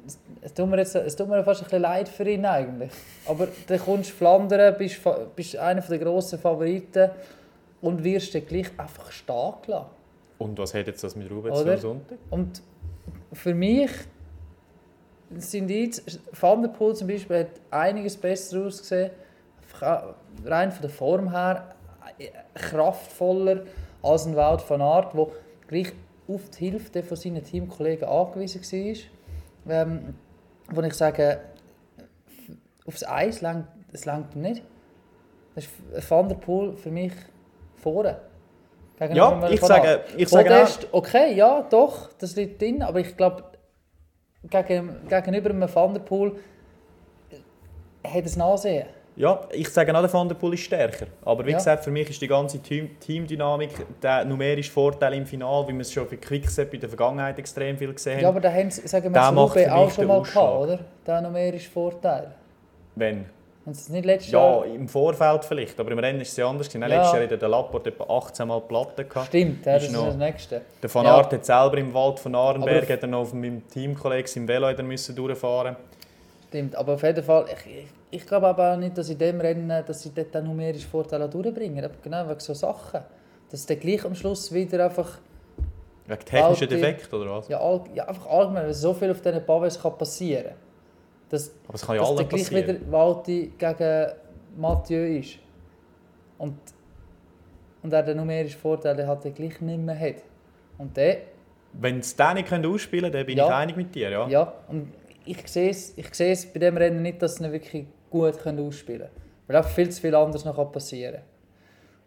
es, 0.07 0.19
es, 0.41 0.55
tut 0.55 0.69
mir 0.69 0.79
jetzt, 0.79 0.95
es 0.95 1.17
tut 1.17 1.29
mir 1.29 1.45
fast 1.45 1.61
ein 1.61 1.65
bisschen 1.65 1.83
leid 1.83 2.09
für 2.09 2.29
ihn 2.29 2.45
eigentlich. 2.45 2.91
Aber 3.27 3.49
dann 3.67 3.79
kommst 3.79 4.11
du 4.11 4.15
Flandern, 4.15 4.77
bist, 4.77 5.01
bist 5.37 5.57
einer 5.57 5.81
der 5.81 5.99
grossen 5.99 6.39
Favoriten 6.39 7.11
und 7.81 8.03
wirst 8.03 8.35
dann 8.35 8.47
gleich 8.47 8.69
einfach 8.77 9.11
stehen 9.11 9.53
gelassen. 9.65 9.87
Und 10.39 10.59
was 10.59 10.73
hat 10.73 10.87
jetzt 10.87 11.05
das 11.05 11.15
mit 11.17 11.31
Ruben 11.31 11.55
zu 11.55 11.77
Sonntag? 11.79 12.19
Und 12.31 12.63
für 13.33 13.55
mich 13.55 13.91
sind 15.39 15.71
jetzt, 15.71 16.21
Van 16.39 16.63
der 16.63 16.71
Poel 16.71 16.95
zum 16.97 17.09
Beispiel 17.09 17.41
hat 17.41 17.61
einiges 17.71 18.17
besser 18.17 18.67
ausgesehen, 18.67 19.11
rein 20.45 20.73
von 20.73 20.83
der 20.83 20.91
Form 20.91 21.31
her 21.31 21.75
äh, 22.19 22.29
kraftvoller 22.55 23.63
als 24.03 24.27
ein 24.27 24.35
Wout 24.35 24.63
van 24.69 24.83
Aert, 24.83 25.15
der 25.15 25.27
gleich 25.69 25.93
auf 26.29 26.51
die 26.51 26.71
Hilfe 26.71 27.03
von 27.03 27.17
seinen 27.17 27.45
Teamkollegen 27.45 28.09
angewiesen 28.09 28.63
war. 28.63 29.73
Ähm, 29.73 30.15
wo 30.71 30.81
ich 30.83 30.95
sage, 30.95 31.41
aufs 32.87 33.05
Eis 33.05 33.41
langt 33.41 33.67
es 33.93 34.05
langt 34.05 34.37
nicht. 34.37 34.63
Das 35.55 35.65
ist 35.65 36.11
Van 36.11 36.29
der 36.29 36.37
Poel 36.37 36.77
für 36.77 36.91
mich 36.91 37.13
vorne. 37.77 38.21
Gegenüber 38.99 39.41
Ja, 39.41 39.49
ich 39.51 39.61
sage, 39.61 40.01
ich 40.17 40.29
sage 40.29 40.51
auch, 40.51 40.59
Podest, 40.59 40.87
okay, 40.93 41.35
ja, 41.35 41.67
doch, 41.69 42.11
das 42.19 42.37
liegt 42.37 42.61
drin, 42.61 42.83
aber 42.83 43.01
ich 43.01 43.17
glaube, 43.17 43.45
gegen, 44.49 44.97
gegenüber 45.09 45.51
einem 45.51 45.75
Van 45.75 45.93
der 45.95 46.01
Poel 46.01 46.33
hat 48.05 48.25
es 48.25 48.39
Ansehen. 48.41 48.87
ja, 49.17 49.41
ich 49.53 49.69
sage 49.69 49.95
auch, 49.95 50.01
der 50.01 50.13
Van 50.13 50.29
der 50.29 50.35
Poel 50.37 50.55
ist 50.55 50.61
stärker. 50.63 51.07
Aber 51.25 51.45
wie 51.45 51.51
Ja. 51.51 51.59
gesagt, 51.59 51.85
für 51.85 51.91
mich 51.91 52.09
ist 52.09 52.23
die 52.23 52.29
ganze 52.29 52.59
Team 52.61 52.99
Teamdynamik, 53.01 53.71
der 54.01 54.25
numerische 54.25 54.71
Vorteil 54.71 55.15
im 55.15 55.27
Finale, 55.27 55.69
wie 55.69 55.75
wir 55.75 55.81
es 55.83 55.93
schon 55.93 56.07
für 56.09 56.17
Quickstep 56.17 56.73
in 56.73 56.81
der 56.81 56.89
Vergangenheit 56.89 57.39
extrem 57.39 57.77
viel 57.77 57.93
gesehen 57.93 58.15
haben. 58.17 58.23
Ja, 58.23 58.29
aber 58.31 58.41
da 58.41 58.51
haben 58.53 58.71
sie, 58.71 58.87
sagen 58.89 59.05
wir, 59.05 59.11
das 59.13 59.29
auch 59.29 59.91
schon 59.91 60.07
mal 60.07 60.23
gehabt, 60.23 60.37
oder? 60.63 60.79
Der 61.07 61.21
numerische 61.21 61.71
Vorteil. 61.71 62.33
Wenn? 62.95 63.27
Haben 63.67 63.75
sie 63.75 63.81
es 63.83 63.89
nicht 63.91 64.07
letztes 64.07 64.33
Ja, 64.33 64.39
Jahr... 64.41 64.65
im 64.67 64.89
Vorfeld 64.89 65.45
vielleicht, 65.45 65.79
aber 65.79 65.91
im 65.93 65.99
Rennen 65.99 66.21
ist 66.23 66.31
es 66.31 66.37
ja 66.39 66.49
anders. 66.49 66.73
Ja. 66.73 66.81
Letztes 66.87 67.13
Jahr 67.13 67.23
hat 67.23 67.43
der 67.43 67.49
Lapport 67.49 67.87
etwa 67.87 68.05
18 68.05 68.49
Mal 68.49 68.61
Platte 68.63 69.05
gehabt. 69.05 69.27
Stimmt, 69.29 69.67
ja, 69.67 69.77
Ist 69.77 69.83
das 69.83 69.91
ist 69.91 69.97
noch- 69.97 70.07
das 70.07 70.17
Nächste. 70.17 70.63
Der 70.83 70.95
Van 70.95 71.05
Ja. 71.05 71.17
Aert 71.17 71.33
hat 71.33 71.45
selber 71.45 71.77
im 71.79 71.93
Wald 71.93 72.19
von 72.19 72.35
Arenberg 72.35 72.89
hat 72.89 73.03
er 73.03 73.09
noch 73.09 73.21
auf 73.21 73.35
meinem 73.35 73.67
Teamkollegen 73.69 74.31
im 74.35 74.49
Velo 74.49 74.67
hat 74.69 74.79
er 74.79 74.85
müssen 74.85 75.15
durchfahren. 75.15 75.77
Stimmt, 76.49 76.75
aber 76.75 76.95
auf 76.95 77.03
jeden 77.03 77.23
Fall, 77.23 77.45
ich, 77.53 77.67
ich, 77.71 77.87
ich 78.23 78.27
glaube 78.27 78.47
aber 78.49 78.73
auch 78.73 78.77
nicht, 78.77 78.97
dass 78.97 79.09
in 79.11 79.19
dem 79.19 79.41
Rennen, 79.41 79.85
dass 79.87 80.03
sie 80.03 80.11
dort 80.15 80.35
den 80.35 80.45
numerischen 80.45 80.89
Vorteil 80.91 81.29
durchbringen. 81.29 81.85
Aber 81.85 81.95
genau 82.03 82.29
wegen 82.29 82.41
so 82.41 82.55
Sachen. 82.55 83.01
Dass 83.51 83.67
dann 83.67 83.79
gleich 83.79 84.05
am 84.05 84.15
Schluss 84.15 84.51
wieder 84.53 84.85
einfach, 84.87 85.19
Wegen 86.07 86.25
technischen 86.25 86.69
Defekt 86.69 87.13
oder 87.13 87.31
was? 87.31 87.49
ja, 87.49 87.61
all, 87.61 87.83
ja 87.95 88.09
einfach 88.09 88.27
allgemein, 88.27 88.65
weil 88.65 88.75
so 88.75 88.95
viel 88.95 89.11
auf 89.11 89.21
diesen 89.21 89.45
kann 89.47 89.99
passieren 89.99 90.45
kann. 90.45 90.55
Dass, 91.31 91.53
Aber 91.67 91.75
es 91.75 91.87
kann 91.87 91.97
ja 91.97 92.03
dass 92.03 92.15
dann 92.17 92.29
gleich 92.29 92.51
wieder 92.51 92.75
Walti 92.91 93.53
gegen 93.57 94.07
Mathieu 94.57 95.19
ist. 95.19 95.39
Und, 96.39 96.57
und 97.83 97.93
er 97.93 98.03
den 98.03 98.17
numerischen 98.17 98.59
Vorteil 98.61 98.97
den 98.97 99.07
halt 99.07 99.25
dann 99.25 99.35
gleich 99.35 99.61
nicht 99.61 99.81
mehr 99.81 99.99
hat. 99.99 100.17
Und 100.79 100.97
der, 100.97 101.19
Wenn 101.73 102.03
sie 102.03 102.17
den 102.17 102.35
nicht 102.35 102.53
ausspielen 102.53 103.13
dann 103.13 103.25
bin 103.25 103.39
Ja. 103.39 103.47
ich 103.47 103.53
einig 103.55 103.77
mit 103.77 103.95
dir. 103.95 104.11
Ja. 104.11 104.29
ja, 104.29 104.53
und 104.69 104.93
ich 105.25 105.47
sehe 105.47 105.71
es, 105.71 105.97
ich 105.97 106.13
sehe 106.15 106.33
es 106.33 106.47
bei 106.47 106.59
dem 106.59 106.77
Rennen 106.77 107.03
nicht, 107.03 107.23
dass 107.23 107.37
sie 107.37 107.45
ihn 107.45 107.53
wirklich 107.53 107.87
gut 108.11 108.39
können 108.39 108.67
ausspielen 108.67 109.03
können. 109.03 109.13
Weil 109.47 109.57
einfach 109.57 109.71
viel 109.71 109.91
zu 109.91 110.01
viel 110.01 110.15
anderes 110.15 110.45
noch 110.45 110.73
passieren 110.73 111.21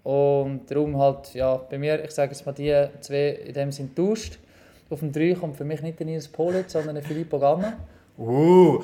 kann. 0.04 0.12
Und 0.12 0.70
darum 0.70 0.98
halt, 0.98 1.34
ja, 1.34 1.56
bei 1.56 1.78
mir, 1.78 2.04
ich 2.04 2.12
sage 2.12 2.32
jetzt 2.32 2.46
mal, 2.46 2.52
die 2.52 2.74
zwei 3.00 3.30
in 3.30 3.54
dem 3.54 3.72
sind 3.72 3.96
tauscht. 3.96 4.38
Auf 4.90 5.00
dem 5.00 5.12
3 5.12 5.34
kommt 5.36 5.56
für 5.56 5.64
mich 5.64 5.82
nicht 5.82 5.98
der 5.98 6.06
Nils 6.06 6.28
Politz, 6.28 6.74
sondern 6.74 6.96
der 6.96 7.04
Filippo 7.04 7.40
Ganna. 7.40 7.78
Oh, 8.18 8.84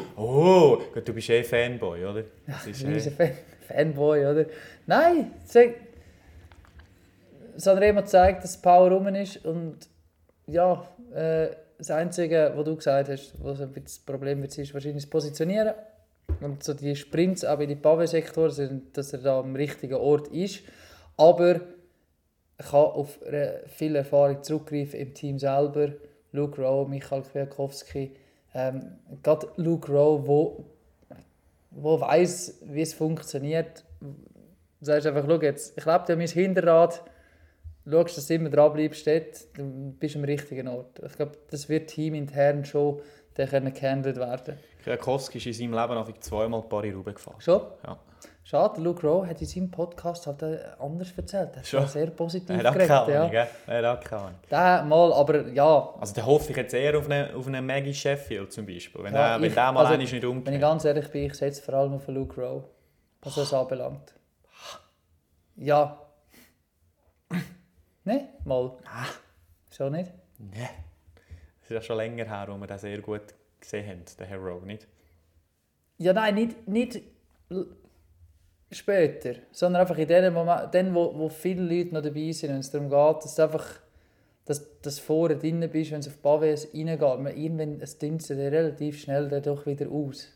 gut, 0.93 1.07
du 1.07 1.13
bist 1.13 1.29
eh 1.29 1.43
Fanboy, 1.43 2.05
oder? 2.05 2.23
Das 2.47 2.65
ist, 2.65 2.83
Ein 2.83 2.93
riesen 2.93 3.13
eh, 3.13 3.15
Fan 3.15 3.31
Fanboy, 3.67 4.25
oder? 4.25 4.45
Nein, 4.87 5.31
Sanremo 7.55 8.01
zeigt, 8.03 8.43
dass 8.43 8.59
Power 8.59 8.91
rum 8.91 9.07
ist 9.15 9.45
und 9.45 9.77
ja, 10.47 10.87
äh, 11.13 11.49
das 11.77 11.91
Einzige, 11.91 12.51
was 12.55 12.65
du 12.65 12.75
gesagt 12.75 13.09
hast, 13.09 13.33
was 13.43 13.61
ein 13.61 13.69
bisschen 13.69 13.83
das 13.83 13.99
Problem 13.99 14.41
wird, 14.41 14.57
ist 14.57 14.73
wahrscheinlich 14.73 15.03
das 15.03 15.09
Positionieren 15.09 15.73
und 16.41 16.63
so 16.63 16.73
die 16.73 16.95
Sprints 16.95 17.45
auch 17.45 17.57
bei 17.57 17.65
den 17.65 17.81
Pavé-Sektor, 17.81 18.49
dass 18.93 19.13
er 19.13 19.19
da 19.19 19.39
am 19.39 19.55
richtigen 19.55 19.95
Ort 19.95 20.27
ist, 20.29 20.61
aber 21.17 21.61
ich 22.59 22.65
kann 22.65 22.79
auf 22.79 23.19
viel 23.67 23.95
Erfahrung 23.95 24.43
zurückgreifen 24.43 24.99
im 24.99 25.13
Team 25.13 25.39
selber, 25.39 25.93
Luke 26.31 26.61
Rowe, 26.61 26.89
Michael 26.89 27.21
Kwiatkowski, 27.21 28.15
ähm, 28.53 28.97
gerade 29.23 29.47
Luke 29.57 29.91
Rowe, 29.91 30.27
wo 30.27 30.65
wo 31.71 31.99
weiß, 31.99 32.62
wie 32.65 32.81
es 32.81 32.93
funktioniert. 32.93 33.83
Du 33.99 34.15
sagst 34.85 35.07
einfach, 35.07 35.25
schau 35.27 35.41
jetzt, 35.41 35.77
ich 35.77 35.83
glaube, 35.83 36.05
du 36.07 36.15
mein 36.15 36.27
Hinterrad, 36.27 37.03
schaust, 37.89 38.17
dass 38.17 38.27
du 38.27 38.35
immer 38.35 38.49
dran 38.49 38.73
bleibst, 38.73 39.05
dort, 39.05 39.57
du 39.57 39.93
bist 39.99 40.15
am 40.15 40.23
richtigen 40.23 40.67
Ort. 40.67 40.99
Ich 41.05 41.13
glaube, 41.13 41.33
das 41.49 41.69
wird 41.69 41.89
teamintern 41.89 42.65
schon 42.65 43.01
dann 43.35 43.73
gehandelt 43.73 44.17
werden. 44.17 44.57
Kwiatkowski 44.83 45.38
ist 45.38 45.45
in 45.45 45.71
seinem 45.71 45.73
Leben 45.73 46.21
zweimal 46.21 46.62
Paris 46.63 46.93
Roubaix 46.93 47.15
gefahren. 47.15 47.39
Schon? 47.39 47.62
Ja. 47.85 47.99
Schade, 48.49 48.81
Luke 48.81 49.05
Rowe 49.05 49.27
hat 49.27 49.39
in 49.41 49.45
seinem 49.47 49.69
Podcast 49.69 50.25
halt 50.25 50.41
anders 50.79 51.12
erzählt. 51.15 51.51
Er 51.53 51.57
hat 51.59 51.67
Schon. 51.67 51.85
sehr 51.88 52.07
positiv 52.09 52.49
Er 52.49 52.63
geredet. 52.63 52.88
keine 52.88 53.12
Ja. 53.13 53.19
Ahnung? 53.21 53.31
Er 53.67 53.91
hat 53.91 54.05
keine 54.05 54.21
Ahnung. 54.23 54.39
Der 54.49 54.83
mal, 54.85 55.13
aber 55.13 55.47
ja, 55.49 55.93
Also 55.99 56.15
da 56.15 56.25
hoffe 56.25 56.49
ich 56.49 56.57
jetzt 56.57 56.73
eher 56.73 56.97
auf 56.97 57.07
einen, 57.07 57.35
auf 57.35 57.45
einen 57.45 57.63
Maggie 57.63 57.93
Sheffield 57.93 58.51
zum 58.51 58.65
Beispiel. 58.65 59.03
Wenn, 59.03 59.13
Ja, 59.13 59.33
der, 59.33 59.41
wenn 59.41 59.47
ich- 59.49 59.53
der 59.53 59.71
mal 59.71 59.85
also, 59.85 59.97
nicht 59.97 60.12
wenn 60.13 60.17
ich 60.17 60.25
umgeht. 60.25 60.59
ganz 60.59 60.83
ehrlich 60.83 61.07
bin, 61.12 61.25
ich 61.25 61.35
setze 61.35 61.62
vor 61.62 61.75
allem 61.75 61.93
auf 61.93 62.07
Luke 62.07 62.41
Rowe, 62.41 62.63
was 63.21 63.35
das 63.35 63.53
anbelangt. 63.53 64.15
Ja. 65.55 66.01
Ne? 68.03 68.29
Mal. 68.45 68.71
Wieso 69.69 69.89
nicht? 69.91 70.12
Nee. 70.39 70.69
Das 71.62 71.65
ist 71.65 71.69
ja 71.69 71.81
schon 71.83 71.97
länger 71.97 72.25
her, 72.25 72.47
wo 72.49 72.57
wir 72.57 72.65
den 72.65 72.79
sehr 72.79 72.99
gut 72.99 73.21
gesehen 73.59 73.88
haben, 73.88 74.03
den 74.19 74.25
Herr 74.27 74.39
Rowe, 74.39 74.65
nicht? 74.65 74.88
Ja, 75.99 76.13
nein, 76.13 76.33
nicht, 76.33 76.67
nicht 76.67 77.01
später, 78.71 79.36
sondern 79.51 79.82
einfach 79.82 79.97
in 79.97 80.08
dem 80.08 80.34
Moment, 80.34 80.73
dann, 80.73 80.93
wo, 80.93 81.17
wo 81.17 81.29
viele 81.29 81.63
Leute 81.63 81.93
noch 81.93 82.01
dabei 82.01 82.32
sind, 82.32 82.49
wenn 82.49 82.60
es 82.60 82.71
darum 82.71 82.89
geht, 82.89 83.23
dass 83.23 83.36
du 83.36 83.43
einfach 83.43 83.65
dass, 84.49 84.82
dass 84.82 84.95
du 84.95 85.01
vorne 85.03 85.38
drin 85.38 85.60
bist, 85.71 85.91
wenn 85.91 85.99
es 85.99 86.08
auf 86.08 86.15
die 86.15 86.21
Bavis 86.23 86.69
reingeht. 86.73 86.99
Man, 86.99 87.38
irgendwann 87.38 87.77
dünnt 87.77 88.23
sich 88.23 88.36
dann 88.36 88.47
relativ 88.47 88.99
schnell 88.99 89.29
dann 89.29 89.43
doch 89.43 89.67
wieder 89.67 89.88
aus. 89.91 90.27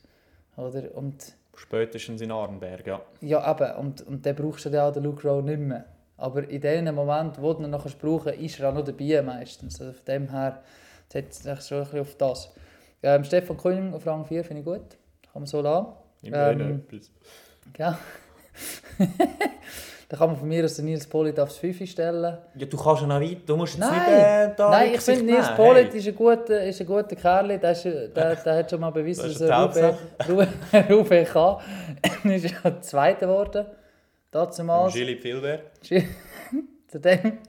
Oder? 0.56 0.96
Und 0.96 1.34
Spätestens 1.56 2.22
in 2.22 2.32
Arnberg, 2.32 2.86
ja. 2.86 3.02
ja, 3.22 3.52
eben, 3.52 3.76
und, 3.80 4.02
und 4.02 4.24
dann 4.24 4.36
brauchst 4.36 4.66
du 4.66 4.70
dann 4.70 4.88
auch 4.88 4.94
den 4.94 5.04
Luke 5.04 5.28
Rowe 5.28 5.42
nicht 5.42 5.60
mehr. 5.60 5.86
Aber 6.18 6.48
in 6.48 6.62
dem 6.62 6.94
Moment, 6.94 7.42
wo 7.42 7.54
du 7.54 7.64
ihn 7.64 7.72
noch 7.72 7.88
brauchen 7.98 8.26
kannst, 8.26 8.40
ist 8.40 8.60
er 8.60 8.70
auch 8.70 8.76
noch 8.76 8.84
dabei 8.84 9.20
meistens. 9.24 9.82
Also 9.82 9.94
von 9.94 10.06
dem 10.06 10.30
her 10.30 10.62
setzt 11.12 11.44
sich 11.44 11.62
schon 11.62 11.80
ein 11.80 11.84
bisschen 11.84 12.00
auf 12.02 12.16
das. 12.16 12.54
Ähm, 13.02 13.24
Stefan 13.24 13.58
König 13.58 13.96
auf 13.96 14.06
Rang 14.06 14.26
4 14.26 14.44
finde 14.44 14.60
ich 14.60 14.66
gut. 14.66 14.98
Kann 15.32 15.42
man 15.42 15.46
so 15.48 15.62
lassen. 15.62 15.88
Immerhin 16.22 16.60
Ähm, 16.60 16.84
etwas. 16.88 17.12
Ja. 17.78 17.98
da 20.10 20.18
kann 20.18 20.30
man 20.30 20.38
von 20.38 20.48
mir 20.48 20.64
aus 20.66 20.76
den 20.76 20.86
Nils 20.86 21.08
Polit 21.08 21.40
aufs 21.40 21.58
5 21.58 21.90
stellen. 21.90 22.38
Ja, 22.56 22.66
du 22.66 22.78
kannst 22.78 23.02
ja 23.02 23.08
noch 23.08 23.20
weiter. 23.22 23.42
Du 23.46 23.56
musst 23.58 23.74
jetzt 23.74 23.80
Nein, 23.90 24.00
nicht 24.00 24.08
äh, 24.08 24.56
da 24.56 24.70
Nein 24.70 24.92
ich 24.94 25.02
finde 25.02 25.24
Nils. 25.34 25.56
Polit 25.56 25.92
Hey. 25.92 26.00
ist 26.00 26.08
ein 26.08 26.16
guter, 26.16 26.64
ist 26.64 26.82
ein 26.82 26.88
guter 26.88 27.16
Kerl. 27.16 27.60
Der, 27.60 27.72
ist, 27.72 27.84
der, 27.84 28.36
der 28.46 28.56
hat 28.58 28.70
schon 28.70 28.80
mal 28.80 28.92
bewiesen, 28.92 29.24
Das 29.24 29.38
dass 29.40 29.78
er 29.78 29.98
Rufe, 30.90 31.24
kann. 31.34 31.58
Er 32.24 32.36
ist 32.36 32.46
ja 32.64 32.82
Zweiter 32.82 33.28
geworden. 33.28 33.66
Dazumals. 34.32 34.94
Gilly 34.94 35.18
Filber. 35.18 35.60
Zu 35.82 37.00
dem. 37.00 37.40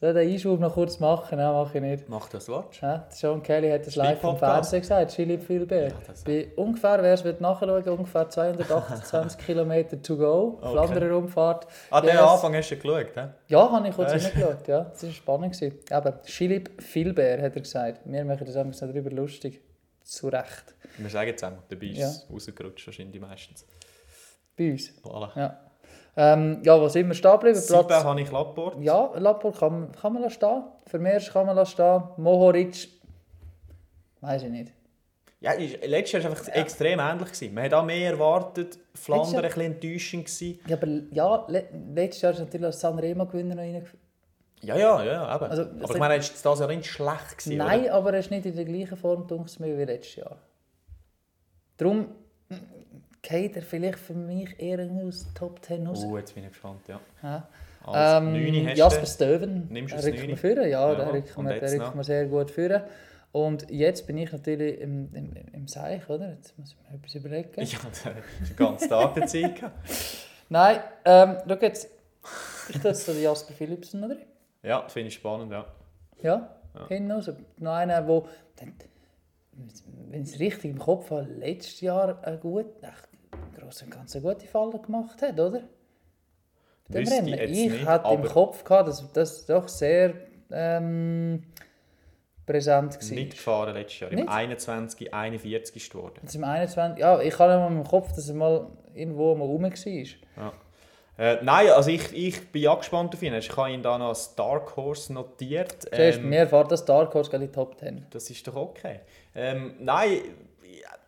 Soll 0.00 0.14
den 0.14 0.30
Einschub 0.32 0.58
noch 0.60 0.72
kurz 0.72 0.98
machen? 0.98 1.36
Nein, 1.36 1.52
mache 1.52 1.76
ich 1.76 1.82
nicht. 1.84 2.08
Mach 2.08 2.26
das 2.30 2.48
Watch. 2.48 2.80
Ja, 2.80 2.98
der 2.98 3.10
Sean 3.14 3.42
Kelly 3.42 3.70
hat 3.70 3.86
das 3.86 3.96
live 3.96 4.24
im. 4.24 4.36
Fernsehen 4.38 4.80
gesagt, 4.80 5.10
Chili. 5.14 5.38
Ja, 5.68 5.88
das- 6.06 6.24
Bei 6.24 6.48
ungefähr, 6.56 7.02
wer 7.02 7.12
es 7.12 7.22
nachschauen, 7.40 7.84
ungefähr 7.86 8.28
228 8.30 9.38
Kilometer 9.46 10.00
to 10.00 10.16
go, 10.16 10.58
Okay. 10.62 10.72
Flanderer 10.72 11.16
Umfahrt. 11.18 11.66
Ah, 11.90 12.00
den 12.00 12.10
Yes. 12.10 12.18
Anfang 12.20 12.54
hast 12.54 12.70
du 12.70 12.76
geschaut, 12.76 13.08
he? 13.14 13.20
Ja, 13.48 13.70
habe 13.70 13.88
ich 13.88 13.94
kurz 13.94 14.12
Äh. 14.12 14.18
hineingeschaut, 14.20 14.68
ja. 14.68 14.84
Das 14.84 15.02
war 15.02 15.10
spannend. 15.10 15.52
gewesen. 15.60 15.78
Eben, 15.90 16.64
Philbert 16.78 17.42
hat 17.42 17.54
er 17.56 17.60
gesagt. 17.60 18.00
Wir 18.06 18.24
machen 18.24 18.46
das 18.46 18.56
einfach 18.56 18.80
darüber 18.80 19.10
lustig. 19.10 19.60
Zu 20.02 20.28
Recht. 20.28 20.74
Wir 20.96 21.10
sagen 21.10 21.28
jetzt 21.28 21.44
einmal, 21.44 21.62
dabei 21.68 21.86
ist 21.86 21.98
Ja. 21.98 22.06
es 22.08 22.26
rausgerutscht, 22.32 22.86
wahrscheinlich 22.86 23.20
meistens. 23.20 23.66
Bei 24.56 24.72
uns. 24.72 24.90
Voilà. 25.04 25.28
Ja. 25.38 25.60
Ähm, 26.16 26.60
ja, 26.64 26.80
wo 26.80 26.88
sind 26.88 27.08
wir 27.08 27.14
stehen 27.14 27.32
geblieben? 27.32 27.56
Sieben 27.56 27.86
Platz... 27.86 28.04
habe 28.04 28.20
ich 28.20 28.30
Lapport. 28.30 28.82
Ja, 28.82 29.12
Lappol 29.16 29.52
kann, 29.52 29.92
kann 29.92 30.12
man 30.12 30.28
stehen. 30.30 30.64
Vermeersch 30.86 31.30
kann 31.32 31.46
man 31.46 31.64
stehen. 31.66 32.02
Mohoric... 32.16 32.88
Weiß 34.20 34.42
ich 34.42 34.50
nicht. 34.50 34.72
Ja, 35.40 35.52
ist, 35.52 35.82
letztes 35.86 36.22
Jahr 36.22 36.24
war 36.24 36.32
es 36.32 36.48
einfach 36.48 36.60
extrem 36.60 37.00
ähnlich. 37.00 37.32
Gewesen. 37.32 37.54
Man 37.54 37.64
hat 37.64 37.74
auch 37.74 37.84
mehr 37.84 38.10
erwartet. 38.10 38.78
Flandern 38.94 39.42
Letztes 39.42 39.44
ein 39.44 39.48
bisschen 39.48 39.72
enttäuschend. 39.72 40.26
Gewesen. 40.26 40.60
Ja, 40.66 40.76
aber 40.76 40.86
ja, 41.12 41.46
le 41.48 41.68
letztes 41.94 42.22
Jahr 42.22 42.32
ist 42.32 42.40
natürlich 42.40 42.66
als 42.66 42.80
Sanremo-Gewinner 42.80 43.54
noch 43.54 43.62
reingeführt. 43.62 44.02
Ja, 44.62 44.76
ja, 44.76 45.02
ja, 45.02 45.36
eben. 45.36 45.44
Also, 45.44 45.62
Aber 45.62 45.94
ich 45.94 45.98
meine, 45.98 46.16
ist 46.16 46.44
das 46.44 46.58
Jahr 46.58 46.68
nicht 46.68 46.84
schlecht 46.84 47.38
gewesen, 47.38 47.56
Nein, 47.56 47.84
Oder? 47.84 47.94
aber 47.94 48.12
er 48.12 48.20
ist 48.20 48.30
nicht 48.30 48.44
in 48.44 48.54
der 48.54 48.66
gleichen 48.66 48.96
Form 48.96 49.26
dunkel 49.26 49.78
wie 49.78 49.84
letztes 49.84 50.16
Jahr. 50.16 50.36
Darum 51.78 52.08
geht 53.22 53.56
er 53.56 53.62
vielleicht 53.62 53.98
für 53.98 54.14
mich 54.14 54.58
eher 54.58 54.88
aus 55.04 55.26
Top 55.34 55.64
10 55.64 55.86
raus. 55.86 56.04
Oh, 56.04 56.16
jetzt 56.16 56.34
bin 56.34 56.44
ich 56.44 56.50
gespannt, 56.50 56.80
ja. 56.88 57.00
Ja. 57.22 57.48
Als 57.84 58.22
Ähm, 58.24 58.68
Jasper 58.76 59.06
das 59.88 60.04
rückt 60.04 60.26
mir 60.26 60.36
führen, 60.36 60.68
ja, 60.68 60.90
Ja, 60.90 60.94
der 60.94 61.12
rückt 61.12 61.36
mir, 61.38 61.62
rückt 61.62 61.94
mir 61.94 62.04
sehr 62.04 62.26
gut 62.26 62.50
führen. 62.50 62.82
Und 63.32 63.70
jetzt 63.70 64.06
bin 64.06 64.18
ich 64.18 64.32
natürlich 64.32 64.80
im, 64.80 65.08
im, 65.14 65.32
im 65.52 65.68
Seich, 65.68 66.08
oder? 66.08 66.30
Jetzt 66.32 66.58
muss 66.58 66.72
ich 66.72 66.90
mir 66.90 66.96
etwas 66.96 67.14
überlegen. 67.14 67.50
Ja, 67.56 67.78
der 68.04 68.14
hat 68.16 68.22
den 68.48 68.56
ganzen 68.56 68.88
Tag 68.88 69.14
der 69.14 69.26
Zeit. 69.26 69.62
Nein, 70.48 70.80
ähm, 71.04 71.36
schau 71.46 71.54
jetzt. 71.60 71.88
Ich 72.68 72.78
tue 72.80 72.90
jetzt 72.90 73.06
den 73.06 73.22
Jasper 73.22 73.54
Philipsen 73.54 74.02
drin. 74.02 74.18
Ja, 74.62 74.86
finde 74.88 75.08
ich 75.08 75.14
spannend, 75.14 75.52
ja. 75.52 75.64
Ja, 76.22 76.56
Ja. 76.74 76.88
hinten 76.88 77.12
raus. 77.12 77.30
Noch 77.58 77.72
einer, 77.72 78.02
der, 78.02 78.22
wenn 80.10 80.22
ich 80.22 80.34
es 80.34 80.40
richtig 80.40 80.72
im 80.72 80.78
Kopf 80.78 81.10
habe, 81.10 81.22
letztes 81.22 81.80
Jahr 81.80 82.22
eine 82.22 82.36
gut, 82.38 82.66
im 83.82 83.90
Ganzen 83.90 84.24
eine 84.24 84.34
gute 84.34 84.46
Falle 84.46 84.78
gemacht 84.78 85.20
hat, 85.22 85.38
oder? 85.38 85.62
Dem 86.88 87.02
ich 87.02 87.10
Rennen. 87.10 87.28
Ich 87.28 87.50
nicht, 87.50 87.86
hatte 87.86 88.12
im 88.12 88.24
Kopf, 88.24 88.64
gehabt, 88.64 88.88
dass 88.88 89.12
das 89.12 89.46
doch 89.46 89.68
sehr 89.68 90.14
ähm, 90.50 91.44
präsent 92.46 92.96
war. 93.00 93.14
Nicht 93.14 93.32
gefahren 93.32 93.74
letztes 93.74 94.00
Jahr. 94.00 94.10
Im 94.10 94.18
Nicht? 94.18 94.28
21, 94.28 95.14
41 95.14 95.76
ist 95.76 95.92
geworden. 95.92 96.18
Jetzt 96.22 96.34
im 96.34 96.44
21. 96.44 96.98
Ja, 96.98 97.20
ich 97.20 97.38
habe 97.38 97.52
noch 97.52 97.68
im 97.68 97.84
Kopf, 97.84 98.12
dass 98.14 98.28
er 98.28 98.34
mal 98.34 98.66
irgendwo 98.94 99.34
mal 99.34 99.44
rum 99.44 99.62
war. 99.62 99.70
Ja. 99.70 100.52
Äh, 101.20 101.38
nein, 101.42 101.68
also 101.68 101.90
ich, 101.90 102.12
ich 102.14 102.50
bin 102.50 102.62
ja 102.62 102.74
gespannt 102.74 103.14
auf 103.14 103.22
ihn. 103.22 103.34
Ich 103.34 103.54
habe 103.54 103.70
ihn 103.70 103.82
da 103.82 103.98
noch 103.98 104.08
als 104.08 104.34
Dark 104.34 104.74
Horse 104.74 105.12
notiert. 105.12 105.82
Zuerst 105.82 106.18
Ähm, 106.18 106.28
mir 106.30 106.46
fährt 106.46 106.72
das 106.72 106.84
Dark 106.84 107.12
Horse 107.12 107.30
in 107.36 107.42
die 107.42 107.48
Top 107.48 107.78
10. 107.78 108.06
Das 108.10 108.30
ist 108.30 108.46
doch 108.48 108.56
okay. 108.56 109.00
Ähm, 109.34 109.74
nein, 109.80 110.22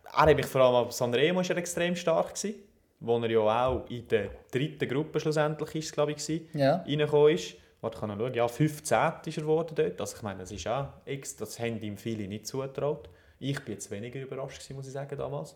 er 0.05 0.25
hat 0.27 0.35
mich 0.35 0.45
vor 0.45 0.61
allem 0.61 0.75
auf 0.87 0.91
Sanremo 0.91 1.41
ist 1.41 1.49
er 1.49 1.57
extrem 1.57 1.95
stark 1.95 2.35
gewesen, 2.35 2.55
wo 2.99 3.17
er 3.19 3.29
ja 3.29 3.67
auch 3.67 3.89
in 3.89 4.07
der 4.07 4.29
dritten 4.51 4.87
Gruppe 4.87 5.19
schlussendlich 5.19 5.75
ist, 5.75 5.93
glaube 5.93 6.11
ich, 6.11 6.17
gewesen, 6.17 6.47
Ja. 6.53 6.77
reingekommen 6.87 7.35
ist. 7.35 7.55
Warte, 7.81 7.99
kann 7.99 8.11
ich 8.11 8.17
schauen. 8.17 8.33
Ja, 8.33 8.47
15 8.47 8.99
ist 9.25 9.37
er 9.37 9.41
geworden 9.43 9.75
dort. 9.75 9.99
Also 9.99 10.15
ich 10.15 10.21
meine, 10.23 10.39
das 10.39 10.51
ist 10.51 10.67
auch 10.67 10.87
das 11.05 11.59
haben 11.59 11.81
ihm 11.81 11.97
viele 11.97 12.27
nicht 12.27 12.47
zugetraut. 12.47 13.09
Ich 13.39 13.59
bin 13.65 13.73
jetzt 13.73 13.91
weniger 13.91 14.21
überrascht 14.21 14.59
gewesen, 14.59 14.75
muss 14.77 14.87
ich 14.87 14.93
sagen, 14.93 15.17
damals. 15.17 15.55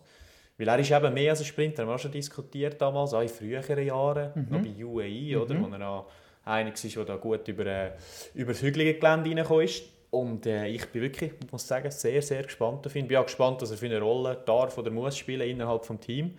Weil 0.58 0.68
er 0.68 0.78
ist 0.78 0.90
eben 0.90 1.14
mehr 1.14 1.30
als 1.30 1.40
ein 1.40 1.46
Sprinter, 1.46 1.82
haben 1.82 1.88
wir 1.88 1.94
auch 1.94 1.98
schon 1.98 2.10
diskutiert 2.12 2.78
damals, 2.82 3.14
auch 3.14 3.22
in 3.22 3.28
früheren 3.28 3.82
Jahren, 3.86 4.46
noch 4.50 4.60
bei 4.60 4.84
UAE, 4.84 5.36
oder, 5.40 5.58
wo 5.62 5.68
er 5.74 5.88
auch 5.88 6.06
einer 6.44 6.70
war, 6.70 6.90
der 6.96 7.04
da 7.04 7.16
gut 7.16 7.46
über, 7.48 7.64
äh, 7.66 7.90
über 8.34 8.52
das 8.52 8.60
hügelige 8.60 8.94
Gelände 8.98 9.30
reingekommen 9.30 9.64
ist. 9.64 9.84
Und 10.10 10.46
äh, 10.46 10.66
ich 10.68 10.86
bin 10.86 11.02
wirklich, 11.02 11.32
ich 11.42 11.52
muss 11.52 11.66
sagen, 11.66 11.90
sehr, 11.90 12.22
sehr 12.22 12.42
gespannt 12.42 12.86
auf 12.86 12.96
ihn. 12.96 13.02
Ich 13.02 13.08
bin 13.08 13.18
auch 13.18 13.26
gespannt, 13.26 13.60
dass 13.60 13.70
er 13.70 13.76
für 13.76 13.86
eine 13.86 14.00
Rolle 14.00 14.38
darf 14.46 14.78
oder 14.78 14.90
muss 14.90 15.16
spielen 15.16 15.48
innerhalb 15.48 15.86
des 15.86 16.00
Teams. 16.00 16.32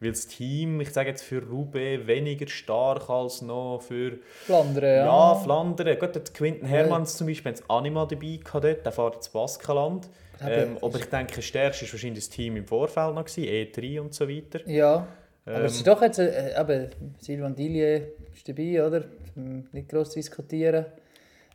Weil 0.00 0.10
das 0.10 0.26
Team, 0.26 0.80
ich 0.80 0.90
sage 0.90 1.10
jetzt 1.10 1.22
für 1.22 1.40
Roubaix, 1.40 2.08
weniger 2.08 2.48
stark 2.48 3.08
als 3.08 3.40
noch 3.40 3.80
für 3.80 4.18
Flandern, 4.44 4.84
ja, 4.84 5.04
ja. 5.04 5.34
Flandern. 5.36 5.96
Gut, 5.96 6.16
der 6.16 6.22
Quinten 6.22 6.66
Hermanns 6.66 7.16
zum 7.16 7.28
Beispiel, 7.28 7.52
haben 7.52 7.70
Anima 7.70 8.04
dabei 8.06 8.40
gehabt 8.42 8.64
dort, 8.64 8.84
der 8.84 8.90
fährt 8.90 9.14
ins 9.14 9.28
Baskenland. 9.28 10.08
Aber 10.40 10.56
Ähm, 10.56 10.78
aber 10.82 10.98
ich 10.98 11.04
denke, 11.04 11.36
das 11.36 11.44
stärkste 11.44 11.86
war 11.86 11.92
wahrscheinlich 11.92 12.24
das 12.24 12.30
Team 12.30 12.56
im 12.56 12.66
Vorfeld 12.66 13.14
noch, 13.14 13.24
gewesen, 13.24 13.44
E3 13.44 14.00
und 14.00 14.12
so 14.12 14.28
weiter. 14.28 14.68
Ja, 14.68 15.06
aber 15.46 15.56
Ähm, 15.60 15.64
es 15.66 15.76
ist 15.76 15.86
doch 15.86 16.02
jetzt, 16.02 16.18
äh, 16.18 16.60
eben, 16.60 16.90
Silvan 17.20 17.54
Dillier 17.54 18.08
ist 18.34 18.48
dabei, 18.48 18.84
oder? 18.84 19.04
Nicht 19.36 19.88
gross 19.88 20.10
diskutieren. 20.10 20.86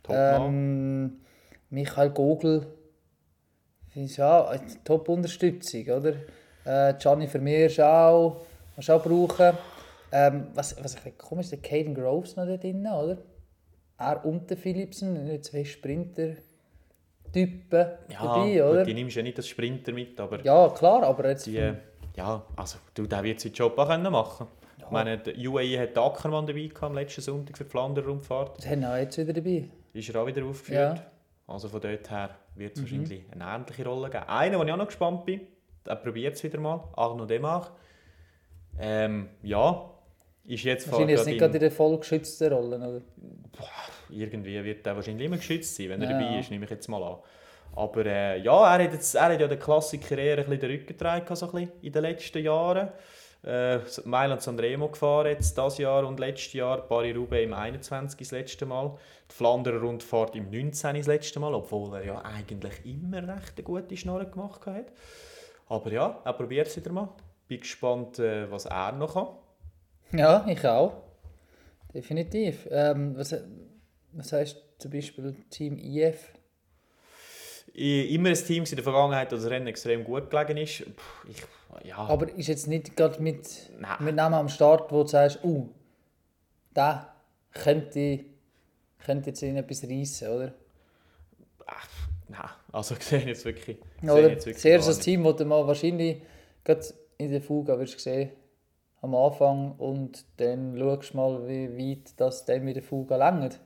Topmann. 0.02 0.46
Ähm, 0.46 1.20
Michael 1.70 2.10
Gogel, 2.10 2.66
finde 3.88 4.08
ich 4.08 4.16
ja, 4.16 4.54
Top-Unterstützung, 4.84 5.86
oder? 5.88 6.14
Äh, 6.64 6.94
Gianni 6.98 7.26
Vermeer 7.26 7.66
ist 7.66 7.80
auch, 7.80 8.46
kannst 8.74 8.88
du 8.88 8.92
auch 8.92 9.02
brauchen. 9.02 9.56
Ähm, 10.10 10.48
was, 10.54 10.82
was 10.82 10.94
ich 10.94 11.00
finde 11.00 11.18
komisch 11.18 11.44
ist, 11.46 11.52
der 11.52 11.60
Caden 11.60 11.94
Groves 11.94 12.36
noch 12.36 12.46
da 12.46 12.56
drin, 12.56 12.86
oder? 12.86 13.18
Er 13.98 14.24
und 14.24 14.48
der 14.48 14.56
Philipsen, 14.56 15.24
nicht 15.24 15.44
zwei 15.44 15.64
Sprinter-Typen 15.64 17.86
ja, 18.08 18.22
dabei, 18.22 18.64
oder? 18.64 18.78
gut, 18.78 18.86
die 18.86 18.94
nimmst 18.94 19.16
ja 19.16 19.22
nicht 19.22 19.36
als 19.36 19.48
Sprinter 19.48 19.92
mit, 19.92 20.18
aber 20.20 20.42
Ja, 20.44 20.68
klar, 20.70 21.02
aber 21.02 21.28
jetzt... 21.28 21.46
die, 21.46 21.74
ja, 22.16 22.42
also 22.56 22.78
du, 22.94 23.06
der 23.06 23.22
wird 23.22 23.40
seinen 23.40 23.52
Job 23.52 23.76
auch 23.78 23.88
können 23.88 24.10
machen 24.10 24.46
Ich 24.78 24.90
meine, 24.90 25.18
der 25.18 25.34
UAE 25.36 25.78
hat 25.80 25.94
den 25.96 26.02
Ackermann 26.02 26.46
dabei 26.46 26.66
gehabt, 26.66 26.84
am 26.84 26.94
letzten 26.94 27.20
Sonntag 27.20 27.58
für 27.58 27.64
die 27.64 27.70
Flandern-Rundfahrt. 27.70 28.56
Das 28.58 28.66
haben 28.66 28.80
wir 28.80 28.92
auch 28.92 28.96
jetzt 28.96 29.18
wieder 29.18 29.34
dabei. 29.34 29.68
Ist 29.92 30.08
er 30.08 30.22
auch 30.22 30.26
wieder 30.26 30.42
aufgeführt. 30.44 30.98
Ja. 30.98 31.06
Also 31.48 31.68
von 31.68 31.80
dort 31.80 32.08
her 32.10 32.30
wird 32.54 32.76
Mhm. 32.76 32.82
es 32.84 32.90
wahrscheinlich 32.92 33.22
eine 33.32 33.44
ähnliche 33.44 33.84
Rolle 33.84 34.10
geben. 34.10 34.24
Einer, 34.28 34.58
wo 34.58 34.62
ich 34.64 34.70
auch 34.72 34.76
noch 34.76 34.86
gespannt 34.86 35.24
bin, 35.26 35.40
der 35.86 35.96
probiert 35.96 36.34
es 36.36 36.42
wieder 36.44 36.60
mal, 36.60 36.84
Arno 36.94 37.24
Demach. 37.26 37.72
Ähm, 38.78 39.30
ja, 39.42 39.90
ist 40.44 40.62
jetzt 40.64 40.90
Wahrscheinlich 40.90 41.16
jetzt 41.16 41.24
gerade 41.24 41.26
nicht 41.26 41.34
in- 41.34 41.38
gerade 41.38 41.54
in 41.54 41.60
der 41.60 41.70
voll 41.72 41.98
geschützten 41.98 42.52
Rolle, 42.52 42.76
oder? 42.76 43.02
Irgendwie 44.10 44.62
wird 44.64 44.86
er 44.86 44.94
wahrscheinlich 44.96 45.26
immer 45.26 45.36
geschützt 45.36 45.74
sein, 45.76 45.88
wenn 45.90 46.02
er 46.02 46.10
Ja. 46.10 46.18
dabei 46.18 46.38
ist, 46.38 46.50
nehme 46.50 46.64
ich 46.64 46.70
jetzt 46.70 46.88
mal 46.88 47.02
an. 47.02 47.18
Aber 47.74 48.06
äh, 48.06 48.38
ja, 48.40 48.76
er 48.76 48.84
hat, 48.84 48.92
jetzt, 48.92 49.14
er 49.14 49.24
hat 49.32 49.40
ja 49.40 49.46
den 49.46 49.58
Klassiker 49.58 50.16
eher 50.16 50.38
ein 50.38 50.44
bisschen 50.44 50.60
den 50.60 50.70
Rücken 50.70 50.86
getragen, 50.86 51.36
so 51.36 51.46
ein 51.46 51.52
bisschen 51.52 51.72
in 51.82 51.92
den 51.92 52.02
letzten 52.02 52.42
Jahren. 52.42 52.88
Äh, 53.44 53.78
Mailand 54.04 54.42
Sanremo 54.42 54.88
gefahren 54.88 55.28
jetzt 55.28 55.56
das 55.56 55.78
Jahr 55.78 56.06
und 56.06 56.18
letztes 56.18 56.54
Jahr. 56.54 56.78
Paris-Roubaix 56.78 57.44
im 57.44 57.52
21. 57.52 58.18
das 58.18 58.30
letzte 58.32 58.66
Mal. 58.66 58.96
Die 59.30 59.34
Flandern 59.34 59.78
Rundfahrt 59.78 60.34
im 60.34 60.50
19. 60.50 60.96
das 60.96 61.06
letzte 61.06 61.38
Mal, 61.38 61.54
obwohl 61.54 61.94
er 61.96 62.04
ja 62.04 62.22
eigentlich 62.22 62.84
immer 62.84 63.18
recht 63.18 63.54
eine 63.56 63.64
gute 63.64 63.96
Schnorre 63.96 64.26
gemacht 64.26 64.66
hat. 64.66 64.86
Aber 65.68 65.92
ja, 65.92 66.20
er 66.24 66.32
probiert 66.32 66.66
es 66.66 66.76
wieder 66.76 66.92
mal. 66.92 67.10
Bin 67.46 67.60
gespannt, 67.60 68.18
äh, 68.18 68.50
was 68.50 68.66
er 68.66 68.92
noch 68.92 69.14
kann. 69.14 70.18
Ja, 70.18 70.44
ich 70.48 70.66
auch. 70.66 70.94
Definitiv. 71.94 72.66
Ähm, 72.70 73.16
was, 73.16 73.34
was 74.12 74.32
heißt 74.32 74.56
zum 74.78 74.90
Beispiel 74.90 75.36
Team 75.50 75.78
IF? 75.78 76.32
I- 77.78 78.14
Immer 78.14 78.30
ein 78.30 78.34
Team 78.34 78.64
in 78.64 78.74
der 78.74 78.82
Vergangenheit, 78.84 79.30
das 79.32 79.44
Rennen 79.46 79.66
extrem 79.68 80.04
gut 80.04 80.30
gelegen 80.30 80.56
ist. 80.56 80.84
Puh, 80.96 81.28
ich, 81.30 81.42
ja, 81.86 81.96
Aber 81.98 82.28
ist 82.36 82.48
jetzt 82.48 82.66
nicht 82.66 82.96
gerade 82.96 83.22
mit, 83.22 83.70
Nein. 83.78 83.96
mit 84.00 84.16
Namen 84.16 84.34
am 84.34 84.48
Start, 84.48 84.90
wo 84.90 85.02
du 85.02 85.08
sagst, 85.08 85.38
uh, 85.44 85.68
da 86.74 87.14
könnte, 87.52 88.24
könnte 89.04 89.30
jetzt 89.30 89.42
in 89.42 89.56
etwas 89.56 89.84
reissen, 89.84 90.28
oder? 90.28 90.54
nein, 92.28 92.40
also 92.72 92.94
sehe 93.00 93.20
jetzt 93.20 93.44
wirklich, 93.44 93.78
sehe 94.02 94.10
Oder 94.12 94.30
jetzt 94.30 94.46
wirklich 94.46 94.62
zuerst 94.62 94.86
gar 94.86 94.94
das 94.94 95.04
Team, 95.04 95.24
das 95.24 95.36
du 95.36 95.44
mal 95.44 95.66
wahrscheinlich 95.66 96.22
gerade 96.64 96.84
in 97.18 97.30
der 97.30 97.40
Fuga 97.42 97.78
wirst 97.78 97.98
sehen 98.00 98.30
am 99.00 99.14
Anfang 99.14 99.72
und 99.78 100.24
dann 100.38 100.76
schaust 100.76 101.12
du 101.12 101.16
mal, 101.16 101.48
wie 101.48 101.68
weit 101.96 102.12
das 102.16 102.44
dann 102.44 102.64
mit 102.64 102.76
der 102.76 102.82
Fuga 102.82 103.16
längert. 103.16 103.60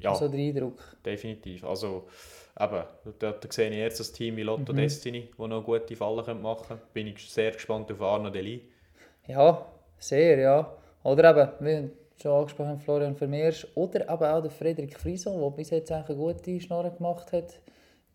Ja, 0.00 0.14
So 0.14 0.28
der 0.28 0.40
Eindruck. 0.40 0.96
definitiv. 1.04 1.64
Also, 1.64 2.08
eben, 2.58 2.84
da 3.18 3.34
sehe 3.50 3.70
ich 3.70 3.76
jetzt 3.76 4.00
das 4.00 4.12
Team 4.12 4.36
wie 4.36 4.42
Lotto 4.42 4.72
Mhm. 4.72 4.76
Destiny, 4.76 5.30
das 5.36 5.48
noch 5.48 5.62
gute 5.64 5.96
Fallen 5.96 6.42
machen 6.42 6.66
können. 6.68 6.80
Bin 6.92 7.06
ich 7.08 7.30
sehr 7.30 7.52
gespannt 7.52 7.90
auf 7.92 8.00
Arno 8.00 8.30
Deli. 8.30 8.68
Ja, 9.26 9.66
sehr, 9.98 10.38
ja. 10.38 10.76
Oder 11.02 11.30
eben, 11.30 11.50
wie 11.60 11.90
schon 12.20 12.32
angesprochen, 12.32 12.78
Florian 12.78 13.14
Vermeers 13.14 13.66
oder 13.74 14.08
aber 14.08 14.34
auch 14.34 14.40
der 14.42 14.50
Frederik 14.50 14.98
Frison, 14.98 15.40
der 15.40 15.50
bis 15.50 15.70
jetzt 15.70 15.92
eigentlich 15.92 16.08
eine 16.08 16.34
gute 16.34 16.60
Schnorre 16.60 16.90
gemacht 16.90 17.32
hat 17.32 17.52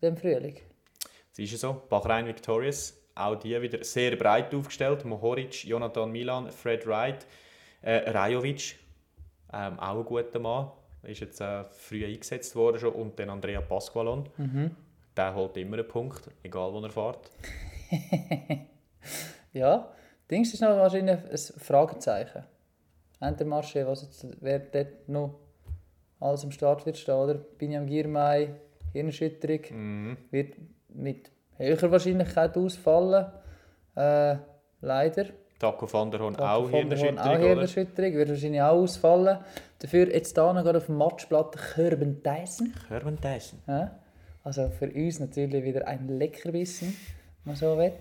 diesem 0.00 0.16
Frühling. 0.16 0.56
Es 1.32 1.38
ist 1.38 1.52
ja 1.52 1.58
so, 1.58 1.82
Bahrain 1.88 2.26
Victorious, 2.26 2.94
auch 3.14 3.36
die 3.36 3.60
wieder 3.62 3.82
sehr 3.84 4.16
breit 4.16 4.54
aufgestellt. 4.54 5.04
Mohoric, 5.04 5.64
Jonathan 5.64 6.10
Milan, 6.10 6.50
Fred 6.50 6.86
Wright, 6.86 7.26
äh, 7.82 8.10
Rajovic, 8.10 8.76
ähm, 9.52 9.78
auch 9.78 9.98
ein 9.98 10.04
guter 10.04 10.38
Mann. 10.38 10.70
Ist 11.02 11.20
jetzt 11.20 11.40
äh, 11.40 11.64
früh 11.70 12.04
eingesetzt 12.06 12.54
worden 12.56 12.78
schon. 12.78 12.92
Und 12.92 13.18
dann 13.18 13.30
Andrea 13.30 13.60
Pasqualon. 13.60 14.28
Der 15.16 15.34
holt 15.34 15.56
immer 15.56 15.76
einen 15.78 15.88
Punkt, 15.88 16.30
egal 16.42 16.72
wo 16.72 16.80
er 16.80 16.90
fährt. 16.90 17.30
Ja, 19.52 19.92
Dings 20.30 20.54
ist 20.54 20.60
noch 20.62 20.70
wahrscheinlich 20.70 21.18
ein 21.18 21.60
Fragezeichen. 21.60 22.44
Entermarsche, 23.20 23.86
was 23.86 24.02
jetzt, 24.02 24.26
wer 24.40 24.60
dort 24.60 25.08
noch 25.08 25.38
alles 26.20 26.44
am 26.44 26.52
Start 26.52 26.86
wird 26.86 26.96
stehen, 26.96 27.14
oder? 27.14 27.34
Binyam 27.34 27.86
Girmay, 27.86 28.48
Hirnerschütterung, 28.92 29.60
Mhm. 29.70 30.16
wird 30.30 30.54
mit 30.88 31.30
höherer 31.56 31.90
Wahrscheinlichkeit 31.90 32.56
ausfallen. 32.56 33.26
Äh, 33.94 34.36
leider. 34.80 35.26
Taco 35.62 35.86
van 35.86 36.10
der 36.10 36.18
Horn 36.18 36.34
Taco 36.34 36.64
auch 36.64 36.70
Hirnerschütterung, 36.70 37.18
Auch? 37.18 37.38
Hirnerschütterung, 37.38 38.14
wird 38.14 38.28
wahrscheinlich 38.30 38.60
auch 38.60 38.72
ausfallen. 38.72 39.38
Dafür 39.78 40.12
jetzt 40.12 40.34
hier 40.34 40.52
noch 40.52 40.66
auf 40.66 40.86
dem 40.86 40.96
Matchblatt 40.96 41.56
Körben 41.56 42.20
Tyson. 42.20 42.74
Herman 42.88 43.20
Tyson. 43.20 43.60
Ja? 43.68 43.96
Also 44.42 44.70
für 44.70 44.90
uns 44.90 45.20
natürlich 45.20 45.62
wieder 45.62 45.86
ein 45.86 46.08
Leckerbissen, 46.08 46.88
wenn 46.88 47.52
man 47.52 47.56
so 47.56 47.78
will. 47.78 47.92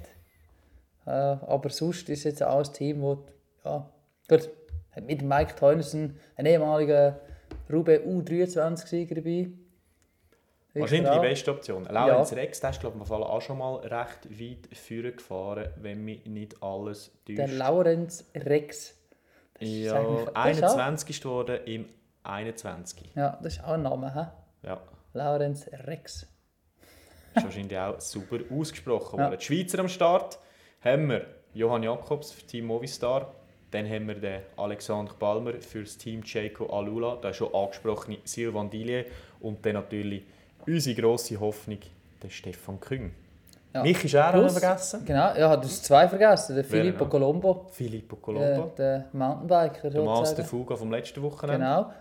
Äh, 1.06 1.12
aber 1.12 1.70
sonst 1.70 2.10
ist 2.10 2.24
jetzt 2.24 2.42
auch 2.42 2.66
ein 2.66 2.74
Team, 2.74 3.02
das 3.02 3.20
ja, 3.64 3.90
gut, 4.28 4.50
mit 5.06 5.22
Mike 5.22 5.54
Teunissen 5.56 6.18
einen 6.38 6.48
ehemaligen 6.48 7.16
Roubaix 7.72 8.04
U23-Sieger 8.04 9.16
dabei. 9.16 9.52
Wahrscheinlich 10.74 11.12
die 11.12 11.20
beste 11.20 11.52
Option. 11.52 11.84
Laurenz 11.86 12.34
Rex, 12.34 12.60
der 12.62 12.70
ist 12.70 12.80
glaube 12.80 13.00
ich 13.04 13.12
auch 13.12 13.42
schon 13.42 13.58
mal 13.58 13.76
recht 13.78 14.30
weit 14.40 14.78
vorne 14.78 15.12
gefahren, 15.12 15.70
wenn 15.78 16.04
mich 16.06 16.26
nicht 16.26 16.62
alles 16.64 17.12
Der 17.28 17.46
täuscht. 17.46 17.58
Laurenz 17.58 18.26
Rex. 18.36 18.98
Das 19.60 19.68
ist 19.70 19.76
Ja, 19.86 19.96
eigentlich- 20.00 20.16
das 20.16 20.58
ist 20.58 20.64
auch- 20.64 20.78
21 20.78 21.22
geworden 21.22 21.60
im 21.66 21.86
21. 22.24 23.12
Ja, 23.16 23.38
das 23.44 23.54
ist 23.58 23.64
auch 23.64 23.74
ein 23.74 23.82
Name, 23.84 24.14
hä? 24.16 24.68
Ja, 24.68 24.82
Laurenz 25.14 25.68
Rex. 25.74 26.28
ist 27.36 27.44
wahrscheinlich 27.44 27.78
auch 27.78 28.00
super 28.00 28.38
ausgesprochen 28.54 29.20
Ja. 29.20 29.26
worden. 29.26 29.38
Die 29.40 29.46
Schweizer 29.46 29.80
am 29.80 29.88
Start 29.90 30.40
haben 30.82 31.10
wir 31.10 31.26
Johann 31.54 31.84
Jakobs 31.84 32.32
für 32.32 32.46
Team 32.46 32.66
Movistar. 32.66 33.34
Dann 33.72 33.90
haben 33.90 34.08
wir 34.08 34.16
den 34.16 34.42
Alexander 34.58 35.14
Balmer 35.14 35.54
für 35.62 35.82
das 35.82 35.98
Team 35.98 36.24
Checo 36.24 36.66
Alula. 36.68 37.16
Der 37.18 37.32
schon 37.34 37.54
angesprochene 37.54 38.18
Sylvain 38.26 38.70
Dillier. 38.70 39.06
Und 39.40 39.66
dann 39.66 39.74
natürlich 39.76 40.24
unsere 40.68 41.02
grosse 41.02 41.40
Hoffnung, 41.40 41.80
der 42.22 42.30
Stefan 42.30 42.80
Küng. 42.80 43.12
Ja. 43.74 43.84
Mich 43.84 44.04
ist 44.04 44.14
er 44.14 44.30
auch 44.30 44.34
noch 44.34 44.42
Plus- 44.42 44.60
vergessen. 44.60 45.06
Genau, 45.06 45.34
ja, 45.36 45.56
du 45.56 45.64
hast 45.64 45.86
zwei 45.86 46.08
vergessen. 46.08 46.56
Der 46.56 46.66
Filippo 46.66 47.06
noch? 47.06 47.10
Colombo, 47.10 47.68
Filippo 47.72 48.16
der, 48.18 48.22
Colombo. 48.22 48.74
der 48.78 49.06
Mountainbiker 49.14 49.90
der 49.90 50.02
Master. 50.04 50.44
Fuga 50.44 50.76
vom 50.76 50.92
letzten 50.92 51.22
Wochenende. 51.22 51.66
Genau. 51.66 51.94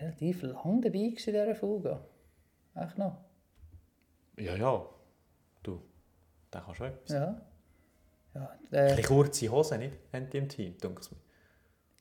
Relativ 0.00 0.42
lang 0.42 0.82
dabei 0.82 0.98
in 0.98 1.14
dieser 1.14 1.54
Fuga. 1.54 2.00
Echt 2.74 2.98
noch. 2.98 3.16
Ja, 4.38 4.54
ja. 4.54 4.84
Du, 5.62 5.80
der 6.52 6.60
kann 6.60 6.74
schon 6.74 6.86
etwas. 6.88 7.10
Ja. 7.10 7.40
Ja, 8.34 8.50
Ein 8.70 8.78
äh, 8.78 8.88
bisschen 8.96 9.04
kurze 9.04 9.48
Hosen, 9.50 9.78
nicht? 9.78 9.98
Haben 10.12 10.28
die 10.30 10.38
im 10.38 10.48
Team, 10.48 10.76
denke 10.78 11.00
ich 11.02 11.10
mir. 11.10 11.18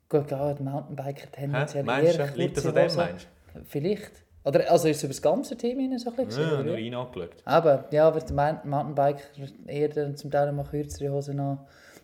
gut, 0.10 0.28
klar, 0.28 0.54
die 0.56 0.64
Mountainbiker 0.64 1.28
Hä? 1.28 1.32
tendenziell 1.32 1.84
Meinst 1.84 2.18
eher 2.20 2.28
du, 2.28 2.38
liegt 2.38 2.58
das 2.58 2.66
an 2.66 2.76
dem, 2.76 2.96
meinst 2.96 3.28
Vielleicht. 3.68 4.12
Oder, 4.44 4.72
also 4.72 4.88
ist 4.88 4.98
es 4.98 5.04
über 5.04 5.14
das 5.14 5.22
ganze 5.22 5.56
Team 5.56 5.80
hinein 5.80 6.00
so 6.00 6.10
ein 6.10 6.26
bisschen? 6.26 6.44
Ja, 6.44 6.64
nur 6.64 6.78
ihn 6.78 6.96
angeschaut. 6.96 7.30
Aber, 7.46 7.86
ja, 7.92 8.08
aber 8.08 8.20
der 8.20 8.36
Moun- 8.36 8.60
Mountainbiker 8.70 9.22
eher 9.68 10.16
zum 10.16 10.32
Teil 10.32 10.52
mal 10.52 10.66
kürzere 10.66 11.12
Hosen 11.12 11.40
an. 11.40 11.60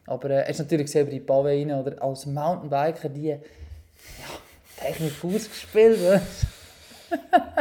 Aber 0.05 0.29
äh, 0.29 0.45
hast 0.47 0.59
natürlich 0.59 0.85
gesehen, 0.85 1.01
über 1.07 1.11
die 1.11 1.21
Pavé 1.21 1.59
rein, 1.59 1.71
oder 1.79 2.01
als 2.01 2.25
Mountainbiker, 2.27 3.09
die 3.09 3.27
ja, 3.29 3.37
Technik 4.79 5.13
ausgespielt 5.23 5.99
wird. 5.99 6.21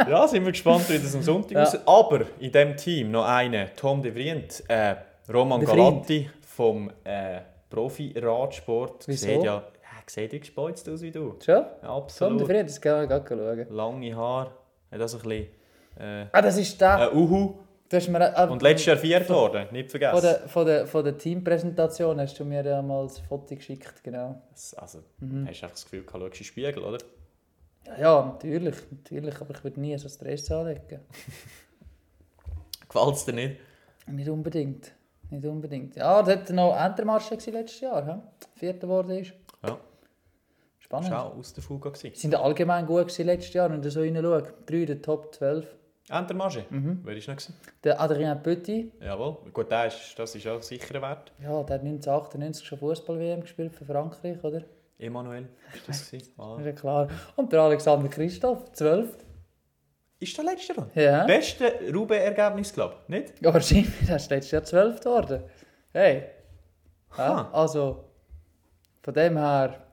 Ja, 0.09 0.27
sind 0.27 0.43
wir 0.43 0.51
gespannt, 0.51 0.89
wie 0.89 0.97
das 0.99 1.15
am 1.15 1.21
Sonntag 1.21 1.51
Ja. 1.53 1.63
aussieht. 1.63 1.79
Aber 1.85 2.19
in 2.37 2.51
diesem 2.51 2.75
Team 2.75 3.11
noch 3.11 3.25
einer, 3.25 3.73
Tom 3.77 4.01
de 4.01 4.11
Vrient, 4.11 4.61
äh, 4.67 4.95
Roman 5.33 5.61
Der 5.61 5.69
Galatti 5.69 6.29
vom 6.45 6.91
äh, 7.05 7.39
Profi-Radsport. 7.69 9.03
Sieht 9.03 9.43
ja, 9.43 9.57
äh, 9.59 9.61
sieht 10.09 10.31
gespeuzt 10.41 10.87
aus 10.89 11.01
wie 11.01 11.11
du. 11.11 11.35
Schon? 11.43 11.55
Ja, 11.55 11.61
Tom, 11.81 11.89
absolut. 11.89 12.39
der 12.41 12.47
Fried, 12.47 12.67
das 12.69 12.81
kann 12.81 13.03
ich 13.03 13.09
gerade 13.09 13.25
schauen. 13.67 13.75
Lange 13.75 14.15
Haare, 14.15 14.51
das 14.91 15.13
ein 15.15 15.21
bisschen 15.21 15.47
äh, 15.99 16.25
Ah, 16.31 16.41
das 16.41 16.57
ist 16.57 16.79
der. 16.79 17.11
äh, 17.11 17.15
Uhu. 17.15 17.55
Du 17.89 17.95
hast 17.95 18.09
mir, 18.09 18.19
äh, 18.19 18.47
Und 18.47 18.61
letztes 18.61 18.85
Jahr 18.87 18.97
viert 18.97 19.29
worden, 19.29 19.67
nicht 19.71 19.89
Von 19.91 19.99
vergessen. 20.01 20.21
der, 20.21 20.49
von, 20.49 20.65
der, 20.65 20.87
von 20.87 21.03
der 21.05 21.17
Teampräsentation 21.17 22.19
hast 22.19 22.37
du 22.37 22.43
mir 22.43 22.61
ja 22.65 22.81
mal 22.81 23.03
ein 23.03 23.09
Foto 23.09 23.55
geschickt, 23.55 24.03
genau. 24.03 24.41
Das- 24.51 24.73
Also, 24.73 24.99
Mhm. 25.19 25.47
hast 25.47 25.61
du 25.61 25.63
einfach 25.65 25.71
das 25.75 25.83
Gefühl, 25.85 26.01
du 26.03 26.11
schaust 26.11 26.23
in 26.25 26.29
den 26.31 26.43
Spiegel, 26.43 26.83
oder? 26.83 26.97
Ja, 27.85 27.97
ja 27.97 28.25
natürlich, 28.25 28.75
natürlich, 28.91 29.39
aber 29.39 29.55
ich 29.55 29.63
würde 29.63 29.79
nie 29.79 29.97
so 29.97 30.09
Stress 30.09 30.51
anlegen. 30.51 30.99
Gefällt 32.89 33.15
es 33.15 33.25
dir 33.25 33.33
nicht? 33.33 33.55
Nicht 34.07 34.29
unbedingt, 34.29 34.91
nicht 35.29 35.45
unbedingt. 35.45 35.95
Ja, 35.95 36.21
da 36.23 36.31
hat 36.33 36.49
noch 36.49 36.75
Entermarsche 36.77 37.35
gewesen 37.37 37.53
letztes 37.53 37.81
Jahr, 37.81 38.05
he? 38.05 38.13
Vierter 38.59 38.79
geworden 38.87 39.11
ist. 39.11 39.33
Spannend. 40.87 41.09
Schau, 41.09 41.33
aus 41.37 41.53
der 41.53 41.63
Fuga 41.63 41.89
gewesen. 41.89 42.11
Sie 42.15 42.21
sind 42.21 42.35
allgemein 42.35 42.85
gut 42.85 43.07
gewesen 43.07 43.25
letztes 43.25 43.53
Jahr, 43.53 43.69
wenn 43.69 43.81
du 43.81 43.91
so 43.91 43.99
reinschaust. 43.99 44.53
Drei 44.65 44.85
der 44.85 45.01
Top 45.01 45.35
12. 45.35 45.67
Entermarge? 46.09 46.63
Mhm. 46.69 47.01
Wer 47.03 47.17
ist 47.17 47.27
noch? 47.27 47.35
Gewesen? 47.35 47.55
Der 47.83 47.99
Adrien 47.99 48.41
Petit, 48.41 48.93
Jawohl. 49.01 49.37
Gut, 49.51 49.69
der 49.69 49.87
ist, 49.87 50.15
das 50.17 50.33
ist 50.33 50.47
auch 50.47 50.61
sicher 50.61 51.01
Wert. 51.01 51.33
ja, 51.43 51.61
der 51.63 51.75
hat 51.75 51.81
1998 51.83 52.65
schon 52.65 52.79
Fußball-WM 52.79 53.41
gespielt 53.41 53.73
für 53.73 53.83
Frankreich, 53.83 54.41
oder? 54.41 54.63
Emanuel 54.97 55.49
ist 55.75 55.89
das 55.89 56.09
gewesen. 56.09 56.31
Ah. 56.37 56.55
ist 56.57 56.65
ja 56.65 56.71
klar. 56.71 57.09
Und 57.35 57.51
der 57.51 57.59
Alexander 57.61 58.07
Christoph, 58.07 58.71
12. 58.71 59.09
Ist 60.19 60.37
der 60.37 60.45
letzte 60.45 60.73
Runde? 60.73 60.89
Ja. 60.95 61.25
Beste 61.25 61.73
Rube-Ergebnis, 61.93 62.73
glaube 62.73 62.95
ich. 63.03 63.09
Nicht? 63.09 63.33
Ja, 63.41 63.53
wahrscheinlich, 63.53 63.89
der 64.07 64.15
ist 64.15 64.31
letztes 64.31 64.51
Jahr 64.51 64.63
12 64.63 65.01
geworden. 65.01 65.43
Hey. 65.91 66.23
Ja, 67.17 67.49
also, 67.51 68.05
von 69.03 69.13
dem 69.13 69.37
her 69.37 69.86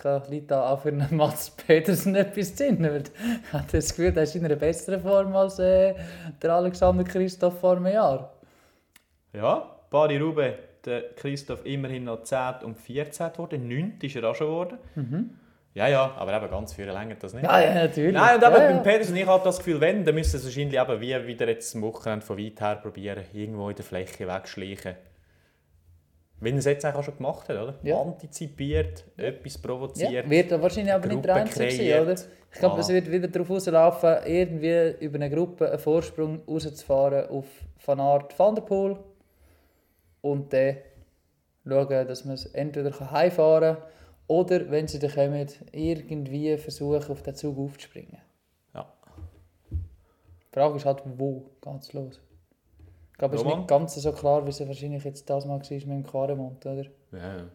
kann- 0.00 0.46
da 0.46 0.70
auch 0.70 0.80
für 0.82 0.88
einen 0.88 1.14
Mats 1.16 1.50
Petersen 1.50 2.14
etwas. 2.16 2.58
Weil 2.58 3.02
ich 3.04 3.52
habe 3.52 3.64
das 3.70 3.90
Gefühl, 3.90 4.12
er 4.16 4.22
ist 4.24 4.34
in 4.34 4.44
einer 4.44 4.56
besseren 4.56 5.00
Form 5.00 5.34
als 5.36 5.58
äh, 5.58 5.94
der 6.42 6.52
Alexander 6.54 7.04
Christoph 7.04 7.60
vor 7.60 7.76
einem 7.76 7.86
Jahr. 7.86 8.32
Ja. 9.32 9.76
Bari 9.90 10.18
Rube, 10.18 10.54
der 10.84 11.14
Christoph 11.14 11.64
immerhin 11.66 12.04
noch 12.04 12.22
10 12.22 12.62
und 12.64 12.78
14 12.78 13.32
geworden. 13.32 13.68
9 13.68 13.98
ist 14.02 14.16
er 14.16 14.24
auch 14.30 14.34
schon 14.34 14.46
geworden. 14.46 14.78
Ja, 15.74 15.86
ja, 15.88 16.14
aber 16.16 16.36
eben 16.36 16.50
ganz 16.50 16.72
viel 16.74 16.86
länger 16.86 17.14
das 17.14 17.32
nicht. 17.32 17.42
Mhm. 17.42 17.48
Ja, 17.48 17.60
ja, 17.60 17.74
natürlich. 17.74 18.12
Nein, 18.14 18.36
und 18.36 18.42
eben 18.42 18.52
ja, 18.52 18.58
beim 18.58 18.76
ja. 18.76 18.82
Pedersen, 18.82 19.16
ich 19.16 19.26
habe 19.26 19.44
das 19.44 19.58
Gefühl, 19.58 19.80
wenn, 19.80 20.04
dann 20.04 20.14
müssen 20.14 20.30
sie 20.30 20.36
es 20.38 20.44
wahrscheinlich 20.44 20.80
eben 20.80 21.00
wie 21.00 21.26
wieder 21.28 21.48
jetzt 21.48 21.74
am 21.76 21.82
Wochenende 21.82 22.24
von 22.26 22.38
weit 22.38 22.60
her 22.60 22.76
probieren, 22.76 23.24
irgendwo 23.32 23.68
in 23.70 23.76
der 23.76 23.84
Fläche 23.84 24.26
wegschleichen. 24.26 24.94
Wie 26.40 26.50
er 26.50 26.56
es 26.56 26.64
jetzt 26.64 26.86
auch 26.86 27.02
schon 27.02 27.16
gemacht 27.16 27.48
hat, 27.48 27.56
oder? 27.56 27.74
Ja. 27.82 28.00
Antizipiert, 28.00 29.04
etwas 29.16 29.58
provoziert. 29.58 30.10
Ja, 30.10 30.28
wird 30.30 30.50
er 30.50 30.62
wahrscheinlich 30.62 30.94
aber 30.94 31.06
nicht 31.08 31.24
der 31.24 31.34
Einzige 31.34 31.70
sein, 31.70 32.02
oder? 32.02 32.14
Ich 32.52 32.58
glaube, 32.58 32.76
Voilà. 32.76 32.80
es 32.80 32.88
wird 32.88 33.10
wieder 33.12 33.28
darauf 33.28 33.50
rauslaufen, 33.50 34.16
irgendwie 34.24 35.04
über 35.04 35.16
eine 35.16 35.30
Gruppe 35.30 35.68
einen 35.68 35.78
Vorsprung 35.78 36.42
rauszufahren 36.48 37.28
auf 37.28 37.44
Van 37.84 38.00
Aert 38.00 38.36
Van 38.38 38.54
der 38.54 38.62
Poel 38.62 38.96
und 40.22 40.52
dann 40.52 40.76
schauen, 41.66 42.08
dass 42.08 42.24
man 42.24 42.34
es 42.34 42.46
entweder 42.46 42.90
heimfahren 43.12 43.76
kann 43.76 43.84
oder, 44.26 44.70
wenn 44.70 44.88
sie 44.88 44.98
dann 44.98 45.12
kommen, 45.12 45.46
irgendwie 45.72 46.56
versuchen, 46.56 47.10
auf 47.10 47.22
den 47.22 47.34
Zug 47.34 47.58
aufzuspringen. 47.58 48.18
Ja. 48.74 48.86
Die 49.70 50.52
Frage 50.52 50.76
ist 50.76 50.86
halt, 50.86 51.02
wo 51.04 51.50
geht 51.60 51.80
es 51.82 51.92
los? 51.92 52.20
Ich 53.20 53.28
glaube, 53.28 53.36
es 53.36 53.42
ist 53.42 53.54
nicht 53.54 53.68
ganz 53.68 53.94
so 53.96 54.12
klar, 54.12 54.46
wie 54.46 54.48
es 54.48 54.66
wahrscheinlich 54.66 55.04
jetzt 55.04 55.28
das 55.28 55.44
Mal 55.44 55.60
war 55.60 55.70
mit 55.70 55.82
dem 55.82 56.02
Quaremont, 56.02 56.64
oder? 56.64 56.84
Ja, 57.12 57.36
ja. 57.36 57.50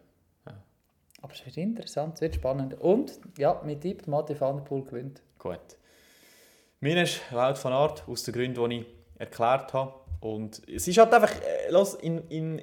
Aber 1.20 1.32
es 1.32 1.44
wird 1.44 1.56
interessant, 1.56 2.14
es 2.14 2.20
wird 2.20 2.36
spannend. 2.36 2.80
Und, 2.80 3.18
ja, 3.36 3.60
mit 3.64 3.80
Tipp, 3.80 4.06
Mathe 4.06 4.40
Van 4.40 4.58
der 4.58 4.62
Poel 4.62 4.84
gewinnt. 4.84 5.22
Gut. 5.40 5.58
Mein 6.78 6.98
ist 6.98 7.20
Wout 7.32 7.56
van 7.60 7.72
Aert, 7.72 8.04
aus 8.06 8.22
den 8.22 8.34
Gründen, 8.34 8.70
die 8.70 8.76
ich 8.76 8.86
erklärt 9.18 9.72
habe. 9.72 9.92
Und 10.20 10.62
es 10.68 10.86
ist 10.86 10.98
halt 10.98 11.12
einfach, 11.12 11.34
äh, 11.34 11.72
los, 11.72 11.94
in, 11.94 12.18
in, 12.28 12.62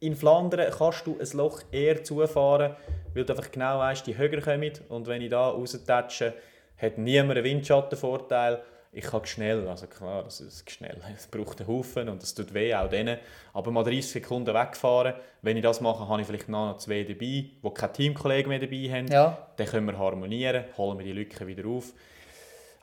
in 0.00 0.14
Flandern 0.14 0.70
kannst 0.76 1.06
du 1.06 1.18
ein 1.18 1.38
Loch 1.38 1.62
eher 1.72 2.04
zufahren, 2.04 2.76
weil 3.14 3.24
du 3.24 3.32
einfach 3.32 3.50
genau 3.50 3.78
weißt, 3.78 4.06
die 4.06 4.18
höher 4.18 4.42
kommen. 4.42 4.72
Und 4.90 5.06
wenn 5.06 5.22
ich 5.22 5.30
da 5.30 5.48
raustatsche, 5.48 6.34
hat 6.76 6.98
niemand 6.98 7.38
einen 7.38 7.44
Windschattenvorteil. 7.44 8.62
Ich 8.94 9.04
kann 9.04 9.24
schnell, 9.24 9.66
also 9.68 9.86
klar, 9.86 10.22
das 10.22 10.40
ist 10.40 10.70
schnell. 10.70 11.00
Es 11.16 11.26
braucht 11.26 11.60
einen 11.60 11.68
Haufen 11.68 12.10
und 12.10 12.22
es 12.22 12.34
tut 12.34 12.52
weh, 12.52 12.74
auch 12.74 12.90
denen. 12.90 13.18
Aber 13.54 13.70
mal 13.70 13.84
30 13.84 14.06
Sekunden 14.06 14.54
wegfahren, 14.54 15.14
wenn 15.40 15.56
ich 15.56 15.62
das 15.62 15.80
mache, 15.80 16.06
habe 16.06 16.20
ich 16.20 16.26
vielleicht 16.26 16.50
noch 16.50 16.76
zwei 16.76 17.02
dabei, 17.02 17.16
die 17.16 17.70
keine 17.74 17.92
Teamkollegen 17.92 18.50
mehr 18.50 18.58
dabei 18.58 18.90
haben. 18.90 19.06
Ja, 19.08 19.48
Dann 19.56 19.66
können 19.66 19.86
wir 19.86 19.98
harmonieren, 19.98 20.64
holen 20.76 20.98
wir 20.98 21.06
die 21.06 21.12
Lücke 21.12 21.46
wieder 21.46 21.66
auf. 21.66 21.94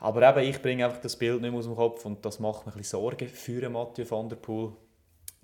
Aber 0.00 0.28
eben, 0.28 0.50
ich 0.50 0.60
bringe 0.60 0.84
einfach 0.84 1.00
das 1.00 1.16
Bild 1.16 1.40
nicht 1.42 1.50
mehr 1.50 1.58
aus 1.58 1.66
dem 1.66 1.76
Kopf 1.76 2.04
und 2.04 2.24
das 2.24 2.40
macht 2.40 2.66
mir 2.66 2.72
ein 2.72 2.78
bisschen 2.78 2.98
Sorgen 2.98 3.28
für 3.28 3.68
Mathieu 3.68 4.04
van 4.10 4.28
der 4.28 4.36
Poel. 4.36 4.72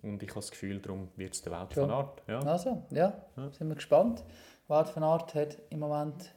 Und 0.03 0.21
ich 0.23 0.31
habe 0.31 0.41
das 0.41 0.51
Gefühl, 0.51 0.81
darum 0.81 1.09
wird 1.14 1.35
es 1.35 1.43
der 1.43 1.53
Schon. 1.73 1.89
van 1.89 1.91
Aert. 1.91 2.23
Ja. 2.27 2.41
also, 2.41 2.83
ja, 2.91 3.12
sind 3.53 3.69
wir 3.69 3.75
gespannt. 3.77 4.25
Wout 4.67 4.87
van 4.95 5.05
Aert 5.05 5.35
hat 5.35 5.59
im 5.71 5.79
Moment 5.79 6.35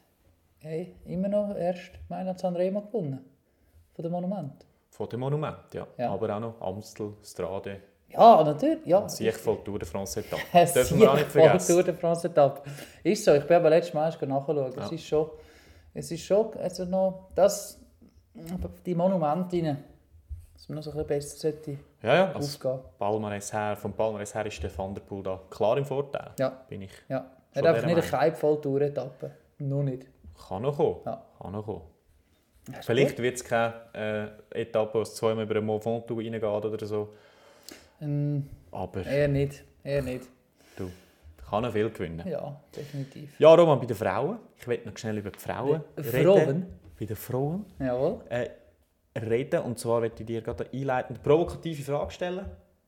hey, 0.58 0.94
immer 1.06 1.28
noch 1.28 1.56
erst 1.56 1.92
Mailand 2.08 2.38
Sanremo 2.38 2.82
gewonnen. 2.82 3.24
Von 4.00 4.04
dem 4.04 4.12
Monument. 4.12 4.66
Von 4.90 5.08
dem 5.08 5.20
Monument, 5.20 5.74
ja. 5.74 5.86
Ja. 5.98 6.10
Aber 6.10 6.34
auch 6.36 6.40
noch 6.40 6.60
Amstel, 6.60 7.12
Strade, 7.22 7.80
Ja, 8.08 8.42
natürlich. 8.42 8.86
Ja, 8.86 9.06
Sieg 9.08 9.34
voll 9.34 9.58
Tour 9.64 9.78
de 9.78 9.86
France 9.86 10.20
Etappe. 10.20 10.42
Es 10.52 10.72
Dürfen 10.72 10.98
wir 11.00 11.10
auch 11.10 11.14
nicht 11.16 11.32
Tour 11.32 11.42
vergessen. 11.42 11.84
de 11.84 11.94
France 11.94 12.26
Etappe. 12.28 12.62
Ist 13.04 13.24
so, 13.24 13.34
ich 13.34 13.44
bin 13.44 13.56
aber 13.56 13.70
letztes 13.70 13.94
Mal 13.94 14.06
erst 14.06 14.22
nachschauen. 14.22 14.72
Ja. 14.74 14.84
Es 14.84 14.92
ist 14.92 15.04
schon, 15.06 15.30
es 15.94 16.10
ist 16.10 16.22
schon, 16.22 16.54
also 16.58 16.84
noch, 16.86 17.28
das, 17.34 17.78
die 18.86 18.94
Monumente 18.94 19.56
rein, 19.56 19.84
dass 20.54 20.68
man 20.68 20.76
noch 20.76 20.82
so 20.82 20.90
ein 20.90 20.96
bisschen 20.96 21.08
besser 21.08 21.36
sollte 21.38 21.76
Ja, 22.02 22.14
ja. 22.14 22.32
Also. 22.32 22.80
Palmares 22.98 23.52
her, 23.52 23.76
vom 23.76 23.92
Palmares 23.92 24.34
her 24.34 24.46
ist 24.46 24.62
der 24.62 24.76
Van 24.76 24.94
der 24.94 25.02
Poel 25.02 25.22
da 25.22 25.40
klar 25.50 25.76
im 25.78 25.84
Vorteil. 25.84 26.30
Ja. 26.38 26.48
Bin 26.68 26.82
ich. 26.82 26.92
Ja, 27.08 27.26
er 27.52 27.62
hat 27.62 27.66
einfach 27.68 27.86
nicht 27.86 27.96
eine 27.98 28.06
Keib-Voll-Tour-Etappe. 28.06 29.30
Noch 29.58 29.82
nicht. 29.82 30.06
Kann 30.48 30.62
noch 30.62 30.76
kommen. 30.76 30.96
Ja. 31.06 31.22
Kann 31.40 31.52
noch 31.52 31.64
kommen. 31.64 31.82
Vielleicht 32.82 33.18
wird 33.18 33.36
es 33.36 33.44
keine 33.44 34.34
äh, 34.52 34.60
Etappe, 34.62 34.98
wo 34.98 35.02
es 35.02 35.14
zweimal 35.14 35.44
über 35.44 35.54
den 35.54 35.64
Mont 35.64 35.84
Ventoux 35.84 36.18
reingeht 36.18 36.42
oder 36.44 36.86
so. 36.86 37.12
Ähm, 38.00 38.48
Aber 38.70 39.04
eher 39.04 39.28
nicht, 39.28 39.64
eher 39.82 40.02
nicht. 40.02 40.24
du, 40.76 40.90
kann 41.48 41.62
noch 41.62 41.72
viel 41.72 41.90
gewinnen. 41.90 42.26
Ja, 42.28 42.60
definitiv. 42.76 43.38
Ja, 43.38 43.54
Roman, 43.54 43.78
bei 43.80 43.86
den 43.86 43.96
Frauen. 43.96 44.38
Ich 44.58 44.66
will 44.68 44.80
noch 44.84 44.96
schnell 44.96 45.18
über 45.18 45.30
die 45.30 45.38
Frauen 45.38 45.82
Die 45.98 46.02
reden. 46.08 46.22
Frauen? 46.24 46.66
Bei 46.98 47.06
den 47.06 47.16
Frauen 47.16 47.66
Jawohl. 47.78 48.20
äh, 48.28 48.50
reden. 49.18 49.62
Und 49.62 49.78
zwar 49.78 50.00
möchte 50.00 50.22
ich 50.22 50.26
dir 50.26 50.42
gerade 50.42 50.64
eine 50.70 50.80
einleitende 50.80 51.20
provokative 51.20 51.82
Frage 51.82 52.10
stellen. 52.12 52.44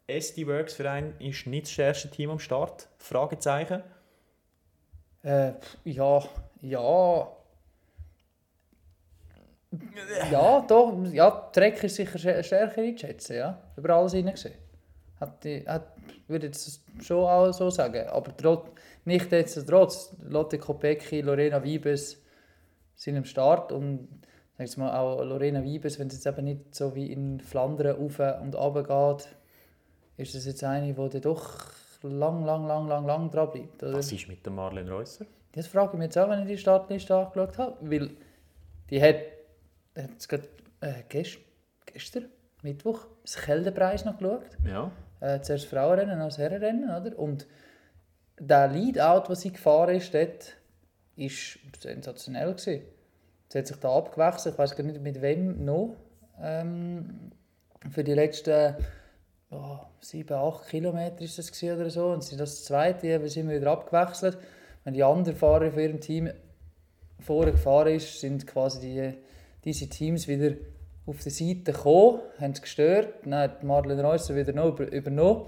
SD 0.06 0.46
Works 0.46 0.74
Verein 0.74 1.14
ist 1.18 1.46
nicht 1.46 1.64
das 1.64 1.72
stärkste 1.72 2.10
Team 2.10 2.30
am 2.30 2.38
Start? 2.38 2.88
Fragezeichen. 2.98 3.82
Äh, 5.22 5.52
ja, 5.84 6.22
ja. 6.60 7.28
Ja, 10.30 10.60
doch. 10.60 10.94
Ja, 11.12 11.30
Trek 11.52 11.82
ist 11.84 11.96
sicher 11.96 12.42
stärker 12.42 12.82
einzuschätzen, 12.82 13.36
ja. 13.36 13.58
Über 13.76 13.90
alles 13.90 14.12
hingesehen. 14.12 14.54
Hat 15.18 15.44
die, 15.44 15.64
hat, 15.66 15.94
würde 16.28 16.46
jetzt 16.46 16.82
schon 17.00 17.24
auch 17.24 17.52
so 17.52 17.70
sagen. 17.70 18.06
Aber 18.08 18.36
trotz, 18.36 18.68
nicht 19.04 19.30
jetzt 19.32 19.66
trotz. 19.66 20.16
Lotte 20.28 20.58
Kopecki, 20.58 21.20
Lorena 21.20 21.62
Wiebes 21.62 22.22
sind 22.94 23.16
am 23.16 23.24
Start. 23.24 23.72
Und 23.72 24.08
sag 24.58 24.78
mal, 24.78 24.96
auch 24.98 25.22
Lorena 25.24 25.62
Wiebes, 25.62 25.98
wenn 25.98 26.08
es 26.08 26.14
jetzt 26.14 26.26
eben 26.26 26.44
nicht 26.44 26.74
so 26.74 26.94
wie 26.94 27.12
in 27.12 27.40
Flandern 27.40 27.96
auf 27.96 28.18
und 28.18 28.54
runter 28.54 28.82
geht, 28.82 29.28
ist 30.16 30.34
das 30.34 30.46
jetzt 30.46 30.64
eine, 30.64 30.92
die 30.92 31.20
doch 31.20 31.72
lang, 32.02 32.44
lang, 32.44 32.66
lang, 32.66 32.88
lang, 32.88 33.06
lang 33.06 33.30
dran 33.30 33.50
bleibt. 33.50 33.82
Oder? 33.82 33.94
Was 33.94 34.12
ist 34.12 34.28
mit 34.28 34.44
der 34.44 34.52
Marlene 34.52 34.90
Reusser? 34.90 35.26
Das 35.52 35.66
frage 35.66 35.92
ich 35.92 35.98
mich 35.98 36.06
jetzt 36.06 36.18
auch, 36.18 36.28
wenn 36.28 36.40
ich 36.40 36.48
die 36.48 36.58
Startliste 36.58 37.14
angeschaut 37.14 37.58
habe. 37.58 37.76
Weil 37.80 38.10
die 38.90 39.02
hat 39.02 39.16
jetzt 39.96 40.28
gerade, 40.28 40.48
äh, 40.80 41.02
gest, 41.08 41.38
gestern, 41.86 42.28
Mittwoch, 42.62 43.06
das 43.22 43.36
Keldenpreis 43.36 44.04
noch 44.04 44.18
geschaut. 44.18 44.46
Ja. 44.64 44.92
Äh, 45.20 45.40
zuerst 45.40 45.66
Frauenrennen, 45.66 46.18
dann 46.18 46.28
das 46.28 46.38
Herrenrennen. 46.38 46.90
Oder? 46.90 47.18
Und 47.18 47.46
der 48.38 48.68
Leadout, 48.68 49.28
was 49.28 49.40
sie 49.40 49.52
gefahren 49.52 49.96
ist, 49.96 50.14
dort, 50.14 50.56
ist 51.16 51.58
sensationell. 51.80 52.52
Gewesen. 52.54 52.82
Sie 53.48 53.58
hat 53.58 53.66
sich 53.66 53.76
da 53.76 53.96
abgewechselt, 53.96 54.54
ich 54.54 54.58
weiß 54.58 54.76
gar 54.76 54.84
nicht 54.84 55.00
mit 55.02 55.20
wem 55.20 55.64
noch. 55.64 55.96
Ähm, 56.40 57.32
für 57.90 58.02
die 58.02 58.14
letzten 58.14 58.76
oh, 59.50 59.80
7, 60.00 60.34
8 60.34 60.68
Kilometer 60.68 61.20
ist 61.20 61.38
das 61.38 61.62
oder 61.62 61.90
so. 61.90 62.06
Und 62.06 62.24
sie 62.24 62.36
das 62.36 62.64
zweite, 62.64 63.08
eben 63.08 63.28
sind 63.28 63.48
wir 63.48 63.60
wieder 63.60 63.72
abgewechselt. 63.72 64.38
Wenn 64.84 64.94
die 64.94 65.04
anderen 65.04 65.36
Fahrer 65.36 65.70
von 65.70 65.80
ihrem 65.80 66.00
Team 66.00 66.30
vorher 67.20 67.52
gefahren 67.52 67.94
ist, 67.94 68.20
sind 68.20 68.46
quasi 68.46 68.80
die, 68.80 69.14
diese 69.64 69.88
Teams 69.88 70.28
wieder 70.28 70.56
auf 71.06 71.22
die 71.22 71.30
Seite 71.30 71.72
gekommen, 71.72 72.20
haben 72.38 72.52
es 72.52 72.62
gestört. 72.62 73.14
Dann 73.24 73.34
hat 73.34 73.64
Marlene 73.64 74.02
Reusser 74.02 74.36
wieder 74.36 74.52
noch 74.52 74.68
über, 74.68 74.90
übernommen. 74.90 75.46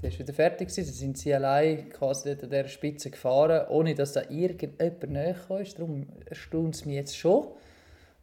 Dann 0.00 0.12
war 0.12 0.18
wieder 0.18 0.32
fertig. 0.32 0.74
Dann 0.74 0.84
sind 0.84 1.18
sie 1.18 1.34
allein 1.34 1.88
quasi 1.88 2.30
an 2.30 2.38
dieser 2.38 2.68
Spitze 2.68 3.10
gefahren, 3.10 3.68
ohne 3.68 3.94
dass 3.94 4.12
da 4.12 4.22
irgendjemand 4.28 5.10
näher 5.10 5.34
kam. 5.34 5.64
Darum 5.76 6.06
erstaunt 6.26 6.74
es 6.74 6.84
mich 6.84 6.96
jetzt 6.96 7.16
schon, 7.16 7.48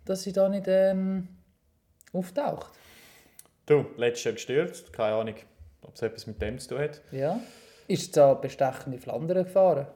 dass 0.05 0.23
sie 0.23 0.34
da 0.34 0.47
nicht 0.49 0.65
ähm, 0.67 1.27
auftaucht. 2.13 2.71
Du, 3.65 3.86
letztes 3.97 4.23
Jahr 4.25 4.34
gestürzt. 4.34 4.93
Keine 4.93 5.15
Ahnung, 5.15 5.36
ob 5.82 5.95
es 5.95 6.01
etwas 6.01 6.27
mit 6.27 6.41
dem 6.41 6.59
zu 6.59 6.69
tun 6.69 6.79
hat. 6.79 7.01
Ja. 7.11 7.39
Ist 7.88 8.15
da 8.15 8.34
bestechende 8.34 8.97
Flandern 8.97 9.43
gefahren? 9.43 9.88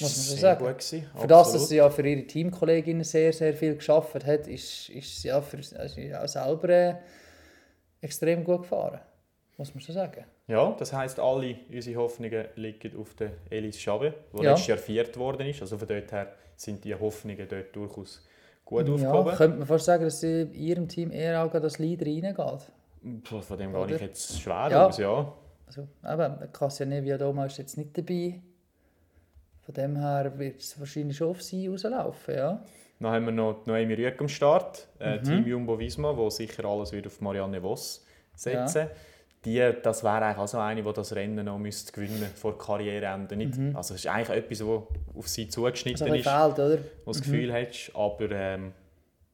Muss 0.00 0.16
man 0.16 0.26
Sehr 0.26 0.38
sagen. 0.38 0.64
gut 0.66 0.78
gewesen, 0.78 1.06
Für 1.16 1.26
das, 1.26 1.52
dass 1.52 1.68
sie 1.68 1.76
ja 1.76 1.88
für 1.90 2.06
ihre 2.06 2.26
Teamkolleginnen 2.26 3.04
sehr, 3.04 3.32
sehr 3.32 3.54
viel 3.54 3.76
geschafft 3.76 4.14
hat, 4.24 4.46
ist, 4.48 4.88
ist 4.90 5.22
sie 5.22 5.28
ja 5.28 5.40
für, 5.40 5.58
also 5.78 6.00
ja 6.00 6.22
auch 6.22 6.28
selber 6.28 6.68
äh, 6.68 6.94
extrem 8.00 8.44
gut 8.44 8.62
gefahren. 8.62 9.00
Muss 9.56 9.74
man 9.74 9.82
so 9.84 9.92
sagen. 9.92 10.24
Ja, 10.48 10.74
das 10.78 10.92
heisst, 10.92 11.18
alle 11.20 11.56
unsere 11.72 11.96
Hoffnungen 12.00 12.46
liegen 12.56 12.96
auf 12.98 13.14
der 13.14 13.30
Elise 13.50 13.78
Schabe, 13.78 14.12
die 14.32 14.42
Ja. 14.42 14.50
letztes 14.50 14.66
Jahr 14.66 14.78
viert 14.78 15.16
worden 15.16 15.46
ist. 15.46 15.60
Also 15.62 15.78
von 15.78 15.86
dort 15.88 16.10
her 16.12 16.32
sind 16.56 16.84
die 16.84 16.94
Hoffnungen 16.94 17.46
dort 17.48 17.74
durchaus 17.74 18.26
gut 18.64 18.86
Ja, 18.88 18.94
aufgehoben. 18.94 19.36
könnte 19.36 19.58
man 19.58 19.66
fast 19.66 19.84
sagen, 19.84 20.04
dass 20.04 20.20
sie 20.20 20.42
in 20.42 20.54
ihrem 20.54 20.88
Team 20.88 21.12
eher 21.12 21.42
auch 21.44 21.52
das 21.52 21.78
Leader 21.78 22.06
reingeht. 22.06 22.62
Von 23.44 23.58
dem 23.58 23.74
Oder? 23.74 23.94
ich 23.94 24.00
jetzt 24.00 24.40
schwer 24.40 24.68
Ja. 24.70 24.86
aus, 24.86 24.98
ja. 24.98 25.32
Also, 25.66 25.82
eben, 26.04 26.52
Cassia 26.52 26.84
Nevia 26.86 27.16
Doma 27.16 27.46
ist 27.46 27.58
jetzt 27.58 27.76
nicht 27.78 27.96
dabei. 27.96 28.40
Von 29.64 29.74
dem 29.74 29.96
her 29.96 30.32
wird 30.36 30.60
es 30.60 30.78
wahrscheinlich 30.78 31.16
schon 31.16 31.28
auf 31.30 31.42
sie 31.42 31.68
rauslaufen. 31.68 32.34
Ja. 32.34 32.62
Dann 33.00 33.12
haben 33.12 33.24
wir 33.26 33.32
noch 33.32 33.66
Noemi 33.66 33.94
Rüegg 33.94 34.20
am 34.20 34.28
Start, 34.28 34.86
äh, 34.98 35.16
Mhm. 35.18 35.22
Team 35.24 35.46
Jumbo 35.46 35.78
Visma, 35.78 36.16
wo 36.16 36.30
sicher 36.30 36.64
alles 36.64 36.92
wird 36.92 37.06
auf 37.06 37.20
Marianne 37.20 37.60
Voss 37.60 38.04
setzen. 38.34 38.88
Die, 39.44 39.60
das 39.82 40.02
wäre 40.02 40.22
eigentlich 40.24 40.38
auch 40.38 40.48
so 40.48 40.58
eine, 40.58 40.82
die 40.82 40.92
das 40.92 41.14
Rennen 41.14 41.44
noch 41.44 41.58
müsste 41.58 41.92
gewinnen 41.92 42.30
vor 42.34 42.56
Karriereende. 42.56 43.36
Nicht, 43.36 43.58
Also 43.74 43.94
es 43.94 44.04
ist 44.04 44.10
eigentlich 44.10 44.38
etwas, 44.38 44.58
das 44.60 44.68
auf 45.18 45.28
sie 45.28 45.44
Mhm. 45.44 45.50
Zugeschnitten 45.50 46.06
ein 46.08 46.14
ist, 46.14 46.28
fehlt, 46.28 46.58
oder? 46.58 46.78
wo 47.04 47.12
das 47.12 47.20
Gefühl 47.20 47.52
hast, 47.52 47.90
aber 47.94 48.30
ähm, 48.30 48.72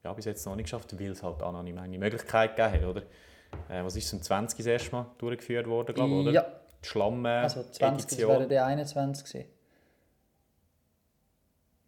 ja, 0.03 0.13
bis 0.13 0.25
jetzt 0.25 0.45
noch 0.47 0.57
nicht 0.57 0.65
geschafft, 0.65 0.99
weil 0.99 1.11
es 1.13 1.23
halt 1.23 1.41
auch 1.43 1.53
noch 1.53 1.63
nicht 1.63 1.79
eine 1.79 1.99
Möglichkeit 1.99 2.57
gegeben 2.57 2.73
hat, 2.83 2.89
oder? 2.91 3.03
Äh, 3.69 3.85
was 3.85 3.95
ist 3.95 4.13
im 4.13 4.21
20 4.23 4.57
das 4.59 4.67
erste 4.67 4.93
Mal 4.97 5.07
durchgeführt 5.19 5.69
worden, 5.69 5.95
glaube 5.95 6.11
ich, 6.13 6.19
oder? 6.23 6.31
Ja, 6.33 6.47
Die 6.83 6.89
Schlamm 6.89 7.25
äh, 7.25 7.29
also 7.29 7.63
20, 7.63 8.09
das 8.09 8.19
wäre 8.29 8.49
der 8.49 8.65
21 8.67 9.25
gewesen. 9.25 9.49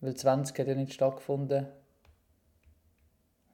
Weil 0.02 0.14
20 0.14 0.58
hat 0.58 0.66
ja 0.66 0.74
nicht 0.74 0.92
stattgefunden. 0.92 1.68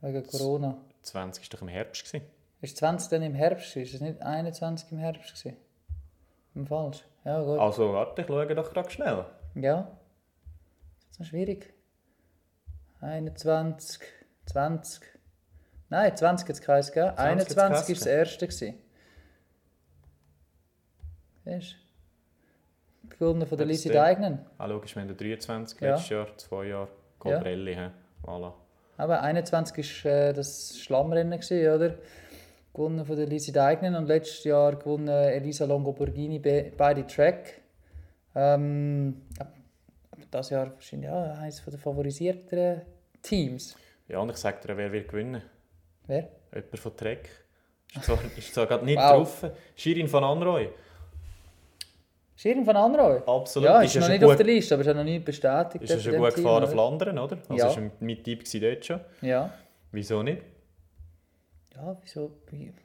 Wegen 0.00 0.26
Corona. 0.26 0.78
20 1.02 1.44
war 1.44 1.48
doch 1.50 1.62
im 1.62 1.68
Herbst. 1.68 2.04
Gewesen. 2.06 2.26
Ist 2.62 2.78
20 2.78 3.10
dann 3.10 3.22
im 3.22 3.34
Herbst? 3.34 3.76
Ist 3.76 3.94
es 3.94 4.00
nicht 4.00 4.22
21 4.22 4.90
im 4.90 4.98
Herbst? 4.98 5.28
Gewesen? 5.28 5.58
Im 6.54 6.66
Falsch? 6.66 7.04
Ja, 7.24 7.42
gut. 7.42 7.58
Also 7.58 7.92
warte, 7.92 8.22
ich 8.22 8.26
schaue 8.26 8.54
doch 8.54 8.72
gerade 8.72 8.90
schnell. 8.90 9.26
Ja. 9.56 9.98
Das 11.00 11.10
ist 11.10 11.20
noch 11.20 11.26
schwierig. 11.26 11.74
21, 13.02 14.00
20. 14.46 15.02
Nein, 15.90 16.16
20 16.16 16.48
hat 16.48 16.56
es? 16.56 16.62
20 16.62 16.96
hat's 16.96 17.18
21 17.18 17.60
war 17.60 17.94
das 17.94 18.06
erste. 18.06 18.46
gewesen. 18.46 18.74
Siehst 21.44 21.72
du? 21.72 21.87
Gewonnen 23.10 23.46
von 23.46 23.58
der 23.58 23.66
Lisi. 23.66 23.88
Deignen. 23.90 24.38
Ah, 24.58 24.66
logisch, 24.66 24.94
wir 24.94 25.02
haben 25.02 25.08
den 25.08 25.16
23 25.16 25.80
Ja. 25.80 25.90
letztes 25.92 26.08
Jahr, 26.10 26.26
zwei 26.36 26.66
Jahre. 26.66 26.88
Colbrelli, 27.18 27.72
ja. 27.72 27.92
Voilà. 28.24 28.52
Aber 28.96 29.22
21 29.22 30.04
war 30.04 30.12
äh, 30.12 30.32
das 30.32 30.78
Schlammrennen, 30.78 31.38
gewesen, 31.40 31.72
oder? 31.74 31.94
Gewonnen 32.72 33.04
von 33.04 33.16
der 33.16 33.26
Lisi 33.26 33.50
Deignen 33.52 33.94
und 33.96 34.06
letztes 34.06 34.44
Jahr 34.44 34.76
gewonnen 34.76 35.08
Elisa 35.08 35.64
Longoborghini 35.64 36.38
be- 36.38 36.70
beide 36.76 37.06
Track. 37.06 37.60
Ähm, 38.34 39.22
das 40.30 40.50
Jahr 40.50 40.72
wahrscheinlich 40.74 41.08
ja, 41.08 41.32
eines 41.34 41.64
der 41.64 41.78
favorisierteren 41.78 42.82
Teams. 43.22 43.76
Ja, 44.06 44.18
und 44.20 44.30
ich 44.30 44.36
sage 44.36 44.58
dir, 44.66 44.76
wer 44.76 44.92
wird 44.92 45.08
gewinnen? 45.08 45.42
Wer? 46.06 46.28
Jemand 46.52 46.78
von 46.78 46.96
Trek. 46.96 47.28
Ist 47.94 48.04
zwar, 48.04 48.18
ist 48.36 48.54
zwar 48.54 48.66
gerade 48.66 48.84
nicht 48.84 48.98
Wow. 48.98 49.40
drauf. 49.40 49.50
Shirin 49.76 50.10
van 50.12 50.24
Anrooy. 50.24 50.68
Schirin 52.40 52.64
von 52.64 52.76
Anrooy? 52.76 53.20
Absolut. 53.26 53.68
Ja, 53.68 53.82
ist, 53.82 53.94
ja 53.94 54.00
noch 54.00 54.08
nicht 54.08 54.22
auf 54.22 54.36
der 54.36 54.46
Liste, 54.46 54.74
aber 54.74 54.82
ist 54.84 54.94
noch 54.94 55.02
nicht 55.02 55.24
bestätigt. 55.24 55.82
Ist 55.82 56.02
schon 56.04 56.16
gut 56.16 56.34
Team, 56.34 56.44
gefahren, 56.44 56.62
oder? 56.62 56.70
Flandern, 56.72 57.18
oder? 57.18 57.36
Also 57.48 57.54
Ja. 57.56 57.68
ist 57.68 57.76
mein 58.00 58.22
gewesen 58.22 58.60
dort 58.60 58.84
schon. 58.86 59.00
Ja. 59.22 59.52
Wieso 59.90 60.22
nicht? 60.22 60.42
Ja, 61.74 61.96
wieso? 62.00 62.30
Wie? 62.50 62.72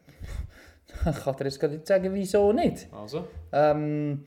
Ich 1.09 1.23
kann 1.23 1.35
dir 1.35 1.45
jetzt 1.45 1.59
gar 1.59 1.67
nicht 1.69 1.87
sagen, 1.87 2.13
wieso 2.13 2.51
nicht. 2.53 2.87
Also, 2.93 3.27
Ähm, 3.51 4.25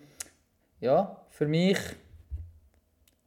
ja, 0.80 1.16
für 1.30 1.46
mich, 1.46 1.78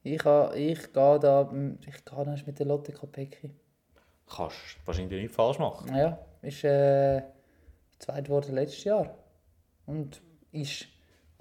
ich, 0.04 0.24
ha- 0.26 0.54
ich 0.54 0.92
gehe 0.94 1.20
da, 1.20 1.50
ich 1.88 2.06
gehe 2.06 2.26
da 2.26 2.36
mit 2.46 2.60
der 2.60 2.66
Lotte 2.66 2.92
Kopecky. 2.92 3.52
kannst 4.28 4.56
du 4.82 4.88
wahrscheinlich 4.88 5.22
nicht 5.24 5.34
falsch 5.34 5.58
machen. 5.60 5.96
Ja, 5.96 6.18
ist 6.42 6.64
äh, 6.66 7.22
zweit 7.98 8.26
geworden 8.26 8.54
letztes 8.56 8.84
Jahr. 8.84 9.10
Und 9.86 10.22
ist, 10.52 10.86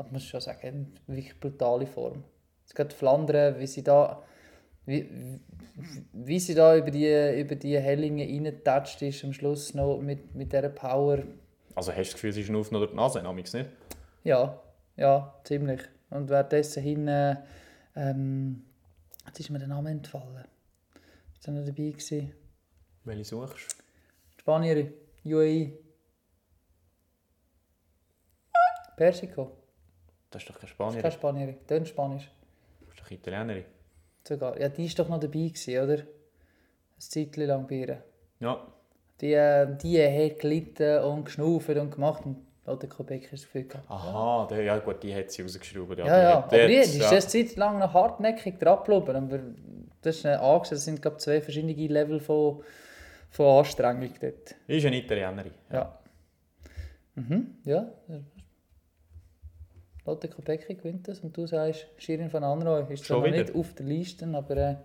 ich 0.07 0.13
muss 0.13 0.25
schon 0.25 0.41
sagen, 0.41 0.67
in 1.07 1.15
wirklich 1.15 1.39
brutale 1.39 1.87
Form. 1.87 2.25
Es 2.67 2.75
geht 2.75 2.93
Flandern, 2.93 3.59
wie 3.59 3.67
sie 3.67 3.83
da, 3.83 4.23
wie, 4.87 5.09
wie 6.13 6.39
sie 6.39 6.55
da 6.55 6.77
über 6.77 6.91
die, 6.91 7.41
über 7.41 7.57
die 7.57 7.79
Hellingen 7.79 8.29
reingetatscht 8.29 9.03
ist, 9.03 9.25
am 9.25 9.33
Schluss 9.33 9.75
noch 9.75 9.99
mit, 10.01 10.35
mit 10.35 10.53
dieser 10.53 10.69
Power. 10.69 11.23
Also 11.75 11.93
hast 11.93 11.99
du 11.99 12.03
das 12.03 12.13
Gefühl, 12.15 12.33
sie 12.33 12.45
schnaufen 12.45 12.77
oder 12.77 12.87
die 12.87 12.95
Nase? 12.95 13.23
Namix 13.23 13.53
nicht? 13.53 13.71
Ja, 14.25 14.61
ja, 14.97 15.35
ziemlich. 15.45 15.81
Und 16.11 16.29
währenddessen 16.29 16.83
hin, 16.83 17.09
äh, 17.09 17.37
ähm, 17.97 18.65
jetzt 19.27 19.41
ist 19.41 19.51
mir 19.51 19.59
der 19.59 19.69
Name 19.69 19.91
entfallen. 19.91 20.45
Ist 21.35 21.47
er 21.47 21.53
noch 21.53 21.65
dabei 21.65 21.91
gewesen? 21.91 22.33
Welche 23.05 23.25
suchst 23.25 23.73
du? 23.73 23.77
Die 24.35 24.41
Spanierin, 24.41 24.93
UAE. 25.25 25.73
Persico. 28.97 29.58
Das 30.31 30.43
ist 30.43 30.51
doch 30.51 30.59
keine 30.59 30.73
Das 30.77 30.95
ist 30.95 31.03
keine 31.03 31.13
Spanierin, 31.13 31.57
dann 31.67 31.87
Spanisch. 31.87 32.31
Das 32.81 32.95
ist 32.95 33.01
doch 33.01 33.11
Italienerin. 33.11 33.65
Sogar. 34.27 34.61
Ja, 34.61 34.69
die 34.69 34.85
ist 34.85 34.99
doch 34.99 35.09
noch 35.09 35.21
dabei 35.21 35.49
gewesen, 35.49 35.83
oder? 35.83 35.99
Ein 35.99 36.07
Zeitchen 36.99 37.47
lang 37.47 37.67
bei 37.67 37.77
ihr. 37.77 38.03
Ja. 38.41 38.67
Die, 39.21 39.33
äh, 39.33 39.77
die 39.77 40.01
hat 40.01 40.41
gelitten 40.41 41.03
und 41.05 41.25
geschnauft 41.25 41.71
und 41.71 41.91
gemacht 41.91 42.25
und 42.25 42.91
Kobeck 42.91 43.25
ist 43.25 43.33
das 43.33 43.43
Gefühl 43.43 43.65
gehabt. 43.65 43.91
Aha, 43.91 44.47
der, 44.51 44.63
ja 44.63 44.79
gut, 44.79 45.03
die 45.03 45.15
hat 45.15 45.31
sie 45.31 45.43
rausgeschraubt. 45.43 45.99
Ja, 45.99 46.07
ja, 46.07 46.37
hat 46.37 46.45
aber 46.45 46.59
die, 46.59 46.67
die 46.67 46.73
jetzt, 46.75 46.95
ist 46.95 47.01
ja. 47.01 47.09
eine 47.09 47.21
Zeit 47.21 47.57
lang 47.57 47.79
noch 47.79 47.95
hartnäckig 47.95 48.59
dran 48.59 48.85
geblieben. 48.85 49.17
Aber 49.17 49.41
das 50.03 50.17
ist 50.17 50.27
eine 50.27 50.41
Angst, 50.41 50.73
das 50.73 50.85
sind 50.85 51.01
glaube 51.01 51.17
zwei 51.17 51.41
verschiedene 51.41 51.73
Level 51.73 52.21
von, 52.21 52.63
von 53.31 53.59
Anstrengung 53.59 54.11
dort. 54.21 54.55
Ist 54.67 54.87
eine 54.87 54.99
Italienerin. 54.99 55.55
Ja. 55.73 55.99
Mhm, 57.15 57.57
ja. 57.65 57.91
Lotte 60.09 60.29
Kopecky 60.29 60.75
gewinnt 60.75 61.07
das 61.07 61.21
und 61.21 61.37
du 61.37 61.47
sagst, 61.47 61.87
Shirin 61.99 62.33
van 62.33 62.43
Anrooy 62.43 62.93
ist 62.95 63.05
zwar 63.05 63.21
noch 63.21 63.29
nicht 63.31 63.55
auf 63.55 63.75
der 63.75 63.87
Liste, 63.87 64.27
aber 64.33 64.57
äh, 64.57 64.77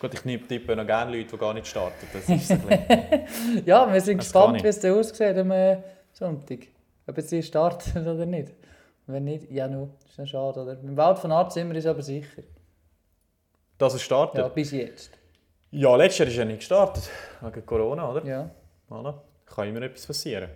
Gut, 0.00 0.14
ich 0.14 0.46
tippe 0.48 0.74
noch 0.74 0.84
gerne 0.84 1.16
Leute, 1.16 1.30
die 1.30 1.38
gar 1.38 1.54
nicht 1.54 1.68
starten. 1.68 2.06
Das 2.12 2.28
ist 2.28 2.50
ein 2.50 2.60
bisschen... 2.66 3.64
ja, 3.64 3.92
wir 3.92 4.00
sind 4.00 4.18
Das 4.18 4.26
gespannt, 4.26 4.60
wie 4.60 4.66
es 4.66 4.80
dann 4.80 4.98
aussieht 4.98 5.36
am 5.36 5.52
äh, 5.52 5.76
Sonntag. 6.12 6.66
Ob 7.06 7.16
jetzt 7.16 7.28
sie 7.28 7.40
starten 7.42 8.06
oder 8.08 8.26
nicht. 8.26 8.52
Wenn 9.06 9.24
nicht, 9.24 9.48
ja, 9.52 9.68
nur. 9.68 9.90
Das 10.02 10.10
ist 10.10 10.18
ja 10.18 10.26
schade, 10.26 10.60
oder? 10.62 10.74
Dem 10.74 10.96
Wald 10.96 11.20
von 11.20 11.30
Art 11.30 11.52
sind 11.52 11.68
wir 11.68 11.76
uns 11.76 11.86
aber 11.86 12.02
sicher. 12.02 12.42
Dass 13.78 13.94
es 13.94 14.02
startet? 14.02 14.38
Ja, 14.38 14.42
Ja. 14.42 14.48
bis 14.48 14.72
jetzt. 14.72 15.12
letztes 15.70 16.18
Jahr 16.18 16.28
ist 16.28 16.38
er 16.38 16.44
nicht 16.46 16.58
gestartet. 16.58 17.08
Wegen 17.40 17.64
Corona, 17.64 18.10
oder? 18.10 18.24
Ja. 18.24 18.50
Voilà. 18.90 19.14
Kann 19.46 19.68
immer 19.68 19.82
etwas 19.82 20.06
passieren. 20.06 20.50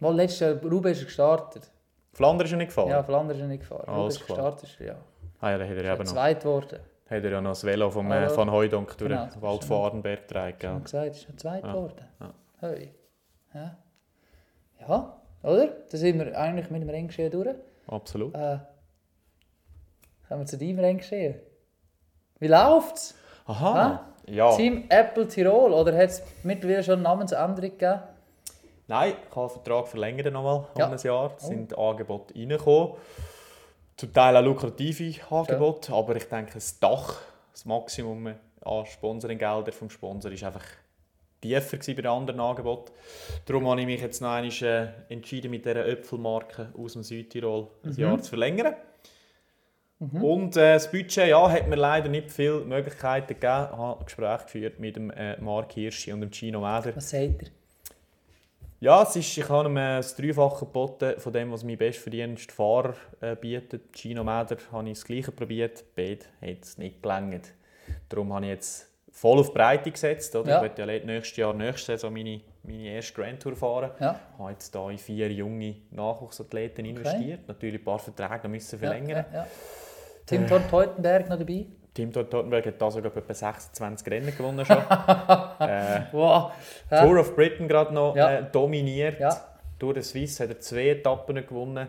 Mal 0.00 0.14
letztes 0.16 0.40
Jahr, 0.40 0.54
Ruben 0.62 0.90
ist 0.90 1.00
er 1.00 1.04
gestartet. 1.04 1.70
Flandern 2.16 2.46
ist 2.46 2.52
er 2.52 2.56
nicht 2.56 2.68
gefahren? 2.68 2.88
Ja, 2.88 3.02
Flandern 3.02 3.36
ist 3.36 3.42
er 3.42 3.48
nicht 3.48 3.60
gefahren. 3.60 3.88
Alles 3.88 4.18
klar. 4.18 4.38
gestartet, 4.38 4.70
ist 4.70 4.80
ja. 4.80 4.96
Ah, 5.38 5.50
ja, 5.50 5.58
dann 5.58 5.68
hat 5.68 5.76
er, 5.76 5.84
eben 5.84 6.02
noch, 6.02 6.12
Zweit 6.12 6.40
geworden. 6.40 6.78
hat 7.10 7.24
er 7.24 7.30
ja 7.30 7.40
noch 7.42 7.50
das 7.50 7.64
Velo 7.64 7.90
vom 7.90 8.10
äh, 8.10 8.34
Van 8.34 8.50
Hooydonk 8.50 8.96
durch 8.96 9.10
genau, 9.10 9.26
den 9.26 9.42
Wald 9.42 9.64
von 9.64 9.84
Arenberg 9.84 10.26
getragen. 10.26 10.56
Gell? 10.58 10.80
gesagt, 10.80 11.16
ist 11.16 11.28
er 11.28 11.36
zweit 11.36 11.62
Ja. 11.62 11.72
geworden. 11.72 12.06
Ja. 12.18 12.34
Hey. 12.60 12.94
Ja. 13.52 13.76
ja, 14.80 15.16
oder? 15.42 15.66
Da 15.90 15.96
sind 15.98 16.18
wir 16.18 16.38
eigentlich 16.38 16.70
mit 16.70 16.80
dem 16.80 16.88
Renngeschehen 16.88 17.30
durch. 17.30 17.54
Absolut. 17.86 18.34
Äh, 18.34 18.60
kommen 20.26 20.40
wir 20.40 20.46
zu 20.46 20.56
deinem 20.56 20.78
Renngeschehen. 20.78 21.34
Wie 22.38 22.48
läuft's? 22.48 23.14
Aha. 23.44 24.06
Ja. 24.26 24.56
Team 24.56 24.86
Apple 24.88 25.28
Tirol, 25.28 25.72
oder 25.72 25.92
hat 25.94 26.08
es 26.08 26.22
mittlerweile 26.42 26.82
schon 26.82 26.94
eine 26.94 27.02
Namensänderung 27.02 27.70
gegeben? 27.70 28.00
Nein, 28.88 29.14
ich 29.28 29.36
habe 29.36 29.48
den 29.48 29.52
Vertrag 29.62 29.88
verlängert 29.88 30.32
nochmal 30.32 30.66
Ja. 30.78 30.86
um 30.86 30.92
ein 30.92 30.98
Jahr. 30.98 31.34
Es 31.36 31.44
Oh. 31.44 31.48
sind 31.48 31.76
Angebote 31.76 32.34
reingekommen. 32.34 32.92
Zum 33.96 34.12
Teil 34.12 34.36
auch 34.36 34.42
lukrative 34.44 35.14
Angebote, 35.30 35.92
aber 35.92 36.16
ich 36.16 36.24
denke, 36.28 36.52
das 36.54 36.78
Dach, 36.78 37.18
das 37.52 37.64
Maximum 37.64 38.34
an 38.64 38.86
Sponsoringgelder 38.86 39.72
vom 39.72 39.88
Sponsor, 39.90 40.30
ist 40.30 40.44
einfach 40.44 40.64
tiefer 41.40 41.78
bei 41.78 41.92
den 41.94 42.06
anderen 42.06 42.40
Angeboten. 42.40 42.92
Darum 43.46 43.68
habe 43.68 43.80
ich 43.80 43.86
mich 43.86 44.00
jetzt 44.00 44.20
noch 44.20 44.30
einmal 44.30 44.52
äh, 44.62 44.88
entschieden, 45.08 45.50
mit 45.50 45.64
dieser 45.64 45.86
Äpfelmarke 45.86 46.72
aus 46.76 46.92
dem 46.94 47.02
Südtirol 47.02 47.68
ein 47.84 47.90
Mhm. 47.90 47.96
Jahr 47.98 48.18
zu 48.22 48.28
verlängern. 48.30 48.74
Und 49.98 50.56
äh, 50.58 50.74
das 50.74 50.90
Budget 50.90 51.28
ja, 51.28 51.50
hat 51.50 51.68
mir 51.68 51.76
leider 51.76 52.10
nicht 52.10 52.30
viele 52.30 52.60
Möglichkeiten 52.60 53.28
gegeben. 53.28 53.68
Ich 53.72 53.78
habe 53.78 54.04
Gespräche 54.04 54.44
geführt 54.44 54.78
mit 54.78 54.94
dem 54.96 55.10
äh, 55.10 55.40
Mark 55.40 55.72
Hirschi 55.72 56.12
und 56.12 56.20
dem 56.20 56.30
Gino 56.30 56.60
Meder. 56.60 56.94
Was 56.94 57.08
sagt 57.10 57.42
er? 57.44 57.48
Ja, 58.78 59.02
es 59.02 59.16
ist, 59.16 59.38
ich 59.38 59.48
habe 59.48 59.68
ihm 59.68 59.76
äh, 59.76 59.96
das 59.96 60.14
Dreifache 60.16 60.66
geboten 60.66 61.18
von 61.18 61.32
dem, 61.32 61.50
was 61.50 61.64
mein 61.64 61.78
bestverdienster 61.78 62.52
Fahrer 62.52 62.94
äh, 63.20 63.34
bietet. 63.34 63.96
Gino 63.96 64.22
Meder 64.22 64.56
habe 64.70 64.88
ich 64.88 64.98
das 64.98 65.04
Gleiche 65.04 65.32
probiert. 65.32 65.84
Beide 65.94 66.26
hat 66.42 66.62
es 66.62 66.76
nicht 66.76 67.02
gelangt. 67.02 67.54
Darum 68.08 68.34
habe 68.34 68.44
ich 68.44 68.50
jetzt 68.50 68.90
voll 69.10 69.38
auf 69.38 69.54
Breite 69.54 69.90
gesetzt. 69.90 70.36
Oder? 70.36 70.50
Ja. 70.50 70.56
Ich 70.56 70.76
werde 70.76 70.92
ja 70.92 71.04
nächstes 71.04 71.36
Jahr, 71.38 71.54
nächste 71.54 71.92
Saison 71.92 72.12
meine, 72.12 72.42
meine 72.64 72.88
erste 72.88 73.14
Grand 73.14 73.40
Tour 73.40 73.56
fahren. 73.56 73.92
Ja. 73.98 74.20
Ich 74.34 74.38
habe 74.38 74.50
jetzt 74.50 74.76
hier 74.76 74.90
in 74.90 74.98
vier 74.98 75.32
junge 75.32 75.76
Nachwuchsathleten 75.90 76.84
investiert. 76.84 77.48
Natürlich 77.48 77.80
ein 77.80 77.84
paar 77.84 77.98
Verträge 77.98 78.46
müssen 78.46 78.78
verlängern. 78.78 79.24
Ja, 79.30 79.38
ja, 79.38 79.44
ja. 79.44 79.46
Tim 80.26 80.46
Tort 80.46 80.68
Teutenberg 80.68 81.30
noch 81.30 81.38
dabei? 81.38 81.66
Tim 81.96 82.12
Tottenberg 82.12 82.66
hat 82.66 82.80
da 82.80 82.90
sogar 82.90 83.16
etwa 83.16 83.32
26 83.34 84.06
Rennen 84.10 84.36
gewonnen 84.36 84.64
schon. 84.64 84.76
äh, 85.60 86.02
Wow. 86.12 86.52
Ja. 86.90 87.02
Tour 87.04 87.18
of 87.20 87.34
Britain 87.34 87.66
gerade 87.66 87.92
noch 87.94 88.14
Ja. 88.14 88.30
äh, 88.38 88.44
dominiert. 88.52 89.18
Ja. 89.18 89.34
Tour 89.78 89.94
de 89.94 90.02
Suisse 90.02 90.42
hat 90.42 90.50
er 90.50 90.60
zwei 90.60 90.88
Etappen 90.90 91.34
gewonnen. 91.46 91.88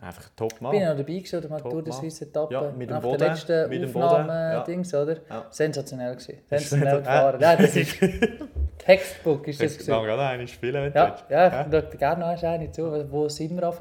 Einfach 0.00 0.22
ein 0.26 0.36
Top-Mann. 0.36 0.70
Bin 0.70 0.80
ich 0.80 0.86
noch 0.86 0.96
dabei 0.96 1.12
gewesen, 1.14 1.38
oder 1.40 1.48
mal 1.48 1.60
Top, 1.60 1.72
Tour 1.72 1.82
de 1.82 1.92
Mann. 1.92 2.00
Suisse 2.00 2.24
Etappe? 2.24 2.54
Ja, 2.54 2.60
mit 2.70 2.88
dem 2.88 2.94
Nach 2.94 3.02
Boden, 3.02 3.18
der 3.18 3.28
letzten 3.30 3.68
mit 3.68 3.84
Aufnahme 3.96 4.32
ja. 4.52 4.60
Dings, 4.62 4.94
oder? 4.94 5.16
Ja. 5.28 5.46
Sensationell 5.50 6.12
gewesen. 6.14 6.38
Sensationell 6.48 6.98
gefahren. 6.98 7.38
Nein, 7.40 7.58
das 7.60 7.74
ist 7.76 7.96
Textbook 8.78 9.48
ist 9.48 9.60
das 9.60 9.72
Jetzt 9.76 9.86
kann 9.88 9.96
gewesen. 10.02 10.16
gerade 10.16 10.22
einen 10.28 10.46
spielen, 10.46 10.84
wenn 10.84 10.92
du 10.92 10.98
Ja, 10.98 11.08
willst. 11.08 11.24
ja, 11.30 11.46
ich 11.46 11.72
schaue 11.72 11.98
gerne 11.98 12.20
noch 12.20 12.42
eine 12.42 12.70
zu. 12.70 13.10
Wo 13.10 13.28
sind 13.28 13.56
wir 13.56 13.68
auf 13.68 13.80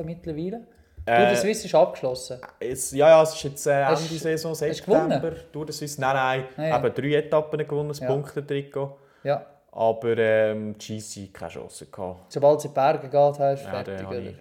mittlerweile? 1.06 1.26
Tour 1.26 1.28
Äh, 1.28 1.30
de 1.30 1.36
Suisse 1.54 1.66
ist 1.68 1.76
abgeschlossen. 1.76 2.40
Es, 2.60 2.92
ja, 2.92 3.10
ja, 3.10 3.22
es 3.24 3.34
ist 3.34 3.44
jetzt 3.44 3.68
äh, 3.68 3.82
Ende 3.84 3.96
Saison, 3.98 4.52
hast 4.52 4.62
du 4.62 4.74
September. 4.74 5.34
Tour 5.52 5.66
de 5.66 5.74
Suisse. 5.74 6.00
Nein, 6.02 6.16
nein, 6.16 6.46
Ah, 6.58 6.64
ja. 6.68 6.78
eben 6.86 6.94
drei 6.96 7.14
Etappen 7.16 7.68
gewonnen, 7.68 7.90
das 7.90 8.00
Ja. 8.00 8.08
Punktetrikot. 8.08 8.98
Ja. 9.24 9.46
Aber 9.72 10.18
ähm, 10.18 10.76
GC 10.78 11.34
keine 11.34 11.52
Chance 11.52 11.86
gehabt. 11.88 12.32
Sobald 12.32 12.60
es 12.60 12.66
in 12.66 12.72
die 12.72 12.76
Berge 12.76 13.10
geht, 13.10 13.14
hast 13.14 13.40
du 13.40 13.44
Ja, 13.44 13.56
fertig, 13.84 14.08
oder? 14.08 14.20
ich, 14.20 14.36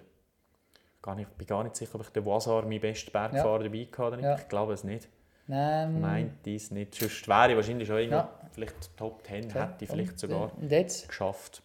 gar 1.01 1.15
nicht, 1.15 1.37
bin 1.37 1.45
gar 1.47 1.63
nicht 1.63 1.75
sicher, 1.75 1.95
ob 1.95 2.01
ich 2.01 2.09
den 2.09 2.25
Wasar, 2.25 2.61
meinen 2.63 2.79
besten 2.79 3.11
Bergfahrer, 3.11 3.63
dabei 3.63 3.87
hatte. 3.97 4.21
Ja. 4.21 4.35
Ich 4.35 4.47
glaube 4.47 4.73
es 4.73 4.83
nicht. 4.83 5.09
Nein. 5.47 6.01
Meint 6.01 6.31
dies 6.45 6.71
nicht. 6.71 6.95
Sonst 6.95 7.27
wäre 7.27 7.49
ich 7.51 7.55
wahrscheinlich 7.57 7.87
schon 7.87 7.97
irgendwo, 7.97 8.15
Ja. 8.17 8.29
vielleicht 8.53 8.97
Top 8.97 9.23
10, 9.27 9.45
Okay. 9.45 9.59
hätte 9.59 9.73
ich 9.83 9.89
vielleicht 9.89 10.11
Und, 10.13 10.19
sogar 10.19 10.47
äh, 10.47 10.61
Und 10.61 10.71
jetzt? 10.71 11.07
geschafft. 11.07 11.61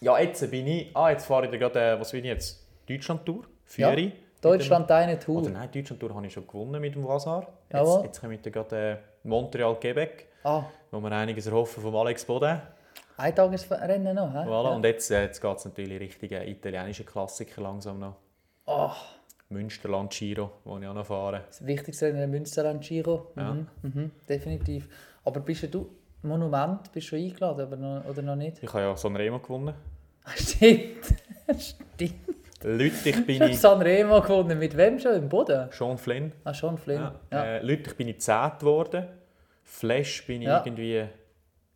Ja, 0.00 0.18
jetzt 0.18 0.48
bin 0.50 0.66
ich. 0.66 0.94
Ah, 0.94 1.10
jetzt 1.10 1.24
fahre 1.24 1.46
ich 1.46 1.58
gerade. 1.58 1.80
Äh, 1.80 1.98
was 2.00 2.12
bin 2.12 2.20
ich 2.20 2.26
jetzt? 2.30 2.64
Deutschland-Tour? 2.88 3.44
Führe 3.66 4.00
Ja. 4.00 4.12
Deutschland 4.40 4.88
deine 4.88 5.18
Tour. 5.18 5.42
oder 5.42 5.50
nein, 5.50 5.68
Deutschland 5.72 6.00
Tour 6.00 6.14
habe 6.14 6.26
ich 6.26 6.32
schon 6.32 6.46
gewonnen 6.46 6.80
mit 6.80 6.94
dem 6.94 7.06
Wasar. 7.06 7.46
Jetzt, 7.72 8.02
jetzt 8.04 8.22
wir 8.22 8.38
gerade 8.38 8.76
äh, 8.92 8.96
Montreal-Quebec, 9.28 10.26
Ah, 10.44 10.62
wo 10.90 11.00
wir 11.00 11.10
einiges 11.12 11.46
erhoffen 11.46 11.82
vom 11.82 11.96
Alex 11.96 12.24
Boden. 12.24 12.60
ein 13.16 13.34
Tagesrennen 13.34 14.14
noch, 14.14 14.32
hä? 14.32 14.38
Voilà. 14.46 14.64
Ja. 14.70 14.74
Und 14.76 14.84
jetzt, 14.84 15.10
äh, 15.10 15.22
jetzt 15.24 15.40
geht 15.40 15.56
es 15.56 15.64
natürlich 15.64 15.98
richtige 16.00 16.44
italienische 16.48 17.02
Klassiker 17.04 17.60
langsam 17.62 17.98
noch. 17.98 18.16
Ah, 18.66 18.94
Münsterland 19.48 20.12
Giro, 20.12 20.50
wo 20.64 20.78
ich 20.78 20.86
auch 20.86 20.94
noch 20.94 21.06
fahre. 21.06 21.42
das 21.48 21.64
wichtigste 21.64 22.06
Rennen 22.06 22.22
in 22.24 22.30
Münsterland 22.30 22.82
Giro. 22.84 23.32
Ja. 23.36 23.54
Mhm, 23.54 23.66
mhm, 23.82 24.10
definitiv. 24.28 24.88
Aber 25.24 25.40
bist 25.40 25.72
du 25.74 25.88
Monument, 26.22 26.92
bist 26.92 27.06
du 27.06 27.16
schon 27.16 27.18
eingeladen 27.20 27.60
aber 27.62 27.76
noch, 27.76 28.04
oder 28.04 28.22
noch 28.22 28.36
nicht? 28.36 28.62
Ich 28.62 28.68
habe 28.72 28.82
ja 28.82 28.96
Sanremo 28.96 29.38
gewonnen. 29.40 29.74
Ah, 30.28 30.32
Stimmt. 30.36 31.14
Stimmt. 32.66 32.78
Lüttich 32.80 33.26
bin 33.26 33.42
Ich 33.42 33.50
ich... 33.52 33.60
Sanremo 33.60 34.20
gewonnen. 34.20 34.58
Mit 34.58 34.76
wem 34.76 34.98
schon? 34.98 35.14
Im 35.14 35.28
Boden? 35.28 35.68
Sean 35.70 35.98
Flynn. 35.98 36.32
Ah, 36.44 36.52
schon 36.52 36.76
Flynn. 36.78 37.00
Ja. 37.00 37.14
Ja. 37.32 37.56
Äh, 37.58 37.76
bin 37.96 38.08
ich 38.08 38.20
10. 38.20 38.58
geworden. 38.58 39.06
Flash 39.62 40.26
bin 40.26 40.42
ich 40.42 40.48
Ja. 40.48 40.62
irgendwie 40.64 41.04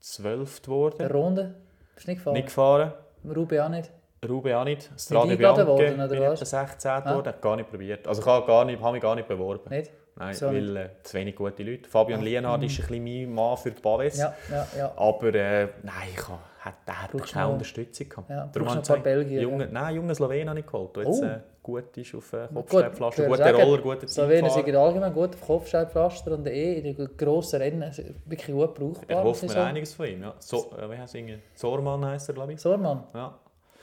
12. 0.00 0.60
Der 0.60 0.66
geworden. 0.66 1.12
Runde? 1.12 1.54
Bist 1.94 2.06
du 2.06 2.10
nicht 2.10 2.18
gefahren? 2.18 2.34
Nicht 2.34 2.46
gefahren. 2.46 2.92
Rube 3.24 3.64
auch 3.64 3.68
nicht? 3.68 3.90
Rube 4.28 4.56
auch 4.56 4.64
nicht. 4.64 4.90
Strade 4.98 5.36
Bianche 5.36 5.66
worden, 5.66 5.94
oder 5.94 6.08
bin 6.08 6.22
ich 6.22 6.28
was? 6.28 6.42
etwa 6.42 6.66
16. 6.66 7.04
geworden. 7.04 7.26
Habe 7.28 7.38
gar 7.40 7.56
nicht 7.56 7.70
probiert. 7.70 8.06
Also 8.06 8.20
ich 8.20 8.26
habe, 8.26 8.46
gar 8.46 8.64
nicht, 8.64 8.80
habe 8.82 8.92
mich 8.92 9.02
gar 9.02 9.14
nicht 9.14 9.28
beworben. 9.28 9.70
Nicht? 9.70 9.90
Nein, 10.20 10.34
So 10.34 10.46
weil 10.46 10.76
äh, 10.76 10.88
zu 11.02 11.14
wenig 11.16 11.34
gute 11.34 11.62
Leute. 11.62 11.88
Fabian 11.88 12.20
Lienhardt 12.20 12.62
ist 12.62 12.78
ein 12.78 12.86
bisschen 12.86 13.02
mein 13.26 13.34
Mann 13.34 13.56
für 13.56 13.70
die 13.70 13.80
Paves. 13.80 14.18
Ja, 14.18 14.34
ja, 14.50 14.66
ja. 14.76 14.92
Aber 14.96 15.34
äh, 15.34 15.68
nein, 15.82 15.94
ich 16.14 16.28
habe, 16.28 16.38
hat, 16.60 16.74
der 16.86 17.02
hat 17.02 17.10
keine 17.32 17.46
noch- 17.46 17.52
Unterstützung 17.54 18.08
gehabt. 18.08 18.28
Ja, 18.30 18.36
Darum 18.52 18.52
brauchst 18.52 18.68
habe 18.68 18.76
noch 18.76 18.82
ich 18.82 18.90
ein 18.90 18.94
paar 18.94 19.02
Belgier, 19.02 19.40
Junge, 19.42 19.66
Nein, 19.70 19.94
junge 19.96 20.14
Slowen 20.14 20.48
habe 20.50 20.60
ich 20.60 20.66
geholt, 20.66 20.94
der 20.96 21.04
jetzt 21.04 21.22
Oh. 21.22 21.24
äh, 21.24 21.38
gut 21.62 21.96
ist 21.96 22.14
auf 22.14 22.32
äh, 22.34 22.36
Gut, 22.48 22.54
Kopfsteinpflaster. 22.54 23.26
Guter 23.26 23.44
sagen, 23.44 23.62
Roller, 23.62 23.82
guter 23.82 24.08
Slowenen 24.08 24.50
sind 24.50 24.64
Zeitfahrer. 24.64 24.86
allgemein 24.86 25.14
gut 25.14 25.30
auf 25.34 25.40
Kopfsteinpflaster 25.46 26.32
und 26.32 26.46
eh 26.48 26.74
in 26.80 26.94
den 26.96 27.16
grossen 27.16 27.62
Rennen 27.62 27.90
wirklich 28.26 28.54
gut 28.54 28.74
brauchbar. 28.74 29.04
Er 29.16 29.24
hofft 29.24 29.48
sagen. 29.48 29.60
einiges 29.68 29.94
von 29.94 30.06
ihm. 30.06 30.22
Ja. 30.22 30.34
So, 30.38 30.70
äh, 30.78 30.90
wie 30.90 30.98
heißt 30.98 31.14
er? 31.14 31.38
Zorman 31.54 32.04
heisst 32.04 32.28
er, 32.28 32.34
glaube 32.34 32.52
ich. 32.52 32.60
So, 32.60 32.76
Mann. 32.76 33.04
Ja, 33.14 33.38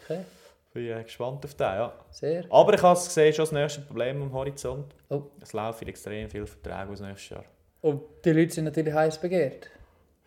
Okay, 0.05 0.19
bin 0.77 1.03
gespannt 1.03 1.43
auf 1.45 1.53
den. 1.55 1.65
Ja. 1.65 1.93
sehr. 2.11 2.45
Aber 2.49 2.73
ich 2.73 2.81
habe 2.81 2.97
es 2.97 3.05
gesehen, 3.05 3.33
schon 3.33 3.43
das 3.43 3.51
nächste 3.51 3.81
Problem 3.81 4.21
am 4.21 4.31
Horizont. 4.33 4.93
Oh. 5.09 5.23
Es 5.41 5.53
laufen 5.53 5.87
extrem 5.87 6.29
viele 6.29 6.45
Verträge 6.45 6.91
aus 6.91 6.99
nächstes 7.01 7.29
Jahr. 7.29 7.45
Und 7.81 8.01
die 8.23 8.31
Leute 8.31 8.53
sind 8.53 8.65
natürlich 8.65 8.93
heiß 8.93 9.19
begehrt. 9.19 9.69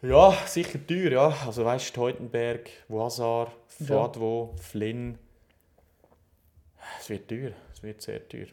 Ja, 0.02 0.32
sicher 0.46 0.78
teuer, 0.86 1.12
ja. 1.12 1.34
Also 1.46 1.64
weißt 1.64 1.90
du, 1.90 2.00
Teutenberg, 2.00 2.70
Wazar, 2.88 3.52
Ja. 3.80 3.86
Fadwo, 3.86 4.54
Flynn. 4.56 5.18
Es 6.98 7.10
wird 7.10 7.28
teuer, 7.28 7.52
es 7.72 7.82
wird 7.82 8.00
sehr 8.00 8.26
teuer. 8.28 8.46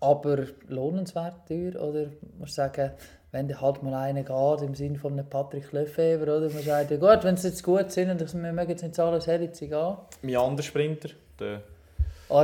Aber 0.00 0.46
lohnenswert 0.68 1.46
teuer? 1.48 1.80
Oder 1.82 2.10
musst 2.38 2.52
du 2.52 2.62
sagen, 2.62 2.92
wenn 3.36 3.60
halt 3.60 3.82
mal 3.82 3.94
einer 3.94 4.22
geht, 4.22 4.66
im 4.66 4.74
Sinne 4.74 4.98
von 4.98 5.12
einem 5.12 5.28
Patrick 5.28 5.70
Lefebvre, 5.72 6.36
oder 6.38 6.48
man 6.52 6.62
sagt, 6.62 6.90
ja 6.90 6.96
gut, 6.96 7.22
wenn 7.24 7.36
sie 7.36 7.48
jetzt 7.48 7.62
gut 7.62 7.90
sind 7.92 8.10
und 8.10 8.42
wir 8.42 8.52
mögen 8.52 8.70
jetzt 8.70 8.82
nicht 8.82 8.98
ich 9.42 9.54
sie 9.54 9.68
gehen. 9.68 9.96
Mein 10.22 10.36
anderer 10.36 10.62
Sprinter, 10.62 11.10
der 11.38 11.60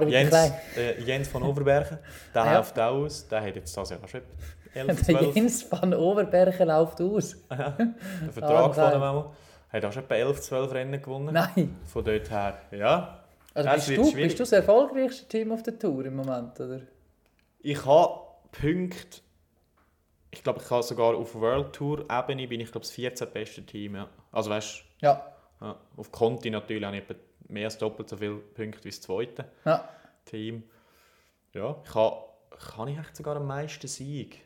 Jens, 0.06 0.34
äh, 0.76 1.00
Jens 1.02 1.28
von 1.28 1.42
Oberbergen, 1.42 1.98
der 2.34 2.44
Ja. 2.44 2.56
läuft 2.58 2.78
auch 2.78 2.92
aus. 2.92 3.26
Der 3.28 3.40
hat 3.42 3.56
jetzt 3.56 3.76
das 3.76 3.90
Jahr 3.90 3.98
schon 4.06 4.20
11, 4.74 4.86
Der 5.06 5.18
12 5.18 5.34
Jens 5.36 5.72
van 5.72 5.94
Oberbergen 5.94 6.68
läuft 6.68 7.00
aus. 7.00 7.30
den 7.50 7.58
Ah, 7.58 7.74
Vertrag 8.30 8.74
von 8.74 8.84
ihm 8.84 8.92
einmal. 9.02 9.24
Hat 9.72 9.84
auch 9.86 9.92
schon 9.92 10.04
etwa 10.04 10.14
11, 10.14 10.40
12 10.42 10.72
Rennen 10.72 11.00
gewonnen. 11.02 11.32
Nein. 11.34 11.76
Von 11.86 12.04
dort 12.04 12.30
her, 12.30 12.58
ja. 12.70 13.18
Also 13.54 13.68
Es 13.68 13.74
bist 13.86 13.88
du, 13.98 14.04
schwierig. 14.10 14.24
bist 14.28 14.38
du 14.38 14.42
das 14.42 14.52
erfolgreichste 14.52 15.26
Team 15.26 15.52
auf 15.52 15.62
der 15.62 15.78
Tour 15.78 16.04
im 16.04 16.16
Moment, 16.16 16.58
oder? 16.60 16.80
Ich 17.60 17.84
habe 17.86 18.20
Punkte. 18.52 19.20
Ich 20.34 20.42
glaube, 20.42 20.60
ich 20.64 20.70
habe 20.70 20.82
sogar 20.82 21.14
auf 21.14 21.34
World 21.34 21.72
Tour 21.74 22.06
Ebene 22.10 22.48
bin 22.48 22.60
ich 22.60 22.72
glaube 22.72 22.84
das 22.86 22.90
14 22.92 23.30
beste 23.30 23.62
Team. 23.64 23.96
Ja. 23.96 24.08
Also 24.32 24.50
weißt 24.50 24.82
Ja. 25.00 25.22
du, 25.60 25.66
ja, 25.66 25.76
auf 25.96 26.10
Conti 26.10 26.48
natürlich 26.50 26.84
habe 26.84 26.96
ich 26.96 27.04
mehr 27.48 27.66
als 27.66 27.76
doppelt 27.78 28.08
so 28.08 28.16
viele 28.16 28.36
Punkte 28.36 28.82
wie 28.84 28.88
das 28.88 29.00
zweite 29.02 29.44
Ja. 29.64 29.88
Team. 30.24 30.62
Ja, 31.52 31.76
ich 31.84 31.94
habe, 31.94 32.16
kann 32.74 32.88
ich 32.88 32.98
echt 32.98 33.14
sogar 33.16 33.36
am 33.36 33.46
meisten 33.46 33.86
Sieg 33.86 34.40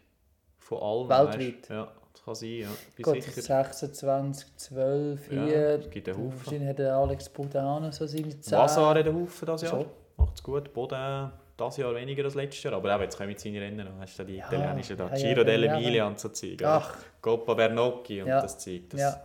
von 0.59 0.79
allen. 0.83 1.09
Weltweit? 1.09 1.57
Weisst? 1.61 1.71
Ja, 1.71 1.93
das 2.13 2.25
kann 2.25 2.35
sein. 2.35 2.49
Ja. 2.51 2.69
Bin 2.97 3.21
sicher. 3.23 3.43
26, 3.43 4.57
12, 4.57 5.33
Ja, 5.33 5.45
hier. 5.45 5.57
es 5.79 5.91
gibt 5.91 6.09
einen 6.09 6.19
Haufen. 6.19 6.39
Wahrscheinlich 6.47 6.69
hat 6.69 6.79
der 6.81 6.97
Alex 6.97 7.29
Budano 7.29 7.91
so 7.93 8.07
seine 8.09 8.41
10. 8.41 8.59
Wasar 8.59 8.91
hat 8.91 8.97
einen 9.07 9.15
Haufen 9.23 9.47
dieses 9.47 9.71
Jahr. 9.71 9.85
Macht 10.17 10.35
es 10.35 10.43
gut. 10.43 10.73
Boden 10.73 11.31
dieses 11.59 11.77
Jahr 11.79 11.95
weniger 11.95 12.25
als 12.25 12.35
letztes 12.35 12.63
Jahr. 12.63 12.75
Aber 12.75 12.93
eben, 12.95 13.03
jetzt 13.03 13.17
kommen 13.17 13.35
seine 13.37 13.61
Rennen 13.61 13.87
noch. 13.87 14.01
Hast 14.01 14.19
du 14.19 14.25
die 14.25 14.37
Ja, 14.37 14.47
italienischen 14.47 14.97
da? 14.97 15.09
ja, 15.09 15.17
ja, 15.17 15.35
Giro 15.35 15.47
ja, 15.47 15.53
ja. 15.57 15.75
dell'Emilia 15.77 16.07
und 16.07 16.19
so 16.21 16.29
Zeug. 16.29 16.63
Ach, 16.65 16.97
Coppa 17.21 17.55
Bernocchi 17.55 18.23
und 18.23 18.29
Ja. 18.29 18.41
das 18.43 18.59
Zeug. 18.59 18.89
Das, 18.91 19.01
ja. 19.01 19.21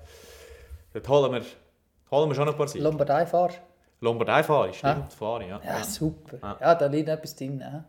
Dort 0.94 1.08
holen 1.10 1.32
wir, 1.34 1.42
holen 2.12 2.30
wir 2.30 2.36
schon 2.36 2.48
ein 2.50 2.56
paar 2.56 2.68
Siege. 2.68 2.84
Lombardei 2.84 3.26
fahrst 3.26 3.62
Lombardei 4.04 4.42
fahre 4.44 4.70
ich, 4.70 4.84
Ah. 4.84 4.94
stimmt. 4.94 5.14
Fahre 5.14 5.44
ich, 5.44 5.50
ja. 5.50 5.62
Ja, 5.64 5.84
super. 5.84 6.38
Ja. 6.42 6.58
Ja, 6.60 6.76
da 6.76 6.88
liegt 6.88 7.08
etwas 7.08 7.36
drin. 7.36 7.58
Ne? 7.58 7.84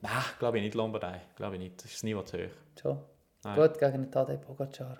Nein, 0.00 0.10
glaube 0.38 0.56
ich 0.58 0.64
nicht 0.64 0.74
Lombardei. 0.74 1.20
Glaube 1.36 1.56
ich 1.56 1.60
nicht. 1.60 1.76
Das 1.78 1.84
ist 1.86 1.94
das 1.96 2.02
Niveau 2.04 2.22
zu 2.22 2.38
hoch. 2.38 2.50
Schon. 2.80 2.98
Nein. 3.44 3.56
Gut, 3.56 3.78
gegen 3.78 3.92
den 4.02 4.10
Tadej 4.10 4.38
Pogacar. 4.38 4.98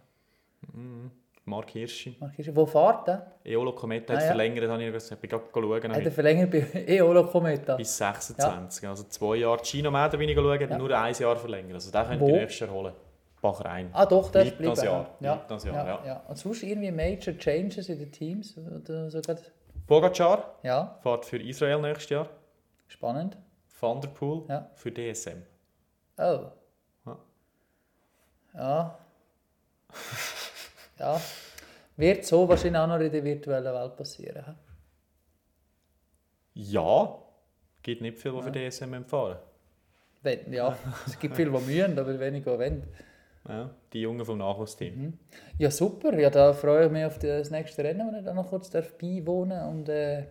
Mark 1.44 1.70
Hirschi. 1.70 2.16
Markierst 2.20 2.50
du- 2.50 2.56
Wo 2.56 2.66
fährt 2.66 3.08
der? 3.08 3.32
Eolo 3.44 3.72
Cometa 3.72 4.12
hat 4.14 4.20
Ah, 4.20 4.22
ja. 4.22 4.28
verlängert, 4.28 4.68
habe 4.70 4.84
ich 4.84 4.92
gesagt. 4.92 5.12
Ich 5.24 5.30
bin 5.30 5.30
gerade 5.30 5.44
schauen. 5.52 5.92
Hat 5.96 6.04
er 6.04 6.12
verlängert 6.12 6.50
bei 6.50 6.60
Eolo 7.00 7.26
Cometa. 7.26 7.76
Bis 7.76 7.96
26. 7.96 8.88
Also 8.88 9.02
zwei 9.04 9.36
Jahre. 9.36 9.60
Chino 9.62 9.90
Mäder 9.90 10.16
bin 10.16 10.28
ich 10.28 10.36
hat 10.36 10.70
Ja. 10.70 10.78
nur 10.78 10.96
ein 10.96 11.14
Jahr 11.14 11.36
verlängert. 11.36 11.74
Also 11.74 11.90
den 11.90 12.04
könnte 12.06 12.20
Wo? 12.20 12.26
ich 12.28 12.32
nächstes 12.34 12.60
Jahr 12.60 12.70
holen. 12.70 12.92
Bachrein. 13.40 13.90
Ah 13.92 14.06
doch, 14.06 14.30
der 14.30 14.42
ist 14.44 14.50
geblieben. 14.52 14.74
Jahr. 14.84 15.16
Ja. 15.18 15.44
Das 15.48 15.64
Jahr, 15.64 15.74
ja, 15.74 15.86
ja. 15.86 16.06
ja. 16.06 16.22
Und 16.28 16.38
sonst 16.38 16.62
irgendwie 16.62 16.92
Major 16.92 17.36
Changes 17.36 17.88
in 17.88 17.98
den 17.98 18.12
Teams? 18.12 18.56
Oder 18.56 19.10
so? 19.10 19.20
Pogacar 19.88 20.58
Ja, 20.62 20.96
fährt 21.02 21.24
für 21.24 21.38
Israel 21.38 21.80
nächstes 21.80 22.10
Jahr. 22.10 22.28
spannend. 22.86 23.36
Van 23.80 24.00
der 24.00 24.08
Poel 24.10 24.44
Ja. 24.48 24.70
für 24.74 24.92
DSM. 24.92 25.42
Oh. 26.18 26.44
Ja. 27.04 27.18
Ja. 28.54 28.98
ja. 31.02 31.20
Wird 31.96 32.24
so 32.24 32.48
wahrscheinlich 32.48 32.80
auch 32.80 32.86
noch 32.86 33.00
in 33.00 33.12
der 33.12 33.24
virtuellen 33.24 33.74
Welt 33.74 33.96
passieren. 33.96 34.44
hä? 34.46 34.52
Ja, 36.54 37.18
gibt 37.82 38.02
nicht 38.02 38.18
viele, 38.18 38.36
die 38.36 38.42
für 38.42 38.52
DSM 38.70 39.04
fahren. 39.04 39.38
Wenn, 40.22 40.52
ja, 40.52 40.76
es 41.06 41.18
gibt 41.18 41.34
viele, 41.36 41.50
die 41.50 41.64
mühen, 41.64 41.98
aber 41.98 42.18
wenige, 42.18 42.50
die 42.50 42.58
wollen. 42.58 42.82
Ja, 43.48 43.70
die 43.92 44.02
Jungen 44.02 44.24
vom 44.24 44.38
Nachwuchsteam. 44.38 44.96
Mhm. 44.96 45.18
Ja, 45.58 45.68
super. 45.70 46.16
Ja, 46.16 46.30
da 46.30 46.52
freue 46.52 46.86
ich 46.86 46.92
mich 46.92 47.04
auf 47.04 47.18
das 47.18 47.50
nächste 47.50 47.82
Rennen, 47.82 48.06
wenn 48.08 48.20
ich 48.20 48.24
da 48.24 48.32
noch 48.32 48.48
kurz 48.48 48.70
darf 48.70 48.96
beiwohnen 48.98 49.68
und 49.68 49.88
äh, 49.88 50.26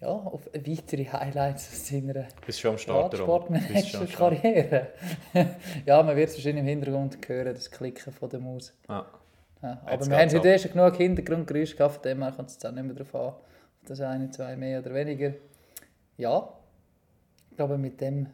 ja, 0.00 0.08
auf 0.08 0.48
weitere 0.54 1.04
Highlights 1.04 1.68
aus 1.72 1.88
seiner. 1.88 2.28
Radsportmanager-Karriere. 2.46 4.92
ja, 5.86 6.02
man 6.02 6.16
wird 6.16 6.28
es 6.28 6.36
wahrscheinlich 6.36 6.60
im 6.60 6.68
Hintergrund 6.68 7.18
hören, 7.26 7.54
das 7.54 7.68
Klicken 7.70 8.12
von 8.12 8.30
der 8.30 8.38
Maus. 8.38 8.72
Ja. 8.88 9.04
Ja, 9.62 9.80
aber 9.82 9.92
Jetzt 9.92 10.10
wir 10.10 10.18
haben 10.18 10.30
heute 10.32 10.58
schon 10.58 10.72
genug 10.72 10.96
Hintergrundgeräusche 10.96 11.76
gehabt, 11.76 11.94
von 11.94 12.02
dem 12.02 12.22
her 12.22 12.32
kommt 12.32 12.48
es 12.48 12.54
jetzt 12.54 12.66
auch 12.66 12.72
nicht 12.72 12.84
mehr 12.84 12.94
darauf 12.94 13.14
an, 13.14 13.20
ob 13.28 13.86
das 13.86 14.00
eine, 14.00 14.30
zwei 14.30 14.56
mehr 14.56 14.80
oder 14.80 14.92
weniger. 14.92 15.34
Ja, 16.16 16.52
ich 17.50 17.56
glaube, 17.56 17.78
mit 17.78 18.00
dem 18.00 18.26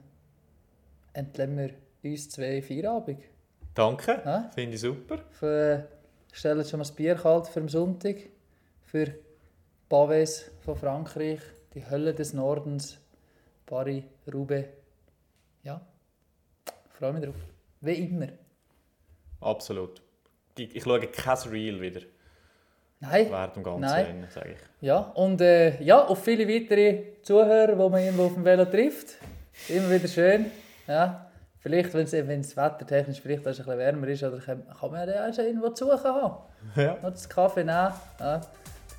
entlassen 1.12 1.58
wir 1.58 1.70
uns 2.10 2.30
zwei 2.30 2.62
Feierabend. 2.62 3.20
Danke, 3.74 4.22
Ja. 4.24 4.50
finde 4.54 4.74
ich 4.74 4.80
super. 4.80 5.18
Für, 5.30 5.86
stellen 6.32 6.64
schon 6.64 6.78
mal 6.78 6.84
das 6.84 6.92
Bier 6.94 7.14
kalt 7.14 7.46
für 7.46 7.60
den 7.60 7.68
Sonntag. 7.68 8.16
Für 8.82 9.12
Paves 9.88 10.50
von 10.60 10.76
Frankreich, 10.76 11.40
die 11.74 11.88
Hölle 11.88 12.14
des 12.14 12.32
Nordens, 12.32 12.98
Paris, 13.66 14.02
Roubaix. 14.32 14.68
Ja, 15.62 15.80
freue 16.88 17.12
mich 17.12 17.24
drauf. 17.24 17.36
Wie 17.80 17.92
immer. 17.92 18.28
Absolut. 19.40 20.02
Ich, 20.58 20.74
ich 20.76 20.82
schaue 20.82 21.00
kein 21.06 21.38
Reel 21.50 21.80
wieder 21.80 22.00
Nein, 23.00 23.26
während 23.30 23.56
dem 23.56 23.62
ganzen 23.62 23.80
Nein. 23.82 24.26
Sage 24.34 24.50
ich. 24.52 24.58
ja, 24.86 24.98
und 24.98 25.40
äh, 25.40 25.80
ja, 25.82 26.04
auf 26.04 26.22
viele 26.24 26.48
weitere 26.48 27.22
Zuhörer, 27.22 27.68
die 27.72 27.76
man 27.90 28.02
irgendwo 28.02 28.24
auf 28.24 28.34
dem 28.34 28.44
Velo 28.44 28.64
trifft. 28.64 29.14
Immer 29.68 29.90
wieder 29.90 30.08
schön. 30.08 30.46
Ja. 30.86 31.24
Vielleicht, 31.60 31.92
wenn 31.94 32.40
es 32.40 32.56
wettertechnisch 32.56 33.20
vielleicht 33.20 33.46
ein 33.46 33.54
bisschen 33.54 33.78
wärmer 33.78 34.08
ist, 34.08 34.22
oder 34.22 34.38
kann, 34.38 34.62
kann 34.80 34.90
man 34.90 35.08
ja 35.08 35.28
auch 35.28 35.34
schon 35.34 35.44
irgendwo 35.44 35.68
zu 35.70 35.84
suchen 35.86 36.04
haben. 36.04 36.36
Ja. 36.76 36.94
Noch 37.02 37.10
das 37.10 37.28
Kaffee 37.28 37.64
nehmen. 37.64 37.92
Ja. 38.20 38.40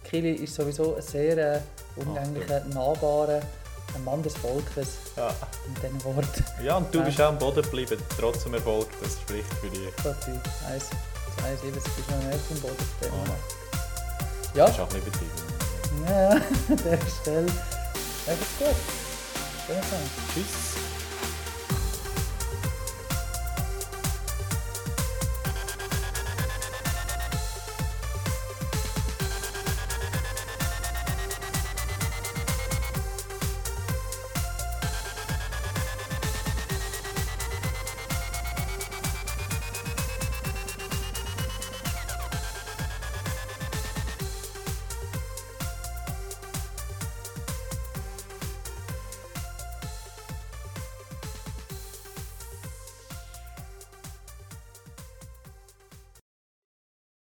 Kili 0.04 0.32
ist 0.32 0.56
sowieso 0.56 0.96
ein 0.96 1.02
sehr 1.02 1.56
äh, 1.56 1.60
umgänglicher, 1.98 2.64
nahbarer 2.74 3.42
ein 3.96 4.04
Mann 4.04 4.22
des 4.22 4.36
Volkes 4.38 4.98
Ja. 5.18 5.34
mit 5.68 5.82
diesen 5.84 6.04
Worten. 6.06 6.46
ja, 6.64 6.78
und 6.78 6.94
du 6.94 7.04
bist 7.04 7.20
auch 7.22 7.30
am 7.30 7.38
Boden 7.40 7.64
geblieben, 7.64 7.98
trotz 8.20 8.44
dem 8.44 8.54
Erfolg. 8.54 8.88
Das 9.02 9.14
spricht 9.20 9.52
für 9.56 9.70
dich. 9.70 9.96
Gott, 10.04 10.16
die 10.28 11.19
1, 11.46 11.60
2, 11.62 11.66
7, 11.68 11.76
das 11.76 11.86
ist 11.86 12.10
noch 12.10 12.24
nicht 12.24 12.52
im 12.52 12.60
Boden. 12.62 12.76
dem 13.02 13.14
Ah. 13.14 13.36
Ja, 14.56 14.66
Das 14.66 14.76
ist 14.76 14.80
auch 14.82 14.90
ein 14.90 15.02
bisschen 15.02 15.08
übertrieben. 15.08 16.08
ja, 16.10 16.30
an 16.30 16.44
der 16.84 17.00
Stelle. 17.22 17.52
Einfach 18.28 18.48
gut. 18.60 18.76
Schönen 19.66 19.82
Tag. 19.82 20.00
Tschüss. 20.34 20.79